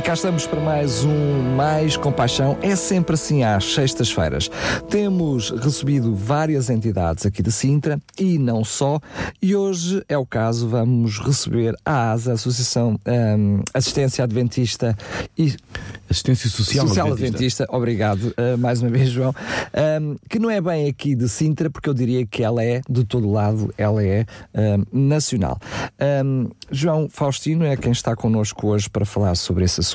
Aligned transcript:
E 0.00 0.02
cá 0.02 0.14
estamos 0.14 0.46
para 0.46 0.58
mais 0.62 1.04
um 1.04 1.54
Mais 1.56 1.94
Compaixão. 1.94 2.56
É 2.62 2.74
sempre 2.74 3.12
assim 3.12 3.44
às 3.44 3.74
sextas-feiras. 3.74 4.50
Temos 4.88 5.50
recebido 5.50 6.14
várias 6.14 6.70
entidades 6.70 7.26
aqui 7.26 7.42
de 7.42 7.52
Sintra 7.52 8.00
e 8.18 8.38
não 8.38 8.64
só. 8.64 8.98
E 9.42 9.54
hoje 9.54 10.02
é 10.08 10.16
o 10.16 10.24
caso, 10.24 10.66
vamos 10.66 11.18
receber 11.18 11.76
a 11.84 12.12
ASA, 12.12 12.32
Associação 12.32 12.98
um, 13.06 13.60
Assistência 13.74 14.24
Adventista 14.24 14.96
e. 15.36 15.54
Assistência 16.08 16.48
Social, 16.48 16.88
Social 16.88 17.06
Adventista. 17.08 17.64
Adventista. 17.64 17.66
Obrigado 17.68 18.34
uh, 18.38 18.58
mais 18.58 18.80
uma 18.80 18.90
vez, 18.90 19.10
João. 19.10 19.34
Um, 20.02 20.16
que 20.30 20.38
não 20.38 20.50
é 20.50 20.62
bem 20.62 20.88
aqui 20.88 21.14
de 21.14 21.28
Sintra, 21.28 21.68
porque 21.68 21.88
eu 21.88 21.94
diria 21.94 22.26
que 22.26 22.42
ela 22.42 22.64
é 22.64 22.80
de 22.88 23.04
todo 23.04 23.30
lado, 23.30 23.72
ela 23.76 24.02
é 24.02 24.24
um, 24.92 25.08
nacional. 25.08 25.58
João 26.72 27.08
Faustino 27.08 27.64
é 27.64 27.76
quem 27.76 27.92
está 27.92 28.16
connosco 28.16 28.66
hoje 28.66 28.88
para 28.88 29.04
falar 29.04 29.34
sobre 29.34 29.64
esse 29.64 29.80
assunto. 29.80 29.89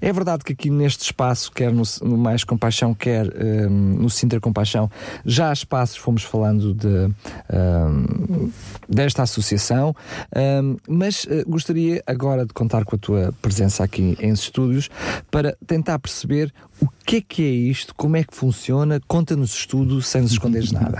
É 0.00 0.12
verdade 0.12 0.44
que 0.44 0.52
aqui 0.52 0.70
neste 0.70 1.04
espaço, 1.04 1.50
quer 1.52 1.72
no, 1.72 1.82
no 2.02 2.16
Mais 2.16 2.44
Compaixão, 2.44 2.94
quer 2.94 3.26
um, 3.26 3.68
no 4.02 4.10
Sintra 4.10 4.40
Compaixão, 4.40 4.90
já 5.24 5.50
há 5.50 5.52
espaços, 5.52 5.96
fomos 5.96 6.22
falando 6.22 6.74
de, 6.74 7.10
um, 7.52 8.50
desta 8.88 9.22
associação, 9.22 9.94
um, 10.36 10.76
mas 10.88 11.24
uh, 11.24 11.44
gostaria 11.46 12.02
agora 12.06 12.46
de 12.46 12.52
contar 12.52 12.84
com 12.84 12.96
a 12.96 12.98
tua 12.98 13.34
presença 13.40 13.84
aqui 13.84 14.16
em 14.20 14.32
estúdios 14.32 14.88
para 15.30 15.56
tentar 15.66 15.98
perceber 15.98 16.52
o 16.80 16.88
que 17.04 17.16
é 17.16 17.20
que 17.20 17.42
é 17.42 17.50
isto, 17.50 17.94
como 17.94 18.16
é 18.16 18.24
que 18.24 18.34
funciona, 18.34 19.00
conta-nos 19.06 19.54
estudo 19.54 20.02
sem 20.02 20.22
nos 20.22 20.32
esconderes 20.32 20.70
nada. 20.72 20.98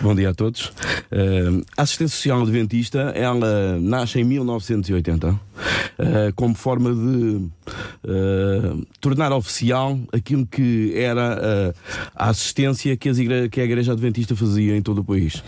Bom 0.00 0.14
dia 0.14 0.30
a 0.30 0.34
todos. 0.34 0.66
Uh, 1.10 1.64
a 1.76 1.82
assistência 1.82 2.16
social 2.16 2.42
adventista, 2.42 3.12
ela 3.14 3.78
nasce 3.80 4.20
em 4.20 4.24
1980 4.24 5.47
uh, 5.98 6.32
como 6.34 6.54
forma 6.54 6.92
de 6.94 7.48
uh, 8.04 8.86
tornar 9.00 9.32
oficial 9.32 9.98
aquilo 10.12 10.46
que 10.46 10.92
era 10.94 11.74
a 12.14 12.30
assistência 12.30 12.96
que, 12.96 13.08
igre 13.08 13.48
que, 13.48 13.60
a 13.60 13.64
Igreja 13.64 13.92
Adventista 13.92 14.34
fazia 14.34 14.76
em 14.76 14.82
todo 14.82 15.00
o 15.00 15.04
país. 15.04 15.42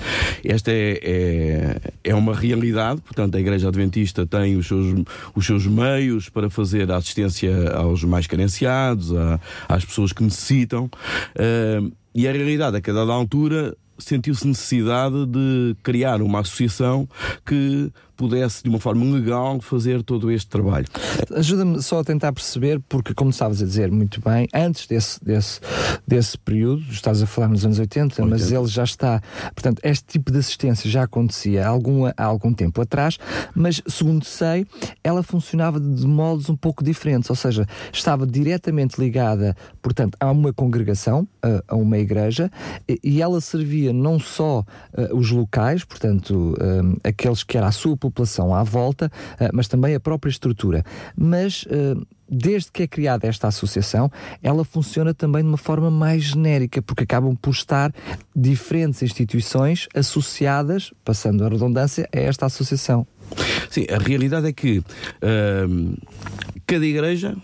Esta 0.45 0.70
é, 0.70 1.01
é, 1.03 1.81
é, 2.05 2.14
uma 2.14 2.34
realidade, 2.34 3.01
portanto, 3.01 3.36
a 3.36 3.41
Igreja 3.41 3.69
Adventista 3.69 4.27
tem 4.27 4.56
os 4.56 4.67
seus, 4.67 5.05
os 5.35 5.46
seus 5.46 5.67
meios 5.67 6.29
para 6.29 6.51
fazer 6.51 6.91
a 6.91 6.97
assistência 6.97 7.70
aos 7.73 8.05
mais 8.05 8.27
carenciados, 8.27 9.14
a, 9.14 9.41
às 9.68 9.85
pessoas 9.85 10.12
que 10.12 10.23
necessitam. 10.23 10.91
Uh, 11.35 11.92
e 12.14 12.27
a 12.27 12.33
realidade 12.33 12.77
é 12.77 12.80
que 12.80 12.91
a 12.91 12.95
dada 12.95 13.12
altura 13.12 13.77
sentiu-se 14.00 14.46
necessidade 14.46 15.27
de 15.27 15.77
criar 15.83 16.22
uma 16.22 16.40
associação 16.40 17.08
que 17.44 17.92
pudesse, 18.20 18.62
de 18.62 18.68
uma 18.68 18.78
forma 18.78 19.02
legal, 19.16 19.62
fazer 19.62 20.02
todo 20.02 20.30
este 20.30 20.46
trabalho. 20.46 20.84
Ajuda-me 21.34 21.83
só 21.83 22.00
a 22.00 22.05
tentar 22.05 22.34
perceber, 22.34 22.78
porque, 22.86 23.14
como 23.14 23.30
estavas 23.30 23.62
a 23.62 23.64
dizer 23.64 23.90
muito 23.90 24.20
bem, 24.20 24.46
antes 24.52 24.86
desse, 24.86 25.24
desse, 25.24 25.58
desse 26.06 26.36
período, 26.36 26.83
estás 26.90 27.22
a 27.22 27.27
falar 27.27 27.48
nos 27.48 27.64
anos 27.64 27.78
80, 27.78 28.22
80, 28.22 28.27
mas 28.27 28.52
ele 28.52 28.66
já 28.66 28.84
está. 28.84 29.22
Portanto, 29.55 29.80
este 29.83 30.05
tipo 30.05 30.30
de 30.30 30.38
assistência 30.38 30.90
já 30.90 31.05
acontecia 31.05 31.64
há 31.64 31.68
algum, 31.68 32.05
há 32.05 32.12
algum 32.18 32.52
tempo 32.52 32.82
atrás, 32.82 33.18
mas, 33.55 33.80
segundo 33.86 34.24
sei, 34.27 34.67
ela 35.02 35.22
funcionava 35.22 35.80
de 35.80 36.06
moldes 36.06 36.50
um 36.50 36.56
pouco 36.56 36.84
diferentes, 36.84 37.30
ou 37.30 37.36
seja, 37.36 37.67
estava 37.90 38.27
diretamente 38.27 39.00
ligada, 39.00 39.56
portanto, 39.80 40.18
a 40.20 40.30
uma 40.30 40.52
congregação, 40.52 41.27
a, 41.42 41.62
a 41.68 41.74
uma 41.74 41.96
igreja, 41.96 42.50
e, 43.02 43.22
ela 43.22 43.40
servia 43.40 43.89
não 43.92 44.18
só 44.18 44.61
uh, 44.61 45.17
os 45.17 45.30
locais, 45.30 45.84
portanto, 45.84 46.55
uh, 46.55 47.01
aqueles 47.02 47.42
que 47.42 47.56
era 47.56 47.67
a 47.67 47.73
sua 47.73 47.96
população 47.96 48.55
à 48.55 48.62
volta, 48.62 49.11
eh, 49.39 49.51
mas 49.52 49.68
também 49.68 49.95
a 49.95 50.01
própria 50.01 50.30
estrutura. 50.30 50.84
Mas 51.17 51.64
desde 52.30 52.70
que 52.70 52.84
é 52.84 52.86
criada 52.86 53.27
esta 53.27 53.48
associação, 53.48 54.11
ela 54.42 54.64
funciona 54.64 55.12
também 55.12 55.42
de 55.42 55.48
uma 55.48 55.56
forma 55.56 55.90
mais 55.90 56.23
genérica, 56.23 56.80
porque 56.80 57.02
acabam 57.02 57.34
por 57.34 57.50
estar 57.50 57.92
diferentes 58.34 59.02
instituições 59.02 59.89
associadas, 59.95 60.92
passando 61.05 61.45
a 61.45 61.48
redundância, 61.48 62.08
a 62.14 62.18
esta 62.18 62.46
associação. 62.46 63.06
Sim, 63.68 63.86
a 63.90 63.98
realidade 63.98 64.46
é 64.46 64.52
que 64.52 64.79
uh, 64.79 65.96
cada 66.67 66.86
igreja 66.86 67.36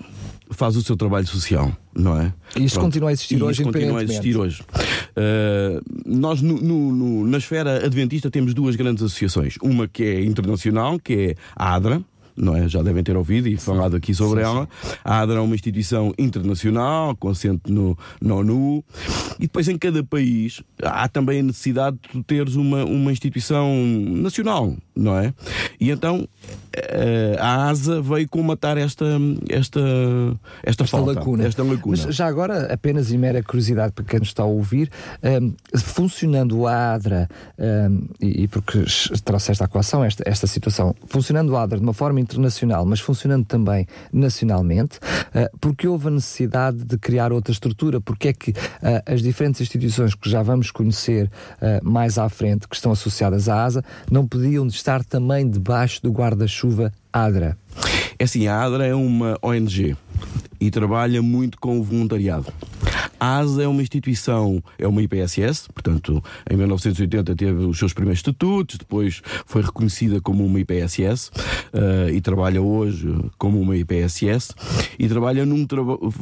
faz 0.50 0.76
o 0.76 0.82
seu 0.82 0.96
trabalho 0.96 1.26
social, 1.26 1.76
não 1.94 2.20
é? 2.20 2.32
E 2.56 2.64
isso 2.64 2.74
Pronto. 2.74 2.86
continua 2.86 3.10
a 3.10 3.12
existir 3.12 3.38
e 3.38 3.42
hoje, 3.42 3.62
isso 3.62 3.72
continua 3.72 4.00
a 4.00 4.04
existir 4.04 4.36
hoje. 4.36 4.62
Uh, 4.62 5.82
nós, 6.06 6.40
no, 6.40 6.60
no, 6.60 6.92
no, 6.92 7.26
na 7.26 7.38
esfera 7.38 7.84
adventista, 7.84 8.30
temos 8.30 8.54
duas 8.54 8.76
grandes 8.76 9.02
associações. 9.02 9.56
Uma 9.62 9.88
que 9.88 10.04
é 10.04 10.24
internacional, 10.24 10.98
que 10.98 11.12
é 11.12 11.34
a 11.54 11.74
ADRA, 11.74 12.02
não 12.36 12.54
é? 12.54 12.68
Já 12.68 12.82
devem 12.82 13.02
ter 13.02 13.16
ouvido 13.16 13.48
e 13.48 13.56
falado 13.56 13.96
aqui 13.96 14.14
sobre 14.14 14.40
sim, 14.40 14.46
ela. 14.46 14.68
Sim. 14.82 14.96
A 15.02 15.20
ADRA 15.20 15.38
é 15.38 15.40
uma 15.40 15.54
instituição 15.54 16.12
internacional, 16.18 17.16
com 17.16 17.28
assento 17.28 17.72
no, 17.72 17.98
no 18.20 18.36
ONU, 18.36 18.84
e 19.38 19.42
depois 19.42 19.68
em 19.68 19.78
cada 19.78 20.04
país 20.04 20.62
há 20.82 21.08
também 21.08 21.40
a 21.40 21.42
necessidade 21.42 21.96
de 22.12 22.22
teres 22.22 22.54
uma, 22.54 22.84
uma 22.84 23.10
instituição 23.10 23.74
nacional, 23.76 24.76
não 24.94 25.18
é? 25.18 25.32
E 25.80 25.90
então 25.90 26.28
a 27.38 27.68
ASA 27.68 28.00
veio 28.00 28.28
comatar 28.28 28.76
esta, 28.78 29.04
esta, 29.48 29.80
esta, 30.62 30.82
esta 30.84 30.86
falta, 30.86 31.12
lacuna. 31.12 31.46
esta 31.46 31.62
lacuna. 31.62 31.96
Mas 32.06 32.14
já 32.14 32.26
agora, 32.26 32.72
apenas 32.72 33.10
e 33.10 33.18
mera 33.18 33.42
curiosidade 33.42 33.92
para 33.92 34.04
quem 34.04 34.18
nos 34.18 34.28
está 34.28 34.42
a 34.42 34.46
ouvir, 34.46 34.90
um, 35.22 35.28
ehm, 35.28 35.54
funcionando 35.76 36.66
a 36.66 36.94
ADRA, 36.94 37.28
um, 37.58 37.64
ehm, 37.64 37.98
e, 38.20 38.42
e, 38.44 38.48
porque 38.48 38.84
trouxeste 39.24 39.62
à 39.62 39.68
coação 39.68 40.04
esta, 40.04 40.22
esta 40.26 40.46
situação, 40.46 40.94
funcionando 41.06 41.56
a 41.56 41.62
ADRA 41.62 41.78
de 41.78 41.84
uma 41.84 41.92
forma 41.92 42.20
internacional, 42.20 42.84
mas 42.84 43.00
funcionando 43.00 43.44
também 43.46 43.86
nacionalmente, 44.12 44.98
uh, 44.98 45.58
porque 45.60 45.88
houve 45.88 46.08
a 46.08 46.10
necessidade 46.10 46.84
de 46.84 46.98
criar 46.98 47.32
outra 47.32 47.52
estrutura, 47.52 48.00
porque 48.00 48.28
é 48.28 48.32
que 48.32 48.50
uh, 48.50 48.54
as 49.06 49.22
diferentes 49.22 49.60
instituições 49.60 50.14
que 50.14 50.28
já 50.28 50.42
vamos 50.42 50.70
conhecer 50.70 51.30
uh, 51.60 51.88
mais 51.88 52.18
à 52.18 52.28
frente, 52.28 52.68
que 52.68 52.74
estão 52.74 52.92
associadas 52.92 53.48
à 53.48 53.64
ASA, 53.64 53.84
não 54.10 54.26
podiam 54.26 54.66
estar 54.66 55.04
também 55.04 55.48
debaixo 55.48 56.02
do 56.02 56.10
guarda-chuva 56.10 56.65
ADRA? 57.12 57.56
É 58.18 58.24
assim, 58.24 58.46
a 58.46 58.62
ADRA 58.62 58.86
é 58.86 58.94
uma 58.94 59.38
ONG 59.42 59.96
e 60.60 60.70
trabalha 60.70 61.22
muito 61.22 61.58
com 61.58 61.78
o 61.78 61.82
voluntariado. 61.82 62.46
A 63.18 63.38
ASA 63.38 63.62
é 63.62 63.68
uma 63.68 63.82
instituição, 63.82 64.62
é 64.78 64.86
uma 64.86 65.02
IPSS, 65.02 65.68
portanto, 65.72 66.22
em 66.50 66.56
1980 66.56 67.34
teve 67.34 67.64
os 67.64 67.78
seus 67.78 67.92
primeiros 67.92 68.18
estatutos, 68.18 68.78
depois 68.78 69.22
foi 69.44 69.62
reconhecida 69.62 70.20
como 70.20 70.44
uma 70.44 70.60
IPSS 70.60 71.30
uh, 71.72 72.10
e 72.12 72.20
trabalha 72.20 72.60
hoje 72.62 73.12
como 73.38 73.60
uma 73.60 73.76
IPSS 73.76 74.54
e 74.98 75.08
trabalha 75.08 75.44
num 75.44 75.66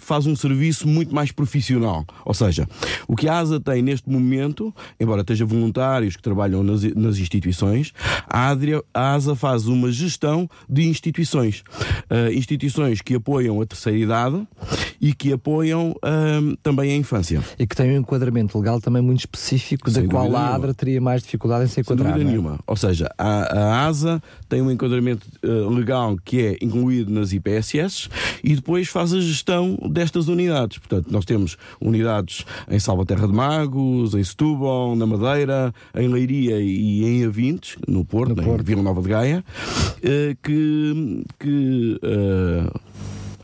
faz 0.00 0.26
um 0.26 0.35
serviço 0.35 0.88
muito 0.88 1.14
mais 1.14 1.31
profissional. 1.31 2.05
Ou 2.25 2.35
seja, 2.35 2.67
o 3.06 3.17
que 3.17 3.29
a 3.29 3.38
ASA 3.38 3.61
tem 3.61 3.82
neste 3.82 4.08
momento, 4.08 4.75
embora 4.99 5.20
esteja 5.20 5.44
voluntários 5.44 6.17
que 6.17 6.23
trabalham 6.23 6.62
nas, 6.62 6.82
nas 6.94 7.19
instituições, 7.19 7.93
a, 8.29 8.49
Adria, 8.49 8.82
a 8.93 9.14
ASA 9.14 9.35
faz 9.35 9.67
uma 9.67 9.90
gestão 9.90 10.49
de 10.69 10.87
instituições. 10.87 11.62
Uh, 12.11 12.32
instituições 12.32 13.00
que 13.00 13.14
apoiam 13.14 13.61
a 13.61 13.67
terceira 13.67 13.99
idade 13.99 14.47
e 15.00 15.12
que 15.12 15.32
apoiam 15.32 15.90
uh, 15.90 16.56
também 16.62 16.83
também 16.84 16.92
a 16.92 16.96
infância. 16.96 17.42
E 17.58 17.66
que 17.66 17.75
tem 17.75 17.90
um 17.92 17.96
enquadramento 18.00 18.58
legal 18.58 18.81
também 18.81 19.02
muito 19.02 19.20
específico, 19.20 19.90
Sem 19.90 20.04
da 20.04 20.08
qual 20.10 20.25
dúvida 20.25 20.38
a 20.38 20.42
nenhuma. 20.42 20.56
ADRA 20.56 20.75
teria 20.75 21.00
mais 21.00 21.22
dificuldade 21.22 21.64
em 21.64 21.66
se 21.69 21.75
Sem 21.75 21.82
enquadrar. 21.82 22.12
dúvida 22.12 22.25
não 22.25 22.31
é? 22.31 22.32
nenhuma. 22.32 22.58
Ou 22.66 22.76
seja, 22.76 23.10
a, 23.16 23.58
a 23.58 23.86
ASA 23.86 24.22
tem 24.48 24.60
um 24.60 24.70
enquadramento 24.70 25.26
eh, 25.42 25.46
legal 25.75 26.16
que 26.25 26.40
é 26.42 26.56
incluído 26.60 27.10
nas 27.10 27.32
IPSS 27.32 28.08
e 28.42 28.54
depois 28.54 28.88
faz 28.88 29.12
a 29.12 29.20
gestão 29.20 29.78
destas 29.90 30.28
unidades. 30.28 30.78
Portanto, 30.78 31.06
nós 31.10 31.25
temos 31.25 31.56
unidades 31.81 32.44
em 32.69 32.78
Salvaterra 32.78 33.26
de 33.26 33.32
Magos, 33.32 34.14
em 34.14 34.22
Setúbal, 34.22 34.94
na 34.96 35.06
Madeira, 35.06 35.72
em 35.94 36.08
Leiria 36.08 36.60
e 36.60 37.04
em 37.04 37.25
Avintes, 37.25 37.76
no 37.88 38.04
Porto, 38.04 38.40
em 38.40 38.62
Vila 38.62 38.82
Nova 38.82 39.00
de 39.00 39.08
Gaia, 39.08 39.44
eh, 40.02 40.37
que, 40.42 41.25
que 41.38 41.98
eh, 42.02 42.70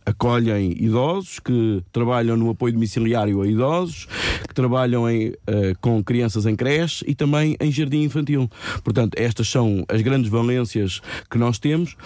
acolhem 0.04 0.72
idosos, 0.78 1.38
que 1.38 1.82
trabalham 1.92 2.36
no 2.36 2.50
apoio 2.50 2.72
domiciliário 2.72 3.40
a 3.42 3.46
idosos, 3.46 4.06
que 4.48 4.54
trabalham 4.54 5.08
em, 5.08 5.32
eh, 5.46 5.74
com 5.80 6.02
crianças 6.02 6.46
em 6.46 6.56
creche 6.56 7.04
e 7.06 7.14
também 7.14 7.56
em 7.60 7.70
jardim 7.70 8.02
infantil. 8.02 8.50
Portanto, 8.82 9.14
estas 9.16 9.48
são 9.48 9.84
as 9.88 10.02
grandes 10.02 10.30
valências 10.30 11.00
que 11.30 11.38
nós 11.38 11.58
temos. 11.58 11.96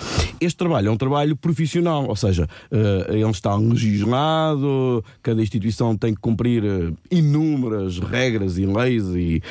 Este 0.41 0.57
trabalho 0.57 0.89
é 0.89 0.91
um 0.91 0.97
trabalho 0.97 1.37
profissional, 1.37 2.07
ou 2.07 2.17
seja, 2.17 2.49
eh, 2.71 3.07
ele 3.11 3.31
está 3.31 3.55
legislado, 3.57 5.05
cada 5.23 5.43
instituição 5.43 5.97
tem 5.97 6.15
que 6.15 6.21
cumprir 6.21 6.65
eh, 6.65 6.93
inúmeras 7.11 7.99
regras 7.99 8.59
e 8.59 8.67
leis 8.67 9.05
e 9.15 9.43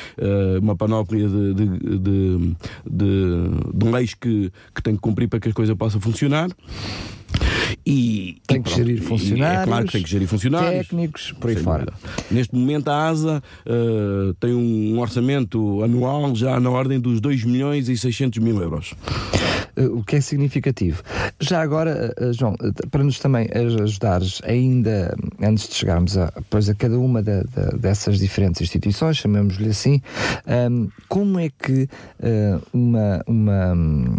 uma 0.60 0.76
panóplia 0.76 1.28
de, 1.28 1.54
de, 1.54 1.98
de, 1.98 2.56
de- 2.90 3.90
leis 3.90 4.14
que, 4.14 4.50
que 4.74 4.82
tem 4.82 4.94
que 4.94 5.00
cumprir 5.00 5.28
para 5.28 5.40
que 5.40 5.48
a 5.48 5.52
coisa 5.52 5.76
possa 5.76 6.00
funcionar. 6.00 6.48
E, 7.86 8.38
Tem 8.46 8.62
que 8.62 8.70
gerir 8.74 8.96
e 8.96 9.00
funcionários, 9.00 9.62
É 9.62 9.64
claro 9.66 9.84
que 9.86 9.92
tem 9.92 10.02
que 10.02 10.10
gerir 10.10 10.26
funcionários. 10.26 10.70
técnicos, 10.88 11.32
por 11.32 11.50
aí 11.50 11.56
fora. 11.56 11.92
Neste 12.30 12.54
momento 12.54 12.88
a 12.88 13.08
ASA 13.08 13.42
eh, 13.66 14.32
tem 14.40 14.54
um 14.54 14.98
orçamento 14.98 15.82
anual 15.82 16.34
já 16.34 16.58
na 16.58 16.70
ordem 16.70 16.98
dos 16.98 17.20
2 17.20 17.44
milhões 17.44 17.88
e 17.90 17.96
600 17.96 18.38
mil 18.42 18.58
euros. 18.62 18.94
Eh, 19.76 19.84
o 19.86 20.02
que 20.02 20.16
é 20.16 20.20
significativo. 20.22 21.02
Já 21.38 21.60
agora, 21.60 22.14
eh, 22.16 22.32
João, 22.32 22.54
para 22.90 23.04
nos 23.04 23.18
também 23.18 23.48
aj- 23.54 23.82
ajudares 23.82 24.40
ainda, 24.44 25.14
antes 25.42 25.68
de 25.68 25.74
chegarmos 25.74 26.16
a, 26.16 26.32
pois, 26.48 26.70
a 26.70 26.74
cada 26.74 26.98
uma 26.98 27.22
da- 27.22 27.42
da- 27.42 27.76
dessas 27.76 28.18
diferentes 28.18 28.62
instituições, 28.62 29.18
chamemos-lhe 29.18 29.68
assim, 29.68 30.00
ahm, 30.46 30.86
como 31.08 31.38
é 31.38 31.50
que 31.50 31.86
uma, 32.72 33.22
uma, 33.26 33.72
hum, 33.74 34.16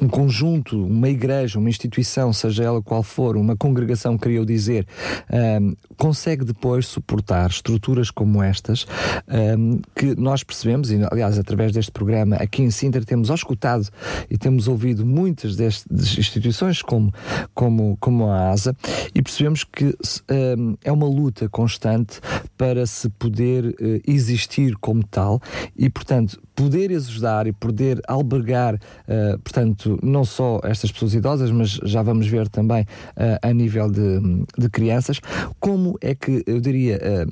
um 0.00 0.08
conjunto, 0.08 0.84
uma 0.84 1.08
igreja, 1.08 1.58
uma 1.58 1.68
instituição, 1.68 2.32
seja 2.32 2.64
ela 2.64 2.82
qual 2.82 3.02
for, 3.02 3.36
uma 3.36 3.56
congregação, 3.56 4.18
queria 4.18 4.38
eu 4.38 4.44
dizer, 4.44 4.86
ahm, 5.30 5.72
consegue 5.96 6.44
depois 6.44 6.86
suportar 6.86 7.48
estruturas 7.48 8.10
como 8.10 8.42
estas, 8.42 8.86
ahm, 9.28 9.80
que 9.94 10.14
nós 10.14 10.42
percebemos, 10.42 10.90
e 10.90 10.98
aliás, 11.10 11.38
através 11.38 11.72
deste 11.72 11.90
programa 11.90 12.36
aqui 12.36 12.62
em 12.62 12.70
Sintra, 12.70 13.04
temos 13.04 13.30
escutado 13.30 13.88
e 14.30 14.36
temos 14.36 14.68
ouvido 14.68 15.04
muitas 15.06 15.56
destas 15.56 16.18
instituições, 16.18 16.82
como, 16.82 17.12
como, 17.54 17.96
como 18.00 18.26
a 18.26 18.50
ASA, 18.50 18.76
e 19.14 19.22
percebemos 19.22 19.64
que 19.64 19.94
ahm, 20.28 20.74
é 20.84 20.92
uma 20.92 21.06
luta 21.06 21.48
constante 21.48 22.20
para 22.56 22.86
se 22.86 23.08
poder 23.10 23.74
eh, 23.80 24.00
existir 24.06 24.76
como 24.76 25.02
tal 25.04 25.40
e, 25.76 25.88
portanto, 25.88 26.40
poder 26.54 26.90
ajudar 26.90 27.46
e 27.46 27.52
poder 27.52 28.00
albergar, 28.08 28.78
eh, 29.06 29.36
portanto, 29.42 29.85
não 30.02 30.24
só 30.24 30.60
estas 30.62 30.90
pessoas 30.90 31.14
idosas, 31.14 31.50
mas 31.50 31.70
já 31.84 32.02
vamos 32.02 32.26
ver 32.26 32.48
também 32.48 32.86
eh, 33.16 33.38
a 33.42 33.52
nível 33.52 33.90
de, 33.90 34.20
de 34.58 34.68
crianças, 34.68 35.20
como 35.60 35.96
é 36.00 36.14
que 36.14 36.42
eu 36.46 36.60
diria. 36.60 37.26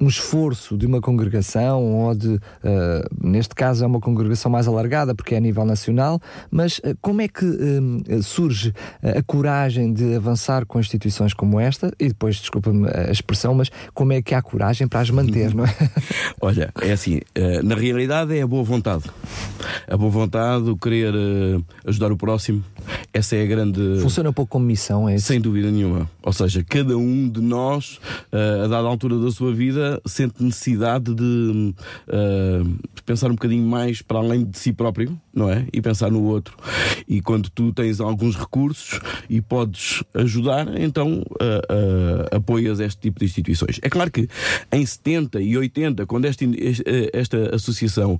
Um 0.00 0.06
esforço 0.06 0.76
de 0.76 0.86
uma 0.86 1.00
congregação 1.00 1.82
ou 1.82 2.14
de, 2.14 2.38
eh, 2.62 3.08
neste 3.20 3.54
caso 3.54 3.84
é 3.84 3.86
uma 3.86 4.00
congregação 4.00 4.50
mais 4.50 4.68
alargada 4.68 5.14
porque 5.14 5.34
é 5.34 5.38
a 5.38 5.40
nível 5.40 5.64
nacional, 5.64 6.20
mas 6.50 6.80
eh, 6.84 6.94
como 7.00 7.20
é 7.20 7.28
que 7.28 7.44
eh, 7.44 8.22
surge 8.22 8.72
a 9.02 9.22
coragem 9.22 9.92
de 9.92 10.14
avançar 10.14 10.64
com 10.66 10.78
instituições 10.78 11.34
como 11.34 11.58
esta 11.58 11.92
e 11.98 12.08
depois, 12.08 12.36
desculpa-me 12.36 12.88
a 12.88 13.10
expressão, 13.10 13.54
mas 13.54 13.70
como 13.92 14.12
é 14.12 14.22
que 14.22 14.34
há 14.34 14.42
coragem 14.42 14.86
para 14.86 15.00
as 15.00 15.10
manter, 15.10 15.54
não 15.54 15.64
é? 15.64 15.74
Olha, 16.40 16.72
é 16.80 16.92
assim, 16.92 17.20
na 17.64 17.74
realidade 17.74 18.36
é 18.36 18.42
a 18.42 18.46
boa 18.46 18.62
vontade. 18.62 19.04
A 19.88 19.96
boa 19.96 20.10
vontade, 20.10 20.68
o 20.70 20.76
querer 20.76 21.12
ajudar 21.86 22.12
o 22.12 22.16
próximo, 22.16 22.64
essa 23.12 23.36
é 23.36 23.42
a 23.42 23.46
grande. 23.46 24.00
Funciona 24.00 24.30
um 24.30 24.32
pouco 24.32 24.52
como 24.52 24.64
missão, 24.64 25.08
é 25.08 25.16
isso? 25.16 25.26
Sem 25.26 25.40
dúvida 25.40 25.70
nenhuma. 25.70 26.08
Ou 26.22 26.32
seja, 26.32 26.64
cada 26.68 26.96
um 26.96 27.28
de 27.28 27.40
nós, 27.40 28.00
a 28.32 28.66
dada 28.66 28.86
altura 28.86 29.18
da 29.18 29.30
sua 29.30 29.52
vida, 29.52 29.87
sente 30.06 30.42
necessidade 30.42 31.14
de 31.14 31.74
eh, 32.08 32.62
pensar 33.04 33.28
um 33.28 33.34
bocadinho 33.34 33.66
mais 33.66 34.02
para 34.02 34.18
além 34.18 34.44
de 34.44 34.58
si 34.58 34.72
próprio, 34.72 35.18
não 35.32 35.50
é? 35.50 35.66
E 35.72 35.80
pensar 35.80 36.10
no 36.10 36.22
outro. 36.24 36.56
E 37.06 37.20
quando 37.20 37.48
tu 37.50 37.72
tens 37.72 38.00
alguns 38.00 38.36
recursos 38.36 39.00
e 39.28 39.40
podes 39.40 40.02
ajudar, 40.14 40.78
então 40.80 41.22
eh, 41.40 41.62
eh, 41.68 42.36
apoias 42.36 42.80
este 42.80 43.00
tipo 43.00 43.20
de 43.20 43.26
instituições. 43.26 43.78
É 43.82 43.88
claro 43.88 44.10
que 44.10 44.28
em 44.72 44.84
70 44.84 45.40
e 45.40 45.56
80, 45.56 46.06
quando 46.06 46.24
esta, 46.24 46.44
esta 47.12 47.54
associação 47.54 48.18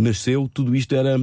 nasceu, 0.00 0.48
tudo 0.52 0.74
isto 0.74 0.94
era, 0.94 1.16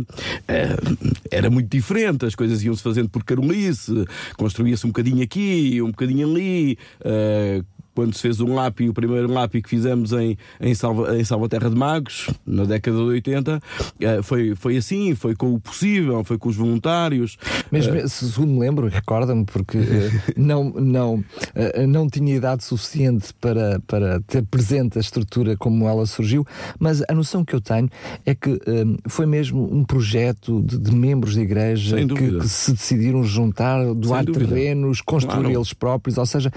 era 1.31 1.49
muito 1.49 1.69
diferente. 1.69 2.25
As 2.25 2.35
coisas 2.35 2.63
iam-se 2.63 2.81
fazendo 2.83 3.09
por 3.09 3.23
carolice, 3.23 4.05
construía-se 4.37 4.85
um 4.85 4.89
bocadinho 4.89 5.23
aqui, 5.23 5.81
um 5.81 5.87
bocadinho 5.87 6.29
ali. 6.29 6.77
eh, 7.03 7.63
quando 7.95 8.13
se 8.13 8.21
fez 8.21 8.39
um 8.41 8.53
lápis, 8.53 8.89
o 8.89 8.93
primeiro 8.93 9.31
lápis 9.31 9.61
que 9.63 9.69
fizemos 9.69 10.11
em, 10.11 10.37
em, 10.59 10.75
Salva, 10.75 11.17
em 11.17 11.23
Salvaterra 11.23 11.69
de 11.69 11.75
Magos, 11.75 12.29
na 12.45 12.65
década 12.65 12.97
de 12.97 13.03
80, 13.03 13.59
eh, 14.01 14.21
foi, 14.21 14.53
foi 14.55 14.77
assim, 14.77 15.15
foi 15.15 15.35
com 15.35 15.53
o 15.53 15.59
possível, 15.59 16.23
foi 16.23 16.37
com 16.37 16.49
os 16.49 16.55
voluntários. 16.55 17.37
Mesmo, 17.71 18.07
se- 18.09 18.31
segundo 18.31 18.51
me 18.53 18.59
lembro, 18.59 18.87
recorda-me, 18.87 19.45
porque 19.45 19.77
eh, 19.77 20.33
não, 20.35 20.65
não, 20.71 21.23
não 21.87 22.09
tinha 22.09 22.35
idade 22.35 22.63
suficiente 22.63 23.33
para, 23.39 23.79
para 23.87 24.19
ter 24.21 24.43
presente 24.43 24.97
a 24.97 25.01
estrutura 25.01 25.55
como 25.57 25.87
ela 25.87 26.05
surgiu, 26.05 26.45
mas 26.79 27.01
a 27.07 27.13
noção 27.13 27.45
que 27.45 27.55
eu 27.55 27.61
tenho 27.61 27.89
é 28.25 28.35
que 28.35 28.59
foi 29.07 29.25
mesmo 29.25 29.73
um 29.73 29.83
projeto 29.83 30.61
de, 30.61 30.77
de 30.77 30.93
membros 30.93 31.35
da 31.35 31.41
igreja 31.41 31.95
que, 32.05 32.39
que 32.39 32.47
se 32.49 32.73
decidiram 32.73 33.23
juntar, 33.23 33.83
doar 33.93 34.25
terrenos, 34.25 34.99
construir 35.01 35.35
Claro. 35.45 35.57
eles 35.59 35.73
próprios, 35.73 36.17
ou 36.17 36.25
seja, 36.25 36.51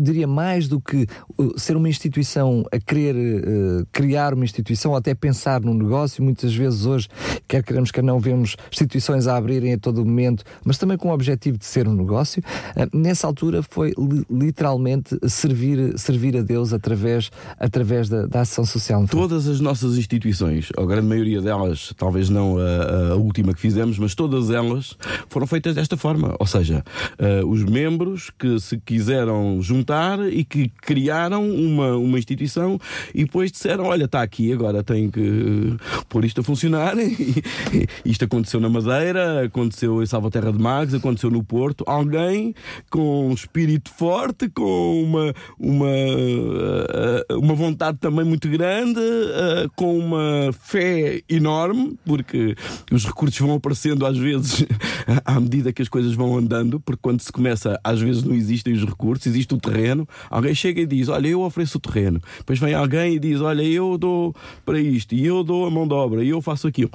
diria 0.00 0.26
mais 0.26 0.67
do 0.68 0.80
que 0.80 1.06
uh, 1.38 1.58
ser 1.58 1.76
uma 1.76 1.88
instituição 1.88 2.64
a 2.72 2.78
querer 2.78 3.14
eh, 3.16 3.84
criar 3.92 4.34
uma 4.34 4.44
instituição, 4.44 4.94
até 4.94 5.14
pensar 5.14 5.60
num 5.60 5.74
negócio, 5.74 6.22
muitas 6.22 6.54
vezes 6.54 6.84
hoje, 6.86 7.08
quer 7.46 7.62
queremos, 7.62 7.90
quer 7.90 8.02
não, 8.04 8.18
vemos 8.18 8.56
instituições 8.70 9.26
a 9.26 9.36
abrirem 9.36 9.74
a 9.74 9.78
todo 9.78 10.04
momento, 10.04 10.44
mas 10.64 10.78
também 10.78 10.96
com 10.96 11.08
o 11.08 11.12
objetivo 11.12 11.58
de 11.58 11.64
ser 11.64 11.88
um 11.88 11.94
negócio. 11.94 12.42
Eh, 12.76 12.86
nessa 12.92 13.26
altura 13.26 13.62
foi 13.62 13.92
li- 13.98 14.24
literalmente 14.30 15.16
servir, 15.26 15.98
servir 15.98 16.36
a 16.36 16.42
Deus 16.42 16.72
através, 16.72 17.30
através 17.58 18.08
da, 18.08 18.26
da 18.26 18.40
ação 18.42 18.64
social. 18.64 19.06
Todas 19.08 19.48
as 19.48 19.60
nossas 19.60 19.96
instituições, 19.96 20.68
a 20.76 20.84
grande 20.84 21.06
maioria 21.08 21.40
delas, 21.40 21.92
talvez 21.96 22.28
não 22.28 22.58
a, 22.58 23.12
a 23.12 23.16
última 23.16 23.54
que 23.54 23.60
fizemos, 23.60 23.98
mas 23.98 24.14
todas 24.14 24.50
elas 24.50 24.96
foram 25.28 25.46
feitas 25.46 25.74
desta 25.74 25.96
forma. 25.96 26.34
Ou 26.38 26.46
seja, 26.46 26.84
eh, 27.18 27.42
os 27.44 27.64
membros 27.64 28.30
que 28.38 28.58
se 28.60 28.78
quiseram 28.78 29.60
juntar 29.62 30.18
e 30.32 30.44
que 30.44 30.57
criaram 30.66 31.48
uma, 31.48 31.96
uma 31.96 32.18
instituição 32.18 32.80
e 33.14 33.24
depois 33.24 33.52
disseram: 33.52 33.84
Olha, 33.84 34.06
está 34.06 34.22
aqui, 34.22 34.52
agora 34.52 34.82
tem 34.82 35.10
que 35.10 35.76
pôr 36.08 36.24
isto 36.24 36.40
a 36.40 36.44
funcionar. 36.44 36.94
Isto 38.04 38.24
aconteceu 38.24 38.60
na 38.60 38.68
Madeira, 38.68 39.44
aconteceu 39.44 40.02
em 40.02 40.06
Salvaterra 40.06 40.52
de 40.52 40.58
Magos, 40.58 40.94
aconteceu 40.94 41.30
no 41.30 41.42
Porto. 41.42 41.84
Alguém 41.86 42.54
com 42.90 43.28
um 43.28 43.32
espírito 43.32 43.90
forte, 43.90 44.48
com 44.48 45.02
uma, 45.02 45.34
uma, 45.58 45.88
eh, 45.88 47.26
uma 47.32 47.54
vontade 47.54 47.98
também 47.98 48.24
muito 48.24 48.48
grande, 48.48 49.00
eh, 49.00 49.66
com 49.76 49.98
uma 49.98 50.50
fé 50.52 51.22
enorme, 51.28 51.96
porque 52.04 52.54
os 52.90 53.04
recursos 53.04 53.38
vão 53.38 53.54
aparecendo 53.54 54.06
às 54.06 54.16
vezes 54.16 54.64
à 55.24 55.38
medida 55.38 55.72
que 55.72 55.82
as 55.82 55.88
coisas 55.88 56.14
vão 56.14 56.36
andando, 56.36 56.80
porque 56.80 57.00
quando 57.02 57.20
se 57.20 57.32
começa, 57.32 57.78
às 57.82 58.00
vezes 58.00 58.22
não 58.22 58.34
existem 58.34 58.74
os 58.74 58.84
recursos, 58.84 59.26
existe 59.26 59.54
o 59.54 59.58
terreno. 59.58 60.08
Alguém 60.30 60.47
chega 60.54 60.80
e 60.80 60.86
diz: 60.86 61.08
Olha, 61.08 61.28
eu 61.28 61.40
ofereço 61.42 61.78
o 61.78 61.80
terreno. 61.80 62.20
Depois 62.38 62.58
vem 62.58 62.74
alguém 62.74 63.14
e 63.14 63.18
diz: 63.18 63.40
Olha, 63.40 63.62
eu 63.62 63.96
dou 63.98 64.34
para 64.64 64.80
isto, 64.80 65.14
e 65.14 65.24
eu 65.26 65.42
dou 65.44 65.66
a 65.66 65.70
mão 65.70 65.86
de 65.86 65.94
obra, 65.94 66.22
e 66.24 66.28
eu 66.30 66.40
faço 66.42 66.66
aquilo. 66.66 66.90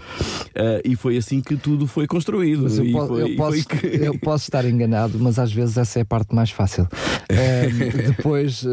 Eh, 0.56 0.82
e 0.86 0.96
foi 0.96 1.18
assim 1.18 1.42
que 1.42 1.56
tudo 1.56 1.88
foi 1.88 2.06
construído. 2.08 2.68
Eu, 2.68 2.92
po- 2.92 3.08
foi- 3.08 3.22
eu 3.32 3.36
posso, 3.36 3.68
que- 3.68 3.88
eu 4.06 4.20
posso 4.20 4.44
estar 4.46 4.66
enganado, 4.66 5.18
mas 5.20 5.40
às 5.40 5.52
vezes 5.52 5.78
essa 5.78 6.00
é 6.00 6.02
a 6.02 6.06
parte 6.06 6.34
mais 6.36 6.50
fácil. 6.52 6.88
Ahm, 7.30 8.08
depois, 8.18 8.64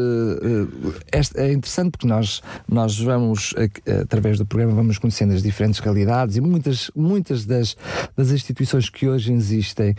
este- 1.11 1.39
é 1.39 1.51
interessante 1.53 1.91
porque 1.91 2.07
nós, 2.07 2.41
nós 2.69 2.97
vamos, 2.99 3.53
através 4.01 4.37
do 4.37 4.45
programa, 4.45 4.73
vamos 4.73 4.97
conhecendo 4.97 5.33
as 5.33 5.41
diferentes 5.43 5.79
realidades 5.79 6.35
e 6.37 6.41
muitas, 6.41 6.91
muitas 6.95 7.45
das, 7.45 7.75
das 8.15 8.31
instituições 8.31 8.89
que 8.89 9.07
hoje 9.07 9.31
existem 9.33 9.95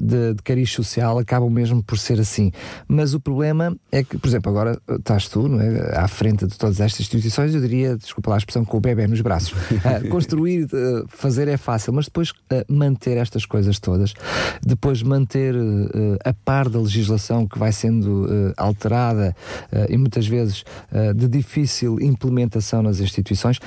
de, 0.00 0.34
de 0.34 0.42
cariz 0.42 0.70
social 0.72 1.18
acabam 1.18 1.50
mesmo 1.50 1.82
por 1.82 1.98
ser 1.98 2.20
assim. 2.20 2.50
Mas 2.88 3.14
o 3.14 3.20
problema 3.20 3.76
é 3.90 4.02
que 4.02 4.18
por 4.24 4.28
exemplo, 4.28 4.50
agora 4.50 4.80
estás 4.88 5.28
tu, 5.28 5.46
não 5.46 5.60
é? 5.60 5.98
À 5.98 6.08
frente 6.08 6.46
de 6.46 6.56
todas 6.56 6.80
estas 6.80 7.00
instituições, 7.00 7.54
eu 7.54 7.60
diria, 7.60 7.94
desculpa 7.94 8.30
lá 8.30 8.36
a 8.36 8.38
expressão, 8.38 8.64
com 8.64 8.78
o 8.78 8.80
bebê 8.80 9.06
nos 9.06 9.20
braços. 9.20 9.52
Uh, 9.52 10.08
construir, 10.08 10.64
uh, 10.64 11.04
fazer 11.08 11.46
é 11.46 11.58
fácil, 11.58 11.92
mas 11.92 12.06
depois 12.06 12.30
uh, 12.30 12.64
manter 12.66 13.18
estas 13.18 13.44
coisas 13.44 13.78
todas, 13.78 14.14
depois 14.62 15.02
manter 15.02 15.54
a 16.24 16.32
par 16.32 16.70
da 16.70 16.78
legislação 16.78 17.46
que 17.46 17.58
vai 17.58 17.70
sendo 17.70 18.54
alterada 18.56 19.36
e 19.88 19.96
muitas 19.98 20.26
vezes 20.26 20.64
de 21.14 21.28
difícil 21.28 22.00
implementação 22.00 22.82
nas 22.82 23.00
instituições, 23.00 23.58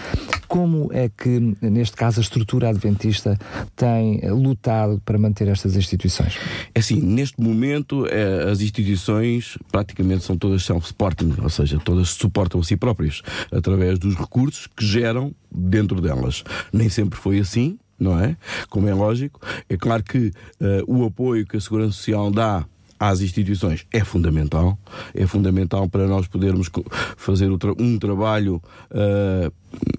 como 0.47 0.89
é 0.91 1.09
que, 1.09 1.55
neste 1.61 1.95
caso, 1.95 2.19
a 2.19 2.23
estrutura 2.23 2.69
adventista 2.69 3.37
tem 3.75 4.21
lutado 4.29 5.01
para 5.05 5.19
manter 5.19 5.47
estas 5.47 5.75
instituições? 5.75 6.37
É 6.73 6.79
assim, 6.79 6.99
neste 6.99 7.39
momento 7.39 8.05
as 8.49 8.61
instituições 8.61 9.57
praticamente 9.71 10.23
são 10.23 10.37
todas 10.37 10.46
self-supporting, 10.59 11.33
ou 11.41 11.49
seja, 11.49 11.79
todas 11.83 12.09
suportam 12.09 12.61
a 12.61 12.63
si 12.63 12.77
próprias 12.77 13.21
através 13.51 13.99
dos 13.99 14.15
recursos 14.15 14.67
que 14.67 14.85
geram 14.85 15.33
dentro 15.51 16.01
delas. 16.01 16.43
Nem 16.71 16.89
sempre 16.89 17.17
foi 17.19 17.39
assim, 17.39 17.77
não 17.99 18.19
é? 18.19 18.37
Como 18.69 18.87
é 18.87 18.93
lógico. 18.93 19.39
É 19.69 19.77
claro 19.77 20.03
que 20.03 20.31
uh, 20.61 20.83
o 20.87 21.05
apoio 21.05 21.45
que 21.45 21.57
a 21.57 21.61
Segurança 21.61 21.93
Social 21.93 22.31
dá 22.31 22.65
às 22.99 23.21
instituições 23.21 23.85
é 23.91 24.03
fundamental. 24.03 24.77
É 25.13 25.25
fundamental 25.25 25.87
para 25.87 26.07
nós 26.07 26.27
podermos 26.27 26.69
fazer 27.15 27.49
um 27.79 27.99
trabalho 27.99 28.61
uh, 28.91 29.51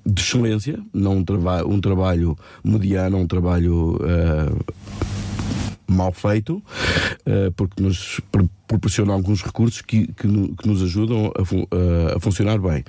de 0.04 0.20
excelência, 0.20 0.78
não 0.92 1.18
um, 1.18 1.24
traba 1.24 1.66
um 1.66 1.80
trabalho 1.80 2.36
mediano, 2.64 3.18
um 3.18 3.26
trabalho. 3.26 3.96
Uh, 3.96 4.88
mal 5.88 6.12
feito, 6.12 6.62
porque 7.56 7.82
nos 7.82 8.20
proporciona 8.68 9.12
alguns 9.12 9.42
recursos 9.42 9.80
que, 9.80 10.06
que, 10.08 10.28
que 10.28 10.68
nos 10.68 10.82
ajudam 10.82 11.32
a, 11.34 12.16
a, 12.16 12.20
funcionar 12.20 12.58
bem. 12.58 12.84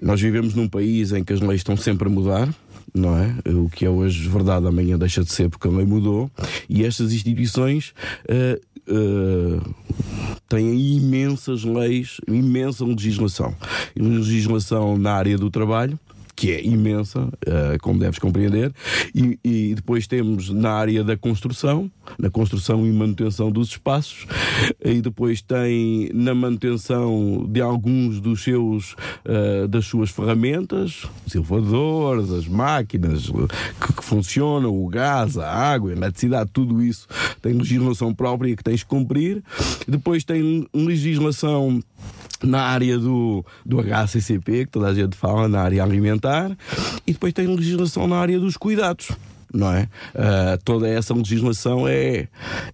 Nós 0.00 0.20
vivemos 0.20 0.54
num 0.54 0.68
país 0.68 1.12
em 1.12 1.24
que 1.24 1.32
as 1.32 1.40
leis 1.40 1.60
estão 1.60 1.76
sempre 1.76 2.08
a 2.08 2.10
mudar. 2.10 2.48
Não 2.94 3.16
é? 3.16 3.34
O 3.50 3.68
que 3.68 3.84
é 3.84 3.90
hoje 3.90 4.28
verdade, 4.28 4.66
amanhã 4.66 4.98
deixa 4.98 5.22
de 5.22 5.30
ser 5.30 5.50
porque 5.50 5.68
a 5.68 5.70
lei 5.70 5.84
mudou, 5.84 6.30
e 6.70 6.84
estas 6.84 7.12
instituições 7.12 7.92
uh, 8.26 8.58
uh, 8.90 9.74
têm 10.48 10.96
imensas 10.96 11.64
leis, 11.64 12.18
imensa 12.26 12.84
legislação. 12.86 13.54
Legislação 13.94 14.96
na 14.96 15.12
área 15.12 15.36
do 15.36 15.50
trabalho, 15.50 15.98
que 16.38 16.52
é 16.52 16.64
imensa, 16.64 17.18
uh, 17.18 17.78
como 17.82 17.98
deves 17.98 18.20
compreender, 18.20 18.72
e, 19.12 19.36
e, 19.42 19.74
depois 19.74 20.06
temos 20.06 20.50
na 20.50 20.70
área 20.70 21.02
da 21.02 21.16
construção, 21.16 21.90
na 22.16 22.30
construção 22.30 22.86
e 22.86 22.92
manutenção 22.92 23.50
dos 23.50 23.70
espaços, 23.70 24.24
e 24.84 25.00
depois 25.00 25.42
tem 25.42 26.08
na 26.14 26.36
manutenção 26.36 27.44
de 27.50 27.60
alguns 27.60 28.20
dos 28.20 28.44
seus, 28.44 28.92
uh, 28.92 29.66
das 29.68 29.86
suas 29.86 30.10
ferramentas, 30.10 31.06
os 31.26 31.34
elevadores, 31.34 32.30
as 32.30 32.46
máquinas 32.46 33.26
que, 33.28 33.92
que, 33.94 34.04
funcionam, 34.04 34.72
o 34.72 34.86
gás, 34.86 35.36
a 35.36 35.52
água, 35.52 35.90
a 35.90 35.96
eletricidade, 35.96 36.50
tudo 36.52 36.80
isso 36.80 37.08
tem 37.42 37.52
legislação 37.52 38.14
própria 38.14 38.54
que 38.54 38.62
tens 38.62 38.78
de 38.78 38.86
cumprir. 38.86 39.42
Depois 39.88 40.22
tem 40.22 40.68
legislação 40.72 41.80
na 42.42 42.62
área 42.62 42.98
do, 42.98 43.44
do 43.64 43.80
HCCP, 43.80 44.66
que 44.66 44.72
toda 44.72 44.88
a 44.88 44.94
gente 44.94 45.16
fala, 45.16 45.48
na 45.48 45.60
área 45.60 45.82
alimentar, 45.82 46.50
e 47.06 47.12
depois 47.12 47.32
tem 47.32 47.46
legislação 47.46 48.06
na 48.06 48.16
área 48.16 48.38
dos 48.38 48.56
cuidados 48.56 49.08
não 49.52 49.72
é? 49.72 49.88
Uh, 50.14 50.62
toda 50.62 50.88
essa 50.88 51.14
legislação 51.14 51.88
é, 51.88 52.28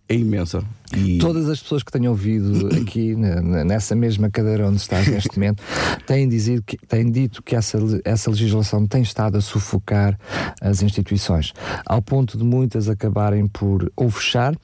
é 0.08 0.14
imensa. 0.14 0.62
E... 0.96 1.18
Todas 1.18 1.48
as 1.48 1.60
pessoas 1.60 1.82
que 1.82 1.90
tenham 1.90 2.12
ouvido 2.12 2.68
aqui 2.76 3.14
nessa 3.14 3.94
mesma 3.94 4.30
cadeira 4.30 4.68
onde 4.68 4.76
estás 4.76 5.06
neste 5.08 5.36
momento 5.38 5.62
têm, 6.06 6.28
dizido 6.28 6.62
que, 6.62 6.76
têm 6.76 7.10
dito 7.10 7.42
que 7.42 7.56
essa, 7.56 7.78
essa 8.04 8.30
legislação 8.30 8.86
tem 8.86 9.02
estado 9.02 9.36
a 9.36 9.40
sufocar 9.40 10.18
as 10.60 10.82
instituições, 10.82 11.52
ao 11.86 12.00
ponto 12.00 12.36
de 12.38 12.44
muitas 12.44 12.88
acabarem 12.88 13.46
por 13.46 13.90
ou 13.96 14.10
fechar 14.10 14.54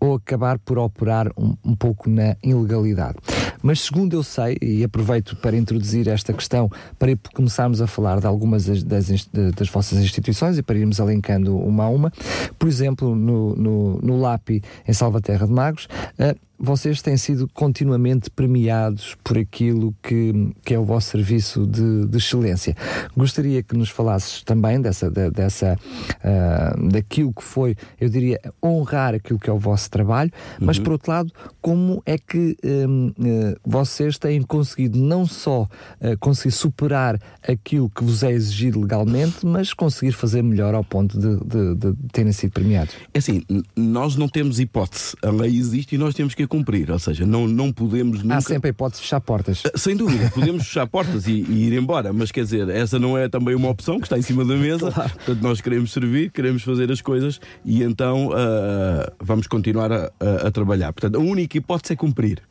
ou 0.00 0.14
acabar 0.14 0.58
por 0.58 0.78
operar 0.78 1.28
um, 1.36 1.54
um 1.64 1.74
pouco 1.74 2.08
na 2.08 2.36
ilegalidade. 2.42 3.16
Mas 3.62 3.80
segundo 3.80 4.14
eu 4.14 4.22
sei, 4.22 4.56
e 4.62 4.84
aproveito 4.84 5.34
para 5.36 5.56
introduzir 5.56 6.06
esta 6.06 6.32
questão 6.32 6.70
para 6.98 7.16
começarmos 7.34 7.80
a 7.80 7.86
falar 7.88 8.20
de 8.20 8.26
algumas 8.26 8.64
das, 8.64 8.82
das, 8.82 9.28
das 9.56 9.68
vossas 9.68 9.98
instituições 9.98 10.56
e 10.56 10.62
para 10.62 10.78
irmos 10.78 11.00
alencando 11.00 11.56
uma 11.58 11.84
a 11.84 11.88
uma, 11.88 12.12
por 12.58 12.68
exemplo, 12.68 13.16
no, 13.16 13.56
no, 13.56 14.00
no 14.00 14.20
LAPI 14.20 14.62
em 14.86 14.92
Salvaterra 14.92 15.46
de 15.46 15.52
Magos, 15.52 15.75
uh, 16.18 16.34
vocês 16.58 17.02
têm 17.02 17.16
sido 17.16 17.48
continuamente 17.52 18.30
premiados 18.30 19.16
por 19.22 19.36
aquilo 19.36 19.94
que, 20.02 20.52
que 20.64 20.74
é 20.74 20.78
o 20.78 20.84
vosso 20.84 21.10
serviço 21.10 21.66
de, 21.66 22.06
de 22.06 22.16
excelência. 22.16 22.76
Gostaria 23.16 23.62
que 23.62 23.76
nos 23.76 23.90
falasses 23.90 24.42
também 24.42 24.80
dessa, 24.80 25.10
de, 25.10 25.30
dessa 25.30 25.78
uh, 25.78 26.88
daquilo 26.88 27.32
que 27.32 27.42
foi, 27.42 27.76
eu 28.00 28.08
diria, 28.08 28.40
honrar 28.64 29.14
aquilo 29.14 29.38
que 29.38 29.50
é 29.50 29.52
o 29.52 29.58
vosso 29.58 29.90
trabalho, 29.90 30.30
mas 30.60 30.78
uhum. 30.78 30.84
por 30.84 30.92
outro 30.92 31.12
lado, 31.12 31.32
como 31.60 32.02
é 32.06 32.16
que 32.16 32.56
um, 32.64 33.08
uh, 33.08 33.12
ah, 33.26 33.60
vocês 33.64 34.18
têm 34.18 34.42
conseguido 34.42 34.98
não 34.98 35.26
só 35.26 35.62
uh, 35.62 36.18
conseguir 36.18 36.52
superar 36.52 37.20
aquilo 37.46 37.90
que 37.90 38.02
vos 38.02 38.22
é 38.22 38.32
exigido 38.32 38.80
legalmente, 38.80 39.44
mas 39.44 39.72
conseguir 39.72 40.12
fazer 40.12 40.42
melhor 40.42 40.74
ao 40.74 40.84
ponto 40.84 41.18
de, 41.18 41.36
de, 41.44 41.74
de 41.74 41.96
terem 42.12 42.32
sido 42.32 42.52
premiados? 42.52 42.94
É 43.12 43.18
assim, 43.18 43.42
nós 43.74 44.16
não 44.16 44.28
temos 44.28 44.58
hipótese. 44.58 45.14
A 45.22 45.30
lei 45.30 45.56
existe 45.56 45.94
e 45.94 45.98
nós 45.98 46.14
temos 46.14 46.34
que 46.34 46.45
cumprir, 46.46 46.90
ou 46.90 46.98
seja, 46.98 47.26
não, 47.26 47.46
não 47.46 47.72
podemos 47.72 48.22
nunca... 48.22 48.36
Há 48.36 48.40
sempre 48.40 48.68
a 48.68 48.70
hipótese 48.70 49.00
de 49.00 49.04
fechar 49.04 49.20
portas. 49.20 49.62
Ah, 49.64 49.76
sem 49.76 49.96
dúvida, 49.96 50.30
podemos 50.30 50.66
fechar 50.66 50.86
portas 50.86 51.26
e, 51.26 51.32
e, 51.32 51.66
ir 51.66 51.72
embora, 51.72 52.12
mas 52.12 52.30
quer 52.30 52.44
dizer, 52.44 52.68
essa 52.68 52.98
não 52.98 53.16
é 53.16 53.28
também 53.28 53.54
uma 53.54 53.68
opção 53.68 53.98
que 53.98 54.06
está 54.06 54.18
em 54.18 54.22
cima 54.22 54.44
da 54.44 54.56
mesa, 54.56 54.90
claro. 54.92 55.10
portanto 55.10 55.42
nós 55.42 55.60
queremos 55.60 55.92
servir, 55.92 56.30
queremos 56.30 56.62
fazer 56.62 56.90
as 56.90 57.00
coisas 57.00 57.40
e 57.64 57.82
então 57.82 58.28
uh, 58.28 59.12
vamos 59.20 59.46
continuar 59.46 59.92
a, 59.92 60.10
a, 60.20 60.48
a, 60.48 60.50
trabalhar. 60.50 60.92
Portanto, 60.92 61.16
a 61.16 61.18
única 61.18 61.58
hipótese 61.58 61.92
é 61.92 61.96
cumprir. 61.96 62.42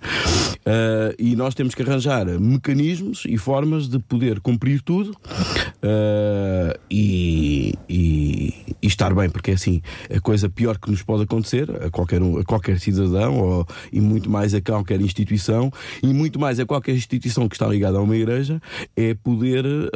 Uh, 0.66 1.14
e 1.20 1.36
nós 1.36 1.54
temos 1.54 1.76
que 1.76 1.84
arranjar 1.84 2.26
mecanismos 2.40 3.24
e 3.28 3.38
formas 3.38 3.88
de 3.88 4.00
poder 4.00 4.40
cumprir 4.40 4.82
tudo 4.82 5.12
uh, 5.12 6.80
e, 6.90 7.76
e, 7.88 8.65
e, 8.86 8.88
estar 8.88 9.14
bem, 9.14 9.30
porque 9.30 9.52
é 9.52 9.54
assim, 9.54 9.82
a 10.14 10.20
coisa 10.20 10.50
pior 10.50 10.78
que 10.78 10.90
nos 10.90 11.02
pode 11.02 11.24
acontecer 11.24 11.70
a 11.84 11.90
qualquer, 11.90 12.22
um, 12.22 12.38
a 12.38 12.44
qualquer 12.44 12.80
cidadão 12.80 13.38
ou, 13.40 13.68
e 13.92 14.00
muito 14.00 14.30
mais 14.30 14.54
a 14.54 14.62
qualquer 14.62 15.02
instituição 15.02 15.72
e 16.02 16.08
muito 16.08 16.40
mais 16.40 16.60
a 16.60 16.66
qualquer 16.66 16.96
instituição 16.96 17.48
que 17.48 17.56
está 17.56 17.68
ligada 17.68 17.98
a 17.98 18.02
uma 18.02 18.16
igreja 18.16 18.62
é 18.96 19.14
poder 19.14 19.66
uh, 19.66 19.90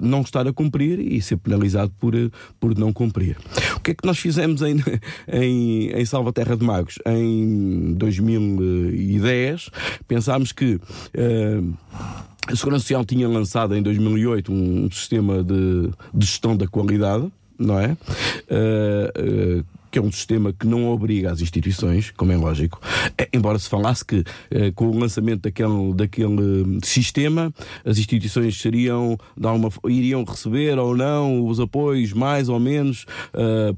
não 0.00 0.20
estar 0.20 0.46
a 0.46 0.52
cumprir 0.52 1.00
e 1.00 1.20
ser 1.20 1.36
penalizado 1.36 1.92
por, 1.98 2.14
por 2.60 2.76
não 2.76 2.92
cumprir. 2.92 3.36
O 3.76 3.80
que 3.80 3.92
é 3.92 3.94
que 3.94 4.06
nós 4.06 4.18
fizemos 4.18 4.62
em, 4.62 4.76
em, 5.32 5.90
em 5.90 6.04
Salvaterra 6.04 6.56
de 6.56 6.64
Magos 6.64 6.98
em 7.06 7.94
2010? 7.94 9.70
Pensámos 10.06 10.52
que. 10.52 10.80
Uh, 11.14 11.74
a 12.48 12.54
Segurança 12.54 12.82
Social 12.82 13.04
tinha 13.04 13.28
lançado 13.28 13.74
em 13.74 13.82
2008 13.82 14.52
um 14.52 14.88
sistema 14.88 15.42
de, 15.42 15.90
de 16.14 16.26
gestão 16.26 16.56
da 16.56 16.68
qualidade, 16.68 17.28
não 17.58 17.78
é? 17.78 17.96
Uh, 18.50 19.60
uh, 19.60 19.76
que 19.96 19.98
é 19.98 20.02
um 20.02 20.12
sistema 20.12 20.52
que 20.52 20.66
não 20.66 20.88
obriga 20.88 21.32
as 21.32 21.40
instituições, 21.40 22.10
como 22.10 22.30
é 22.30 22.36
lógico, 22.36 22.78
é, 23.16 23.30
embora 23.32 23.58
se 23.58 23.66
falasse 23.66 24.04
que 24.04 24.24
eh, 24.50 24.70
com 24.72 24.88
o 24.88 24.98
lançamento 24.98 25.42
daquele, 25.42 25.94
daquele 25.94 26.78
sistema 26.84 27.50
as 27.82 27.96
instituições 27.96 28.60
seriam, 28.60 29.16
uma, 29.38 29.70
iriam 29.88 30.22
receber 30.22 30.78
ou 30.78 30.94
não 30.94 31.46
os 31.46 31.58
apoios 31.60 32.12
mais 32.12 32.50
ou 32.50 32.60
menos 32.60 33.06
uh, 33.32 33.74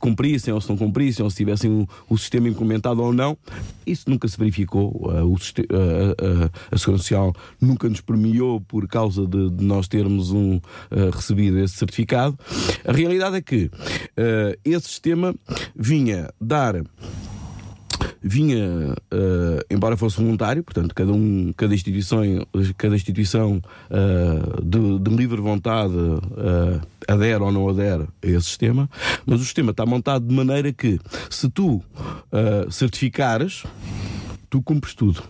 cumprissem 0.00 0.52
ou 0.52 0.60
se 0.60 0.68
não 0.68 0.76
cumprissem, 0.76 1.22
ou 1.22 1.30
se 1.30 1.36
tivessem 1.36 1.70
o, 1.70 1.88
o 2.08 2.18
sistema 2.18 2.48
implementado 2.48 3.00
ou 3.02 3.12
não. 3.12 3.36
Isso 3.86 4.08
nunca 4.08 4.26
se 4.26 4.36
verificou. 4.36 4.90
Uh, 4.90 5.24
o, 5.26 5.34
uh, 5.34 6.50
a 6.72 6.78
Segurança 6.78 7.04
Social 7.04 7.32
nunca 7.60 7.88
nos 7.88 8.00
premiou 8.00 8.60
por 8.60 8.88
causa 8.88 9.26
de, 9.26 9.50
de 9.50 9.64
nós 9.64 9.86
termos 9.86 10.32
um, 10.32 10.58
recebido 11.14 11.58
esse 11.58 11.76
certificado. 11.76 12.36
A 12.84 12.92
realidade 12.92 13.36
é 13.36 13.40
que 13.40 13.70
esse 14.64 14.88
sistema 14.88 15.34
vinha 15.76 16.30
dar 16.40 16.82
vinha, 18.22 18.94
uh, 19.12 19.64
embora 19.70 19.96
fosse 19.96 20.16
voluntário, 20.18 20.62
portanto, 20.62 20.94
cada, 20.94 21.12
um, 21.12 21.52
cada 21.56 21.74
instituição, 21.74 22.22
cada 22.76 22.94
instituição 22.94 23.62
uh, 23.90 24.62
de, 24.62 24.98
de, 24.98 25.16
livre 25.16 25.40
vontade 25.40 25.94
uh, 25.94 26.80
adere 27.08 27.42
ou 27.42 27.50
não 27.50 27.68
adere 27.68 28.04
a 28.22 28.26
esse 28.26 28.46
sistema, 28.46 28.88
mas 29.24 29.40
o 29.40 29.44
sistema 29.44 29.70
está 29.70 29.86
montado 29.86 30.26
de 30.26 30.34
maneira 30.34 30.72
que, 30.72 30.98
se 31.28 31.48
tu 31.48 31.82
certificares, 32.70 33.64
tu 34.48 34.62
cumpres 34.62 34.94
tudo. 34.94 35.22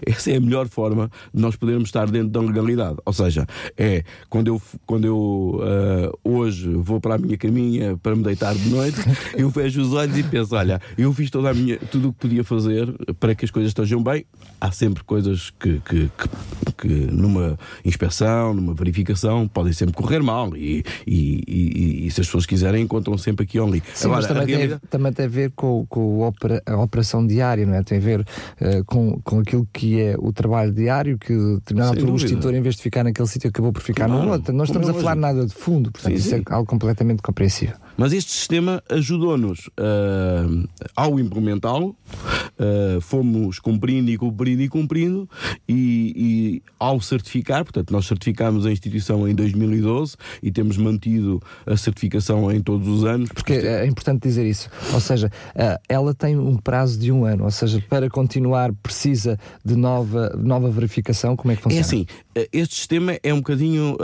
essa 0.06 0.30
é 0.30 0.36
a 0.36 0.40
melhor 0.40 0.68
forma 0.68 1.10
de 1.32 1.40
nós 1.40 1.56
podermos 1.56 1.88
estar 1.88 2.10
dentro 2.10 2.28
da 2.28 2.40
legalidade. 2.40 2.96
Ou 3.04 3.12
seja, 3.12 3.46
é 3.76 4.04
quando 4.28 4.48
eu, 4.48 4.62
quando 4.86 5.04
eu 5.06 5.16
uh, 5.16 6.18
hoje 6.24 6.68
vou 6.68 7.00
para 7.00 7.14
a 7.14 7.18
minha 7.18 7.36
caminha 7.36 7.96
para 7.96 8.14
me 8.14 8.22
deitar 8.22 8.54
de 8.54 8.68
noite, 8.68 8.98
eu 9.36 9.48
vejo 9.48 9.80
os 9.80 9.92
olhos 9.92 10.16
e 10.16 10.22
penso: 10.22 10.54
olha, 10.54 10.80
eu 10.96 11.12
fiz 11.12 11.30
toda 11.30 11.50
a 11.50 11.54
minha, 11.54 11.78
tudo 11.78 12.08
o 12.08 12.12
que 12.12 12.20
podia 12.20 12.44
fazer 12.44 12.92
para 13.18 13.34
que 13.34 13.44
as 13.44 13.50
coisas 13.50 13.70
estejam 13.70 14.02
bem. 14.02 14.24
Há 14.60 14.72
sempre 14.72 15.04
coisas 15.04 15.50
que, 15.50 15.80
que, 15.80 16.10
que, 16.18 16.72
que 16.76 16.88
numa 16.88 17.58
inspeção, 17.84 18.54
numa 18.54 18.74
verificação, 18.74 19.46
podem 19.46 19.72
sempre 19.72 19.94
correr 19.94 20.20
mal 20.22 20.56
e, 20.56 20.84
e, 21.06 21.42
e, 21.46 22.06
e 22.06 22.10
se 22.10 22.20
as 22.20 22.26
pessoas 22.26 22.46
quiserem, 22.46 22.82
encontram 22.82 23.16
sempre 23.16 23.44
aqui 23.44 23.58
ali. 23.58 23.82
Sim, 23.94 24.06
Agora, 24.06 24.20
mas 24.20 24.26
também, 24.26 24.46
realidade... 24.46 24.80
tem, 24.80 24.90
também 24.90 25.12
tem 25.12 25.26
a 25.26 25.28
ver 25.28 25.52
com, 25.52 25.86
com 25.88 26.32
a 26.66 26.82
operação 26.82 27.26
diária, 27.26 27.64
não 27.64 27.74
é? 27.74 27.82
Tem 27.82 27.98
a 27.98 28.00
ver 28.00 28.20
uh, 28.20 28.84
com, 28.86 29.20
com 29.22 29.40
aquilo 29.40 29.66
que 29.72 29.87
é 29.94 30.16
o 30.18 30.32
trabalho 30.32 30.72
diário, 30.72 31.18
que 31.18 31.32
determinado 31.32 32.12
o 32.12 32.16
extintor, 32.16 32.54
em 32.54 32.60
vez 32.60 32.76
de 32.76 32.82
ficar 32.82 33.04
naquele 33.04 33.28
sítio, 33.28 33.48
acabou 33.48 33.72
por 33.72 33.82
ficar 33.82 34.06
claro, 34.06 34.24
no 34.24 34.32
outro. 34.32 34.52
Não 34.52 34.64
estamos 34.64 34.88
a 34.88 34.94
falar 34.94 35.14
nada 35.14 35.46
de 35.46 35.54
fundo, 35.54 35.92
portanto, 35.92 36.12
sim, 36.12 36.18
isso 36.18 36.34
é 36.34 36.38
sim. 36.38 36.44
é 36.48 36.54
algo 36.54 36.66
completamente 36.66 37.22
compreensível. 37.22 37.76
Mas 37.98 38.12
este 38.12 38.30
sistema 38.30 38.80
ajudou-nos 38.88 39.66
uh, 39.66 40.68
ao 40.94 41.18
implementá-lo, 41.18 41.88
uh, 41.88 43.00
fomos 43.00 43.58
cumprindo 43.58 44.08
e 44.08 44.16
cumprindo 44.16 44.62
e 44.62 44.68
cumprindo, 44.68 45.28
e, 45.68 46.12
e, 46.16 46.62
ao 46.78 47.00
certificar, 47.00 47.64
portanto, 47.64 47.90
nós 47.90 48.06
certificámos 48.06 48.64
a 48.66 48.70
instituição 48.70 49.26
em 49.26 49.34
2012 49.34 50.14
e 50.40 50.52
temos 50.52 50.76
mantido 50.76 51.42
a 51.66 51.76
certificação 51.76 52.52
em 52.52 52.60
todos 52.60 52.86
os 52.86 53.04
anos. 53.04 53.30
Porque 53.30 53.54
é 53.54 53.84
importante 53.84 54.22
dizer 54.22 54.46
isso, 54.46 54.70
ou 54.94 55.00
seja, 55.00 55.26
uh, 55.26 55.82
ela 55.88 56.14
tem 56.14 56.38
um 56.38 56.56
prazo 56.56 57.00
de 57.00 57.10
um 57.10 57.24
ano, 57.24 57.46
ou 57.46 57.50
seja, 57.50 57.82
para 57.90 58.08
continuar 58.08 58.72
precisa 58.74 59.36
de 59.64 59.74
nova, 59.74 60.36
nova 60.38 60.70
verificação, 60.70 61.34
como 61.34 61.50
é 61.50 61.56
que 61.56 61.62
funciona? 61.62 61.80
É 61.80 61.84
assim, 61.84 62.06
este 62.52 62.76
sistema 62.76 63.18
é 63.24 63.34
um 63.34 63.38
bocadinho 63.38 63.96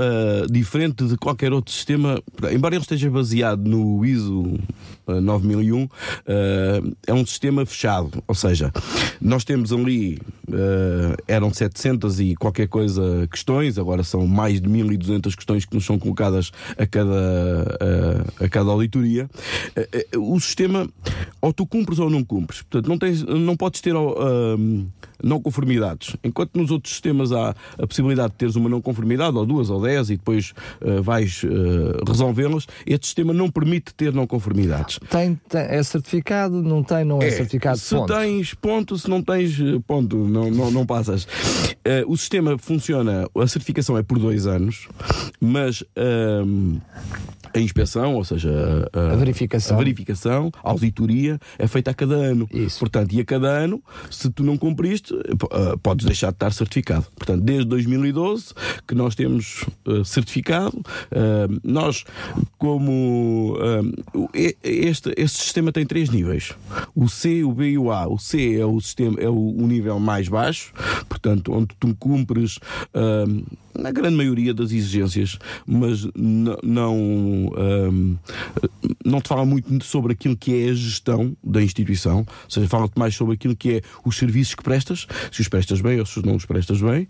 diferente 0.51 1.07
de 1.07 1.17
qualquer 1.17 1.53
outro 1.53 1.73
sistema, 1.73 2.21
embora 2.53 2.75
ele 2.75 2.83
esteja 2.83 3.09
baseado 3.09 3.65
no 3.69 3.84
ISO 4.05 4.59
9001 5.07 5.85
uh, 5.85 5.89
é 7.07 7.13
um 7.13 7.25
sistema 7.27 7.65
fechado, 7.67 8.23
ou 8.27 8.35
seja, 8.35 8.73
nós 9.21 9.45
temos 9.45 9.73
ali 9.73 10.19
uh, 10.49 11.17
eram 11.29 11.53
700 11.53 12.21
e 12.21 12.35
qualquer 12.35 12.69
coisa 12.69 13.27
questões, 13.31 13.79
agora 13.79 14.03
são 14.03 14.27
mais 14.27 14.61
de 14.61 14.69
1200 14.69 15.35
questões 15.35 15.65
que 15.65 15.75
nos 15.75 15.85
são 15.85 15.99
colocadas 15.99 16.51
a 16.79 16.87
cada, 16.87 17.79
a 18.41 18.49
cada 18.49 18.71
auditoria. 18.71 19.29
o 20.17 20.39
sistema, 20.41 20.89
ou 21.41 21.53
tu 21.53 21.67
cumpres 21.67 21.99
ou 21.99 22.09
não 22.09 22.25
cumpres, 22.25 22.63
portanto, 22.63 22.89
não, 22.89 22.99
tens, 22.99 23.23
não 23.23 23.57
podes 23.57 23.81
ter 23.81 23.95
não 25.25 25.41
conformidades. 25.41 26.17
Enquanto 26.23 26.57
nos 26.57 26.71
outros 26.71 26.93
sistemas 26.93 27.33
há 27.33 27.55
a 27.79 27.87
possibilidade 27.87 28.33
de 28.33 28.39
teres 28.39 28.57
uma 28.57 28.69
não 28.69 28.81
conformidade, 28.81 29.37
ou 29.37 29.47
duas 29.47 29.71
ou 29.71 29.81
dez, 29.81 30.11
e 30.11 30.17
depois 30.17 30.53
uh, 30.81 31.03
vais 31.03 31.43
uh, 31.43 32.05
resolvê-las, 32.07 32.67
este 32.87 33.07
sistema 33.07 33.33
não 33.33 33.51
permite 33.51 33.95
ter 33.95 34.13
não 34.13 34.27
conformidades. 34.27 34.99
Tem, 35.09 35.39
tem, 35.49 35.63
é 35.63 35.83
certificado, 35.83 36.63
não 36.63 36.83
tem, 36.83 37.05
não 37.05 37.21
é, 37.21 37.29
é 37.29 37.31
certificado. 37.31 37.79
Se 37.79 37.95
ponto. 37.95 38.13
tens 38.13 38.55
ponto, 38.55 38.99
se 38.99 39.09
não 39.09 39.23
tens 39.23 39.59
eh, 39.61 39.81
ponto, 39.87 40.17
não, 40.17 40.51
não, 40.51 40.71
não 40.71 40.87
passas. 40.87 41.25
Uh, 41.25 42.05
o 42.07 42.17
sistema 42.17 42.57
funciona, 42.59 43.29
a 43.35 43.47
certificação 43.47 43.97
é 43.97 44.03
por 44.03 44.19
dois 44.19 44.47
anos, 44.47 44.89
mas. 45.41 45.83
A 47.55 47.61
inspeção, 47.61 48.17
ou 48.17 48.25
seja, 48.25 48.51
a, 48.93 49.13
a, 49.13 49.17
verificação. 49.17 49.77
a 49.77 49.79
verificação, 49.79 50.51
a 50.61 50.71
auditoria 50.71 51.39
é 51.57 51.69
feita 51.69 51.93
a 51.93 51.95
cada 51.95 52.17
ano. 52.17 52.49
Isso. 52.53 52.81
Portanto, 52.81 53.13
e 53.13 53.21
a 53.21 53.25
cada 53.25 53.47
ano, 53.47 53.81
se 54.11 54.29
tu 54.29 54.43
não 54.43 54.57
cumpriste, 54.57 55.14
podes 55.83 56.07
deixar 56.07 56.29
de 56.29 56.37
estar 56.37 56.53
certificado. 56.53 57.07
Portanto, 57.17 57.43
desde 57.43 57.65
2012 57.67 58.55
que 58.87 58.95
nós 58.95 59.15
temos 59.15 59.65
uh, 59.87 60.05
certificado, 60.05 60.77
uh, 60.79 61.61
nós, 61.63 62.05
como 62.59 63.57
este, 64.63 65.13
este 65.17 65.39
sistema 65.43 65.73
tem 65.73 65.87
três 65.87 66.11
níveis: 66.11 66.53
o 66.95 67.09
C, 67.09 67.45
o 67.45 67.53
B 67.53 67.71
e 67.71 67.79
o 67.79 67.91
A. 67.91 68.07
O 68.07 68.19
C 68.19 68.59
é 68.59 68.65
o 68.65 68.81
sistema, 68.81 69.21
é 69.21 69.29
o 69.29 69.67
nível 69.67 69.99
mais 69.99 70.29
baixo, 70.29 70.73
portanto, 71.09 71.53
onde 71.53 71.75
tu 71.79 71.95
cumpres 71.99 72.59
na 73.77 73.91
grande 73.91 74.17
maioria 74.17 74.55
das 74.55 74.71
exigências, 74.71 75.39
mas 75.67 76.07
não, 76.15 76.97
um, 76.97 78.17
não 79.05 79.21
te 79.21 79.29
fala 79.29 79.45
muito 79.45 79.85
sobre 79.85 80.13
aquilo 80.13 80.37
que 80.37 80.65
é 80.65 80.71
a 80.71 80.75
gestão 80.75 81.37
da 81.43 81.63
instituição, 81.63 82.19
ou 82.19 82.51
seja, 82.51 82.67
fala-te 82.69 82.99
mais 82.99 83.15
sobre 83.15 83.35
aquilo 83.35 83.55
que 83.55 83.77
é 83.77 83.81
os 84.05 84.17
serviços 84.17 84.55
que 84.55 84.63
prestas, 84.63 85.07
se 85.31 85.41
os 85.41 85.49
prestas 85.49 85.81
bem 85.81 86.01
ou 86.01 86.07
se 86.07 86.25
não 86.25 86.37
os 86.37 86.47
prestas 86.47 86.81
bem. 86.81 87.07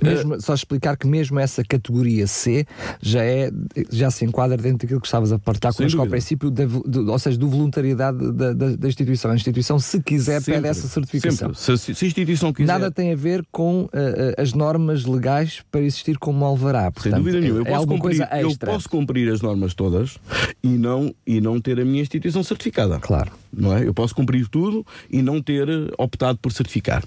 Mesmo, 0.00 0.34
uh, 0.34 0.42
só 0.42 0.54
explicar 0.54 0.96
que 0.96 1.06
mesmo 1.06 1.38
essa 1.38 1.64
categoria 1.64 2.26
C 2.26 2.66
já, 3.00 3.24
é, 3.24 3.50
já 3.90 4.10
se 4.10 4.24
enquadra 4.24 4.56
dentro 4.56 4.78
daquilo 4.78 5.00
que 5.00 5.06
estavas 5.06 5.32
a 5.32 5.38
partilhar 5.38 5.74
connosco 5.74 6.00
ao 6.00 6.06
princípio, 6.06 6.50
de, 6.50 6.66
de, 6.66 6.98
ou 6.98 7.18
seja, 7.18 7.38
do 7.38 7.48
voluntariedade 7.48 8.32
da, 8.32 8.52
da, 8.52 8.76
da, 8.76 8.88
instituição. 8.88 9.30
A 9.30 9.34
instituição, 9.34 9.78
se 9.78 10.00
quiser, 10.02 10.40
sempre, 10.40 10.60
pede 10.60 10.68
essa 10.68 10.88
certificação. 10.88 11.54
Se, 11.54 11.78
se, 11.78 12.04
a 12.04 12.06
instituição 12.06 12.52
quiser. 12.52 12.66
Nada 12.66 12.90
tem 12.90 13.12
a 13.12 13.16
ver 13.16 13.44
com 13.50 13.84
uh, 13.84 13.88
as 14.36 14.52
normas 14.52 15.04
legais 15.04 15.62
para 15.70 15.80
existir 15.80 16.18
como 16.18 16.44
alvará. 16.44 16.90
Portanto, 16.90 17.14
Sem 17.14 17.22
dúvida 17.22 17.40
nenhuma. 17.40 17.60
Eu, 17.60 17.66
é 17.66 17.70
posso 17.70 17.86
cumprir, 17.86 18.28
eu 18.40 18.56
posso 18.58 18.88
cumprir 18.88 19.32
as 19.32 19.40
normas 19.40 19.74
todas 19.74 20.18
e 20.62 20.68
não, 20.68 21.14
e 21.26 21.40
não 21.40 21.60
ter 21.60 21.80
a 21.80 21.84
minha 21.84 22.02
instituição 22.02 22.42
certificada. 22.42 22.98
Claro. 22.98 23.41
Não 23.52 23.76
é? 23.76 23.86
Eu 23.86 23.92
posso 23.92 24.14
cumprir 24.14 24.48
tudo 24.48 24.84
e 25.10 25.20
não 25.22 25.42
ter 25.42 25.68
optado 25.98 26.38
por 26.38 26.52
certificar. 26.52 27.04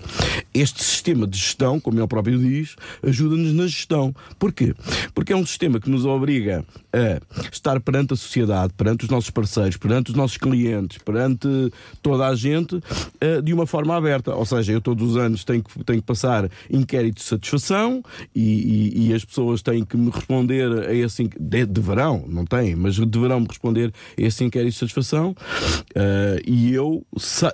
Este 0.54 0.84
sistema 0.84 1.28
de 1.28 1.38
gestão, 1.38 1.80
como 1.80 2.00
ele 2.00 2.08
próprio 2.08 2.40
diz, 2.40 2.76
ajuda-nos 3.04 3.54
na 3.54 3.68
gestão. 3.68 4.14
Porquê? 4.38 4.74
Porque 5.14 5.34
é 5.34 5.36
um 5.36 5.46
sistema 5.46 5.80
que 5.80 5.90
nos 5.90 6.06
obriga 6.06 6.66
a 6.94 7.20
estar 7.52 7.80
perante 7.82 8.14
a 8.14 8.16
sociedade, 8.16 8.74
perante 8.74 9.06
os 9.06 9.10
nossos 9.10 9.30
parceiros, 9.30 9.78
perante 9.78 10.12
os 10.12 10.16
nossos 10.16 10.38
clientes, 10.38 10.98
perante 11.00 11.48
toda 12.02 12.28
a 12.28 12.36
gente, 12.36 12.80
eh, 13.20 13.42
de 13.42 13.54
uma 13.54 13.66
forma 13.66 13.96
aberta. 13.96 14.34
Ou 14.34 14.46
seja, 14.46 14.72
eu 14.72 14.82
todos 14.82 15.12
os 15.12 15.18
anos 15.18 15.44
tenho 15.44 15.64
que, 15.64 15.84
tenho 15.84 16.00
que 16.00 16.08
passar 16.08 16.50
inquérito 16.70 17.16
de 17.18 17.24
satisfação 17.24 18.04
e, 18.34 18.94
e, 18.96 19.08
e 19.08 19.14
as 19.14 19.26
pessoas 19.26 19.62
têm 19.62 19.84
que 19.84 19.98
me 19.98 20.10
responder 20.10 20.72
a 20.88 20.94
esse 20.94 21.28
de, 21.40 21.66
deverão, 21.66 22.26
não 22.28 22.46
têm, 22.46 22.76
mas 22.76 22.98
deverão 22.98 23.40
me 23.40 23.48
responder 23.48 23.94
a 24.18 24.22
esse 24.22 24.44
inquérito 24.44 24.74
de 24.74 24.80
satisfação 24.80 25.32
uh, 25.32 26.35
e 26.46 26.74
eu 26.74 27.06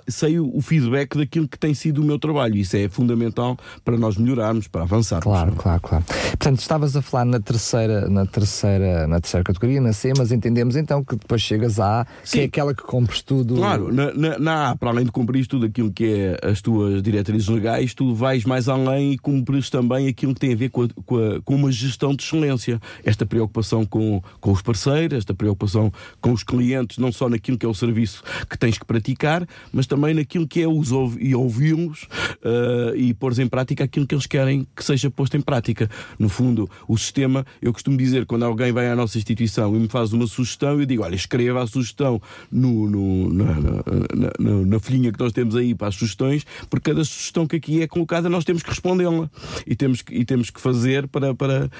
sei 0.08 0.38
o 0.38 0.60
feedback 0.60 1.16
daquilo 1.16 1.48
que 1.48 1.58
tem 1.58 1.74
sido 1.74 2.02
o 2.02 2.04
meu 2.04 2.18
trabalho. 2.18 2.56
Isso 2.56 2.76
é 2.76 2.88
fundamental 2.88 3.56
para 3.84 3.96
nós 3.96 4.16
melhorarmos, 4.16 4.68
para 4.68 4.82
avançarmos. 4.82 5.24
Claro, 5.24 5.52
claro, 5.52 5.80
claro. 5.80 6.04
Portanto, 6.04 6.60
estavas 6.60 6.96
a 6.96 7.02
falar 7.02 7.24
na 7.24 7.40
terceira, 7.40 8.08
na 8.08 8.26
terceira, 8.26 9.06
na 9.06 9.20
terceira 9.20 9.44
categoria, 9.44 9.80
na 9.80 9.92
C, 9.92 10.12
mas 10.16 10.32
entendemos 10.32 10.76
então 10.76 11.04
que 11.04 11.16
depois 11.16 11.42
chegas 11.42 11.78
à 11.78 12.02
A, 12.02 12.06
Sim. 12.24 12.38
que 12.38 12.40
é 12.40 12.44
aquela 12.44 12.74
que 12.74 12.82
cumpres 12.82 13.22
tudo. 13.22 13.56
Claro, 13.56 13.92
na, 13.92 14.12
na, 14.12 14.38
na 14.38 14.70
A, 14.70 14.76
para 14.76 14.90
além 14.90 15.04
de 15.04 15.12
cumprir 15.12 15.46
tudo 15.46 15.66
aquilo 15.66 15.92
que 15.92 16.04
é 16.04 16.50
as 16.50 16.60
tuas 16.60 17.02
diretrizes 17.02 17.48
legais, 17.48 17.94
tu 17.94 18.14
vais 18.14 18.44
mais 18.44 18.68
além 18.68 19.12
e 19.12 19.18
cumpres 19.18 19.70
também 19.70 20.08
aquilo 20.08 20.34
que 20.34 20.40
tem 20.40 20.52
a 20.52 20.56
ver 20.56 20.70
com, 20.70 20.82
a, 20.82 20.88
com, 21.04 21.16
a, 21.16 21.42
com 21.42 21.54
uma 21.54 21.70
gestão 21.70 22.14
de 22.14 22.22
excelência. 22.22 22.80
Esta 23.04 23.26
preocupação 23.26 23.84
com, 23.84 24.22
com 24.40 24.52
os 24.52 24.62
parceiros, 24.62 25.18
esta 25.18 25.34
preocupação 25.34 25.92
com 26.20 26.32
os 26.32 26.42
clientes, 26.42 26.98
não 26.98 27.12
só 27.12 27.28
naquilo 27.28 27.58
que 27.58 27.66
é 27.66 27.68
o 27.68 27.74
serviço 27.74 28.22
que 28.48 28.58
tens 28.72 28.78
que 28.78 28.84
praticar, 28.84 29.46
mas 29.72 29.86
também 29.86 30.14
naquilo 30.14 30.48
que 30.48 30.62
é 30.62 30.68
os 30.68 30.90
e 31.20 31.34
ouvi-los 31.34 32.04
uh, 32.42 32.96
e 32.96 33.12
pôr 33.14 33.38
em 33.38 33.46
prática 33.46 33.84
aquilo 33.84 34.06
que 34.06 34.14
eles 34.14 34.26
querem 34.26 34.66
que 34.74 34.84
seja 34.84 35.10
posto 35.10 35.36
em 35.36 35.40
prática. 35.40 35.88
No 36.18 36.28
fundo, 36.28 36.68
o 36.88 36.96
sistema, 36.96 37.44
eu 37.60 37.72
costumo 37.72 37.96
dizer, 37.96 38.26
quando 38.26 38.44
alguém 38.44 38.72
vai 38.72 38.88
à 38.88 38.96
nossa 38.96 39.18
instituição 39.18 39.74
e 39.76 39.78
me 39.78 39.88
faz 39.88 40.12
uma 40.12 40.26
sugestão, 40.26 40.80
eu 40.80 40.86
digo: 40.86 41.02
olha, 41.02 41.14
escreva 41.14 41.62
a 41.62 41.66
sugestão 41.66 42.20
no, 42.50 42.88
no 42.88 43.32
na, 43.32 43.44
na, 43.44 44.32
na, 44.38 44.66
na 44.66 44.80
folhinha 44.80 45.12
que 45.12 45.20
nós 45.20 45.32
temos 45.32 45.56
aí 45.56 45.74
para 45.74 45.88
as 45.88 45.94
sugestões, 45.94 46.44
porque 46.68 46.90
cada 46.90 47.04
sugestão 47.04 47.46
que 47.46 47.56
aqui 47.56 47.82
é 47.82 47.86
colocada 47.86 48.28
nós 48.28 48.44
temos 48.44 48.62
que 48.62 48.70
respondê-la 48.70 49.30
e 49.66 49.74
temos, 49.74 50.02
e 50.10 50.24
temos 50.24 50.50
que 50.50 50.60
fazer 50.60 51.08
para, 51.08 51.34
para 51.34 51.70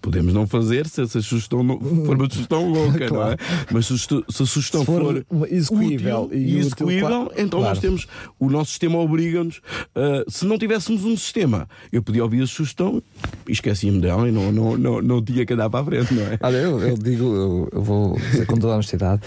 podemos 0.00 0.32
não 0.32 0.46
fazer 0.46 0.86
se 0.86 1.02
essa 1.02 1.20
sugestão 1.22 1.58
for 2.04 2.16
uma 2.16 2.30
sugestão 2.30 2.68
louca, 2.68 3.08
claro. 3.08 3.12
não 3.12 3.32
é? 3.32 3.36
Mas 3.72 3.86
se, 3.86 3.98
se 3.98 4.14
a 4.14 4.46
sugestão 4.46 4.84
for, 4.84 5.24
for 5.28 5.48
execuível 5.50 6.21
útil 6.24 6.38
e, 6.38 6.58
execuível, 6.58 7.22
útil, 7.22 7.32
então 7.36 7.60
claro. 7.60 7.74
nós 7.74 7.78
temos 7.78 8.06
o 8.38 8.50
nosso 8.50 8.70
sistema 8.70 8.98
obriga-nos. 8.98 9.58
Uh, 9.94 10.30
se 10.30 10.44
não 10.44 10.58
tivéssemos 10.58 11.04
um 11.04 11.16
sistema, 11.16 11.68
eu 11.92 12.02
podia 12.02 12.22
ouvir 12.22 12.42
a 12.42 12.46
sugestão 12.46 13.02
e 13.48 13.52
esquecia-me 13.52 14.00
dela 14.00 14.28
e 14.28 14.32
não, 14.32 14.52
não, 14.52 14.76
não, 14.76 15.02
não 15.02 15.22
tinha 15.22 15.44
que 15.44 15.52
andar 15.52 15.68
para 15.70 15.80
a 15.80 15.84
frente, 15.84 16.14
não 16.14 16.22
é? 16.22 16.38
Olha, 16.40 16.56
eu, 16.56 16.78
eu 16.80 16.96
digo, 16.96 17.24
eu, 17.24 17.68
eu, 17.72 17.82
vou 17.82 18.16
dizer 18.16 18.46
com 18.46 18.56
toda 18.56 18.72
a 18.72 18.76
honestidade 18.76 19.22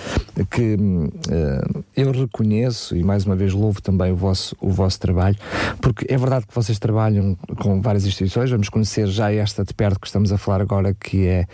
que 0.51 0.75
uh, 0.75 1.84
eu 1.95 2.12
reconheço 2.12 2.95
e 2.95 3.03
mais 3.03 3.25
uma 3.25 3.36
vez 3.36 3.53
louvo 3.53 3.81
também 3.81 4.12
o 4.12 4.15
vosso, 4.15 4.55
o 4.60 4.69
vosso 4.69 4.99
trabalho, 4.99 5.38
porque 5.81 6.05
é 6.10 6.17
verdade 6.17 6.45
que 6.47 6.53
vocês 6.53 6.79
trabalham 6.79 7.38
com 7.60 7.81
várias 7.81 8.05
instituições, 8.05 8.49
vamos 8.49 8.69
conhecer 8.69 9.08
já 9.08 9.31
esta 9.31 9.63
de 9.63 9.73
perto 9.73 9.99
que 9.99 10.08
estamos 10.08 10.31
a 10.31 10.38
falar 10.38 10.62
agora, 10.62 10.93
que 10.93 11.27
é, 11.27 11.45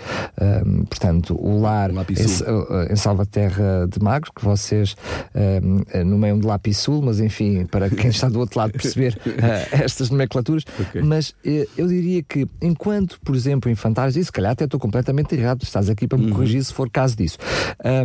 um, 0.65 0.85
portanto, 0.85 1.35
o 1.39 1.61
lar 1.61 1.91
em, 1.91 2.91
em 2.91 2.95
Salvaterra 2.95 3.87
de 3.87 4.01
Magos, 4.01 4.29
que 4.35 4.43
vocês 4.43 4.95
um, 5.35 6.03
nomeiam 6.05 6.39
de 6.39 6.45
Lapisul, 6.45 7.01
mas 7.01 7.19
enfim, 7.19 7.65
para 7.65 7.89
quem 7.89 8.09
está 8.09 8.29
do 8.29 8.39
outro 8.39 8.59
lado 8.59 8.71
perceber 8.73 9.17
uh, 9.25 9.31
estas 9.83 10.09
nomenclaturas, 10.09 10.63
okay. 10.79 11.01
mas 11.01 11.29
uh, 11.29 11.67
eu 11.77 11.87
diria 11.87 12.21
que 12.23 12.47
enquanto, 12.61 13.19
por 13.21 13.35
exemplo, 13.35 13.69
infantários, 13.69 14.15
e 14.15 14.23
se 14.23 14.31
calhar 14.31 14.51
até 14.51 14.65
estou 14.65 14.79
completamente 14.79 15.35
errado, 15.35 15.63
estás 15.63 15.89
aqui 15.89 16.07
para 16.07 16.17
me 16.17 16.25
uhum. 16.25 16.31
corrigir 16.31 16.63
se 16.63 16.73
for 16.73 16.89
caso 16.89 17.15
disso, 17.15 17.37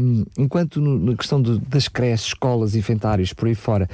um, 0.00 0.24
enquanto 0.38 0.80
no, 0.80 0.98
na 0.98 1.16
questão 1.16 1.40
do, 1.40 1.58
das 1.58 1.88
creches, 1.88 2.26
escolas, 2.28 2.74
infantários, 2.74 3.32
por 3.32 3.48
aí 3.48 3.54
fora, 3.54 3.88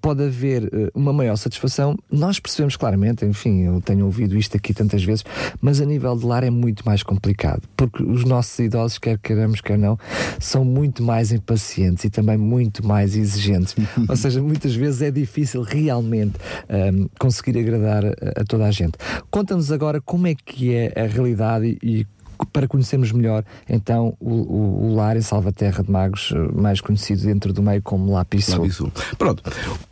pode 0.00 0.22
haver 0.22 0.70
uma 0.94 1.12
maior 1.12 1.36
satisfação, 1.36 1.96
nós 2.10 2.38
percebemos 2.38 2.76
claramente, 2.76 3.24
enfim, 3.24 3.64
eu 3.64 3.80
tenho 3.80 4.04
ouvido 4.04 4.36
isto 4.36 4.56
aqui 4.56 4.72
tantas 4.72 5.02
vezes, 5.02 5.24
mas 5.60 5.80
a 5.80 5.84
nível 5.84 6.16
de 6.16 6.24
lar 6.24 6.44
é 6.44 6.50
muito 6.50 6.84
mais 6.86 7.02
complicado, 7.02 7.62
porque 7.76 8.02
os 8.02 8.24
nossos 8.24 8.58
idosos, 8.58 8.98
quer 8.98 9.18
queiramos, 9.18 9.60
quer 9.60 9.78
não, 9.78 9.98
são 10.38 10.64
muito 10.64 11.02
mais 11.02 11.32
impacientes 11.32 12.04
e 12.04 12.10
também 12.10 12.36
muito 12.36 12.63
mais 12.84 13.16
exigentes. 13.16 13.74
Ou 14.08 14.16
seja, 14.16 14.40
muitas 14.42 14.74
vezes 14.74 15.02
é 15.02 15.10
difícil 15.10 15.62
realmente 15.62 16.34
um, 16.68 17.08
conseguir 17.18 17.58
agradar 17.58 18.04
a, 18.04 18.10
a, 18.40 18.44
toda 18.44 18.64
a 18.64 18.70
gente. 18.70 18.92
Conta-nos 19.30 19.72
agora 19.72 20.00
como 20.00 20.26
é 20.26 20.34
que 20.34 20.74
é 20.74 20.92
a 20.96 21.06
realidade 21.06 21.78
e 21.82 22.06
para 22.52 22.68
conhecermos 22.68 23.12
melhor 23.12 23.44
então 23.68 24.16
o, 24.20 24.30
o, 24.30 24.86
o 24.86 24.94
lar 24.94 25.16
em 25.16 25.20
Salvaterra 25.20 25.82
de 25.82 25.90
Magos, 25.90 26.32
eh, 26.34 26.60
mais 26.60 26.80
conhecido 26.80 27.22
dentro 27.22 27.52
do 27.52 27.62
meio 27.62 27.82
como 27.82 28.12
Lapisul. 28.12 28.58
Lapisul. 28.58 28.92
Pronto, 29.18 29.42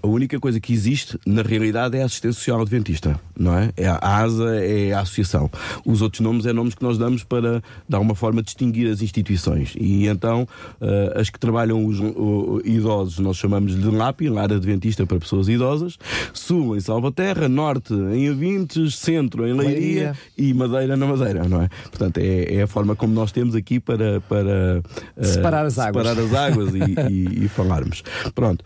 a 0.03 0.07
única 0.07 0.39
coisa 0.39 0.61
que 0.61 0.73
existe 0.73 1.19
na 1.27 1.43
realidade 1.43 1.97
é 1.97 2.03
a 2.03 2.07
assistência 2.07 2.39
social 2.39 2.61
adventista, 2.61 3.19
não 3.39 3.57
é? 3.57 3.71
é 3.77 3.87
a 3.87 3.99
ASA 3.99 4.57
é 4.57 4.93
a 4.93 5.01
associação. 5.01 5.51
Os 5.85 6.03
outros 6.03 6.21
nomes 6.21 6.47
é 6.47 6.53
nomes 6.53 6.75
que 6.75 6.83
nós 6.83 6.99
damos 6.99 7.25
para 7.25 7.63
dar 7.89 8.01
uma 8.01 8.15
forma 8.15 8.41
de 8.43 8.47
distinguir 8.47 8.91
as 8.91 9.03
instituições. 9.03 9.75
E 9.79 10.07
então 10.07 10.47
uh, 10.81 11.19
as 11.19 11.31
que 11.31 11.39
trabalham 11.39 11.85
os 11.85 11.99
uh, 12.01 12.61
idosos 12.65 13.19
nós 13.19 13.37
chamamos 13.37 13.75
de 13.75 13.89
LAPI, 13.89 14.29
Lar 14.29 14.53
Adventista 14.53 15.07
para 15.07 15.19
Pessoas 15.19 15.49
Idosas, 15.49 15.99
Sul 16.33 16.77
em 16.77 16.81
Salvaterra, 16.81 17.49
Norte 17.49 17.95
em 17.95 18.29
Avintes, 18.29 18.97
Centro 18.97 19.47
em 19.47 19.53
Leiria, 19.53 19.77
Leiria. 19.79 20.17
e 20.37 20.55
Madeira 20.55 20.97
na 20.97 21.07
Madeira, 21.07 21.49
não 21.49 21.63
é? 21.63 21.69
Portanto, 21.85 22.19
é 22.19 22.32
é, 22.33 22.55
é, 22.57 22.63
a 22.63 22.67
forma 22.67 22.97
como 22.97 23.13
nós 23.13 23.33
temos 23.33 23.55
aqui 23.55 23.79
para, 23.79 24.21
para 24.23 24.83
uh, 25.17 25.25
separar 25.25 25.67
as 25.67 25.79
águas, 25.79 26.07
separar 26.07 26.27
as 26.27 26.35
águas 26.35 26.75
e, 26.75 27.13
e, 27.13 27.45
e, 27.45 27.49
falarmos. 27.49 28.03
Pronto. 28.35 28.65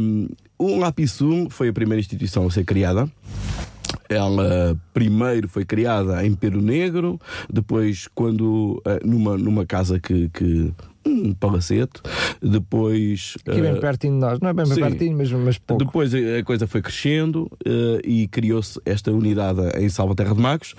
Um, 0.00 0.28
o 0.58 0.78
Lapisum 0.78 1.48
foi 1.48 1.68
a 1.68 1.72
primeira 1.72 2.00
instituição 2.00 2.46
a 2.46 2.50
ser 2.50 2.64
criada. 2.64 3.08
Ela 4.08 4.76
primeiro 4.92 5.48
foi 5.48 5.64
criada 5.64 6.24
em 6.24 6.34
Peru 6.34 6.60
Negro, 6.60 7.18
depois 7.50 8.08
quando 8.14 8.82
uh, 8.86 9.06
numa, 9.06 9.38
numa 9.38 9.66
casa 9.66 9.98
que, 9.98 10.28
que 10.30 10.72
um 11.06 11.34
palacete. 11.34 12.00
Depois. 12.40 13.36
Aqui 13.46 13.60
bem 13.60 13.74
uh, 13.74 13.80
pertinho 13.80 14.14
de 14.14 14.20
nós, 14.20 14.40
não 14.40 14.48
é 14.48 14.52
bem, 14.52 14.66
bem 14.66 14.76
pertinho, 14.76 15.16
mas, 15.16 15.30
mas 15.32 15.58
pouco. 15.58 15.84
Depois 15.84 16.12
a 16.14 16.42
coisa 16.44 16.66
foi 16.66 16.82
crescendo 16.82 17.50
uh, 17.66 18.00
e 18.04 18.28
criou-se 18.28 18.80
esta 18.84 19.10
unidade 19.12 19.60
em 19.78 19.88
Salvaterra 19.88 20.34
de 20.34 20.40
Magos. 20.40 20.74